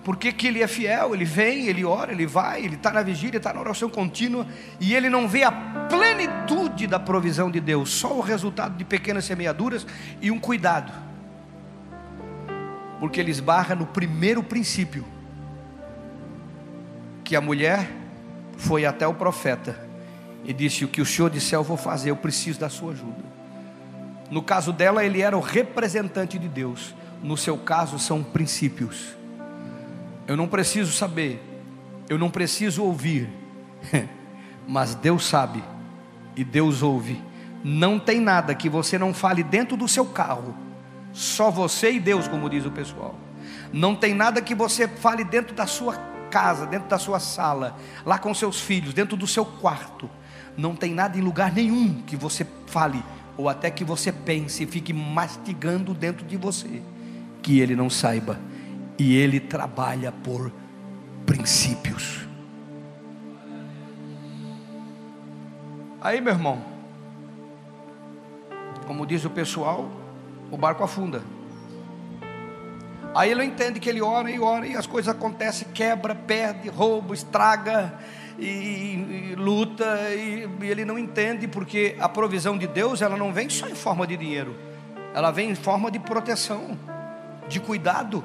Por 0.02 0.16
que, 0.16 0.32
que 0.32 0.48
ele 0.48 0.62
é 0.62 0.66
fiel, 0.66 1.14
ele 1.14 1.24
vem, 1.24 1.68
ele 1.68 1.84
ora, 1.84 2.10
ele 2.10 2.26
vai, 2.26 2.64
ele 2.64 2.74
está 2.74 2.90
na 2.90 3.02
vigília, 3.02 3.36
está 3.36 3.52
na 3.52 3.60
oração 3.60 3.88
contínua, 3.88 4.46
e 4.80 4.94
ele 4.94 5.08
não 5.08 5.28
vê 5.28 5.44
a 5.44 5.52
plenitude 5.52 6.88
da 6.88 6.98
provisão 6.98 7.48
de 7.48 7.60
Deus, 7.60 7.90
só 7.90 8.16
o 8.16 8.20
resultado 8.20 8.76
de 8.76 8.84
pequenas 8.84 9.24
semeaduras 9.24 9.86
e 10.20 10.28
um 10.28 10.40
cuidado, 10.40 10.92
porque 12.98 13.20
ele 13.20 13.30
esbarra 13.30 13.76
no 13.76 13.86
primeiro 13.86 14.42
princípio, 14.42 15.04
que 17.22 17.36
a 17.36 17.40
mulher 17.40 17.88
foi 18.56 18.84
até 18.84 19.06
o 19.06 19.14
profeta 19.14 19.78
e 20.44 20.52
disse: 20.52 20.84
O 20.84 20.88
que 20.88 21.00
o 21.00 21.06
senhor 21.06 21.30
disser 21.30 21.56
eu 21.56 21.62
vou 21.62 21.76
fazer, 21.76 22.10
eu 22.10 22.16
preciso 22.16 22.58
da 22.58 22.68
sua 22.68 22.90
ajuda. 22.90 23.41
No 24.32 24.42
caso 24.42 24.72
dela, 24.72 25.04
ele 25.04 25.20
era 25.20 25.36
o 25.36 25.42
representante 25.42 26.38
de 26.38 26.48
Deus. 26.48 26.94
No 27.22 27.36
seu 27.36 27.58
caso, 27.58 27.98
são 27.98 28.22
princípios. 28.22 29.14
Eu 30.26 30.38
não 30.38 30.48
preciso 30.48 30.90
saber, 30.90 31.38
eu 32.08 32.16
não 32.16 32.30
preciso 32.30 32.82
ouvir, 32.82 33.28
mas 34.66 34.94
Deus 34.94 35.26
sabe 35.26 35.62
e 36.34 36.42
Deus 36.42 36.82
ouve. 36.82 37.22
Não 37.62 37.98
tem 37.98 38.22
nada 38.22 38.54
que 38.54 38.70
você 38.70 38.96
não 38.96 39.12
fale 39.12 39.42
dentro 39.42 39.76
do 39.76 39.86
seu 39.86 40.06
carro, 40.06 40.56
só 41.12 41.50
você 41.50 41.92
e 41.92 42.00
Deus, 42.00 42.26
como 42.26 42.48
diz 42.48 42.64
o 42.64 42.70
pessoal. 42.70 43.14
Não 43.70 43.94
tem 43.94 44.14
nada 44.14 44.40
que 44.40 44.54
você 44.54 44.88
fale 44.88 45.24
dentro 45.24 45.54
da 45.54 45.66
sua 45.66 45.94
casa, 46.30 46.64
dentro 46.64 46.88
da 46.88 46.98
sua 46.98 47.20
sala, 47.20 47.76
lá 48.02 48.18
com 48.18 48.32
seus 48.32 48.62
filhos, 48.62 48.94
dentro 48.94 49.14
do 49.14 49.26
seu 49.26 49.44
quarto. 49.44 50.08
Não 50.56 50.74
tem 50.74 50.94
nada 50.94 51.18
em 51.18 51.20
lugar 51.20 51.52
nenhum 51.52 52.00
que 52.06 52.16
você 52.16 52.46
fale 52.66 53.04
ou 53.42 53.48
até 53.48 53.72
que 53.72 53.82
você 53.82 54.12
pense 54.12 54.62
e 54.62 54.66
fique 54.66 54.92
mastigando 54.92 55.92
dentro 55.92 56.24
de 56.24 56.36
você, 56.36 56.80
que 57.42 57.58
ele 57.58 57.74
não 57.74 57.90
saiba, 57.90 58.38
e 58.96 59.16
ele 59.16 59.40
trabalha 59.40 60.12
por 60.12 60.52
princípios. 61.26 62.20
Aí, 66.00 66.20
meu 66.20 66.32
irmão, 66.32 66.62
como 68.86 69.04
diz 69.04 69.24
o 69.24 69.30
pessoal, 69.30 69.90
o 70.48 70.56
barco 70.56 70.84
afunda. 70.84 71.20
Aí 73.12 73.28
ele 73.28 73.44
entende 73.44 73.80
que 73.80 73.88
ele 73.88 74.00
ora 74.00 74.30
e 74.30 74.38
ora 74.38 74.68
e 74.68 74.76
as 74.76 74.86
coisas 74.86 75.12
acontecem, 75.12 75.66
quebra, 75.74 76.14
perde, 76.14 76.68
rouba, 76.68 77.12
estraga, 77.12 77.92
e, 78.38 79.32
e 79.32 79.34
luta 79.36 79.84
e, 80.14 80.48
e 80.60 80.70
ele 80.70 80.84
não 80.84 80.98
entende 80.98 81.46
porque 81.46 81.96
a 81.98 82.08
provisão 82.08 82.56
de 82.56 82.66
Deus 82.66 83.02
ela 83.02 83.16
não 83.16 83.32
vem 83.32 83.48
só 83.48 83.68
em 83.68 83.74
forma 83.74 84.06
de 84.06 84.16
dinheiro, 84.16 84.54
ela 85.14 85.30
vem 85.30 85.50
em 85.50 85.54
forma 85.54 85.90
de 85.90 85.98
proteção, 85.98 86.78
de 87.48 87.60
cuidado. 87.60 88.24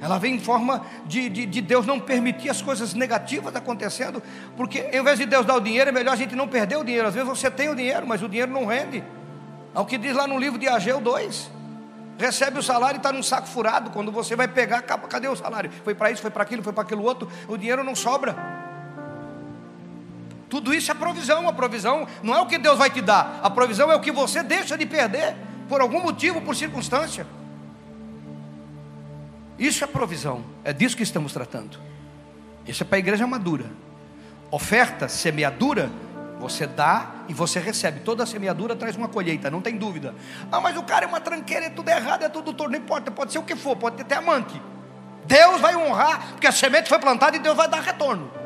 Ela 0.00 0.18
vem 0.18 0.34
em 0.34 0.40
forma 0.40 0.84
de, 1.06 1.28
de, 1.28 1.46
de, 1.46 1.60
Deus 1.60 1.86
não 1.86 2.00
permitir 2.00 2.50
as 2.50 2.60
coisas 2.60 2.92
negativas 2.92 3.54
acontecendo, 3.54 4.20
porque 4.56 4.80
em 4.92 5.00
vez 5.00 5.16
de 5.16 5.26
Deus 5.26 5.46
dar 5.46 5.54
o 5.54 5.60
dinheiro, 5.60 5.90
é 5.90 5.92
melhor 5.92 6.14
a 6.14 6.16
gente 6.16 6.34
não 6.34 6.48
perder 6.48 6.76
o 6.76 6.82
dinheiro. 6.82 7.06
Às 7.06 7.14
vezes 7.14 7.28
você 7.28 7.48
tem 7.48 7.68
o 7.68 7.76
dinheiro, 7.76 8.04
mas 8.04 8.20
o 8.20 8.28
dinheiro 8.28 8.50
não 8.50 8.66
rende. 8.66 9.04
É 9.72 9.78
o 9.78 9.86
que 9.86 9.96
diz 9.96 10.16
lá 10.16 10.26
no 10.26 10.40
livro 10.40 10.58
de 10.58 10.66
Ageu 10.66 11.00
2. 11.00 11.48
Recebe 12.18 12.58
o 12.58 12.62
salário 12.62 12.96
e 12.96 12.98
está 12.98 13.12
num 13.12 13.22
saco 13.22 13.46
furado. 13.46 13.90
Quando 13.90 14.10
você 14.10 14.34
vai 14.34 14.48
pegar, 14.48 14.82
cadê 14.82 15.28
o 15.28 15.36
salário? 15.36 15.70
Foi 15.84 15.94
para 15.94 16.10
isso, 16.10 16.20
foi 16.20 16.32
para 16.32 16.42
aquilo, 16.42 16.64
foi 16.64 16.72
para 16.72 16.82
aquilo 16.82 17.04
outro. 17.04 17.28
O 17.46 17.56
dinheiro 17.56 17.82
não 17.84 17.94
sobra. 17.94 18.36
Tudo 20.52 20.74
isso 20.74 20.90
é 20.90 20.94
provisão. 20.94 21.48
A 21.48 21.52
provisão 21.54 22.06
não 22.22 22.34
é 22.34 22.40
o 22.42 22.46
que 22.46 22.58
Deus 22.58 22.76
vai 22.76 22.90
te 22.90 23.00
dar, 23.00 23.40
a 23.42 23.48
provisão 23.48 23.90
é 23.90 23.96
o 23.96 24.00
que 24.00 24.12
você 24.12 24.42
deixa 24.42 24.76
de 24.76 24.84
perder 24.84 25.34
por 25.66 25.80
algum 25.80 26.02
motivo, 26.02 26.42
por 26.42 26.54
circunstância. 26.54 27.26
Isso 29.58 29.82
é 29.82 29.86
provisão, 29.86 30.44
é 30.62 30.70
disso 30.74 30.94
que 30.94 31.02
estamos 31.02 31.32
tratando. 31.32 31.78
Isso 32.66 32.82
é 32.82 32.86
para 32.86 32.96
a 32.96 32.98
igreja 32.98 33.26
madura. 33.26 33.64
Oferta, 34.50 35.08
semeadura, 35.08 35.90
você 36.38 36.66
dá 36.66 37.10
e 37.30 37.32
você 37.32 37.58
recebe. 37.58 38.00
Toda 38.00 38.26
semeadura 38.26 38.76
traz 38.76 38.94
uma 38.94 39.08
colheita, 39.08 39.50
não 39.50 39.62
tem 39.62 39.78
dúvida. 39.78 40.14
Ah, 40.50 40.60
mas 40.60 40.76
o 40.76 40.82
cara 40.82 41.06
é 41.06 41.08
uma 41.08 41.20
tranqueira, 41.20 41.64
é 41.64 41.70
tudo 41.70 41.88
errado, 41.88 42.24
é 42.24 42.28
tudo 42.28 42.52
torno, 42.52 42.76
não 42.76 42.84
importa, 42.84 43.10
pode 43.10 43.32
ser 43.32 43.38
o 43.38 43.42
que 43.42 43.56
for, 43.56 43.74
pode 43.74 43.96
ter 43.96 44.02
até 44.02 44.16
amante. 44.16 44.60
Deus 45.24 45.62
vai 45.62 45.74
honrar, 45.74 46.32
porque 46.32 46.46
a 46.46 46.52
semente 46.52 46.90
foi 46.90 46.98
plantada 46.98 47.38
e 47.38 47.40
Deus 47.40 47.56
vai 47.56 47.68
dar 47.68 47.80
retorno. 47.80 48.41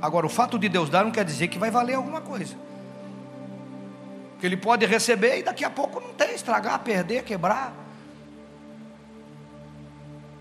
Agora, 0.00 0.26
o 0.26 0.30
fato 0.30 0.58
de 0.58 0.68
Deus 0.68 0.88
dar 0.88 1.04
não 1.04 1.10
quer 1.10 1.24
dizer 1.24 1.48
que 1.48 1.58
vai 1.58 1.70
valer 1.70 1.94
alguma 1.94 2.20
coisa. 2.20 2.54
Que 4.38 4.46
ele 4.46 4.56
pode 4.56 4.86
receber 4.86 5.38
e 5.38 5.42
daqui 5.42 5.64
a 5.64 5.70
pouco 5.70 6.00
não 6.00 6.14
tem, 6.14 6.34
estragar, 6.34 6.78
perder, 6.80 7.22
quebrar. 7.24 7.74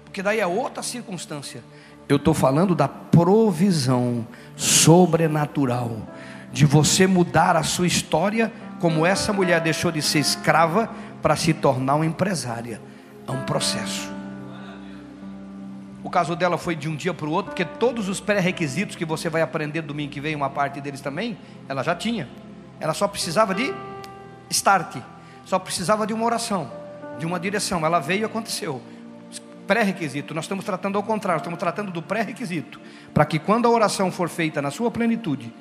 Porque 0.05 0.24
daí 0.24 0.39
é 0.39 0.47
outra 0.47 0.82
circunstância. 0.82 1.64
Eu 2.07 2.18
estou 2.18 2.34
falando 2.34 2.74
da 2.74 2.88
provisão 2.88 4.26
sobrenatural, 4.55 5.97
de 6.51 6.66
você 6.66 7.05
mudar 7.05 7.55
a 7.55 7.62
sua 7.62 7.86
história, 7.86 8.51
como 8.80 9.05
essa 9.05 9.32
mulher 9.32 9.62
deixou 9.62 9.91
de 9.91 10.01
ser 10.01 10.20
escrava 10.20 10.89
para 11.22 11.36
se 11.36 11.53
tornar 11.53 11.95
uma 11.95 12.05
empresária. 12.05 12.82
É 13.28 13.32
um 13.32 13.43
processo. 13.45 14.18
O 16.04 16.10
caso 16.10 16.36
dela 16.36 16.58
foi 16.58 16.76
de 16.76 16.88
um 16.88 16.95
dia 16.95 17.14
para 17.14 17.28
o 17.28 17.32
outro, 17.32 17.52
porque 17.52 17.66
todos 17.66 18.08
os 18.08 18.20
pré-requisitos 18.20 18.95
que 18.95 19.04
você 19.04 19.30
vai 19.30 19.41
aprender 19.41 19.82
domingo 19.82 20.12
que 20.12 20.22
vem, 20.22 20.36
uma 20.36 20.50
parte 20.50 20.80
deles 20.80 21.02
também, 21.02 21.38
ela 21.68 21.84
já 21.84 21.93
tinha. 21.93 22.30
Ela 22.80 22.93
só 22.93 23.08
precisava 23.08 23.54
de 23.54 23.74
start. 24.50 24.97
Só 25.43 25.60
precisava 25.60 26.08
de 26.08 26.14
uma 26.14 26.26
oração, 26.26 26.72
de 27.18 27.26
uma 27.26 27.39
direção. 27.39 27.86
Ela 27.86 28.00
veio 28.00 28.22
e 28.22 28.24
aconteceu. 28.24 28.82
Pré-requisito. 29.68 30.34
Nós 30.34 30.45
estamos 30.45 30.64
tratando 30.64 30.97
ao 30.97 31.04
contrário, 31.04 31.39
estamos 31.39 31.60
tratando 31.60 31.91
do 31.91 32.02
pré-requisito. 32.02 32.80
Para 33.14 33.26
que 33.26 33.38
quando 33.38 33.68
a 33.68 33.70
oração 33.70 34.12
for 34.12 34.30
feita 34.30 34.62
na 34.62 34.72
sua 34.72 34.89
plenitude, 34.89 35.54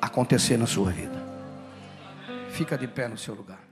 acontecer 0.00 0.56
na 0.56 0.66
sua 0.66 0.90
vida. 0.92 1.26
Fica 2.50 2.78
de 2.78 2.86
pé 2.86 3.08
no 3.08 3.18
seu 3.18 3.34
lugar. 3.34 3.65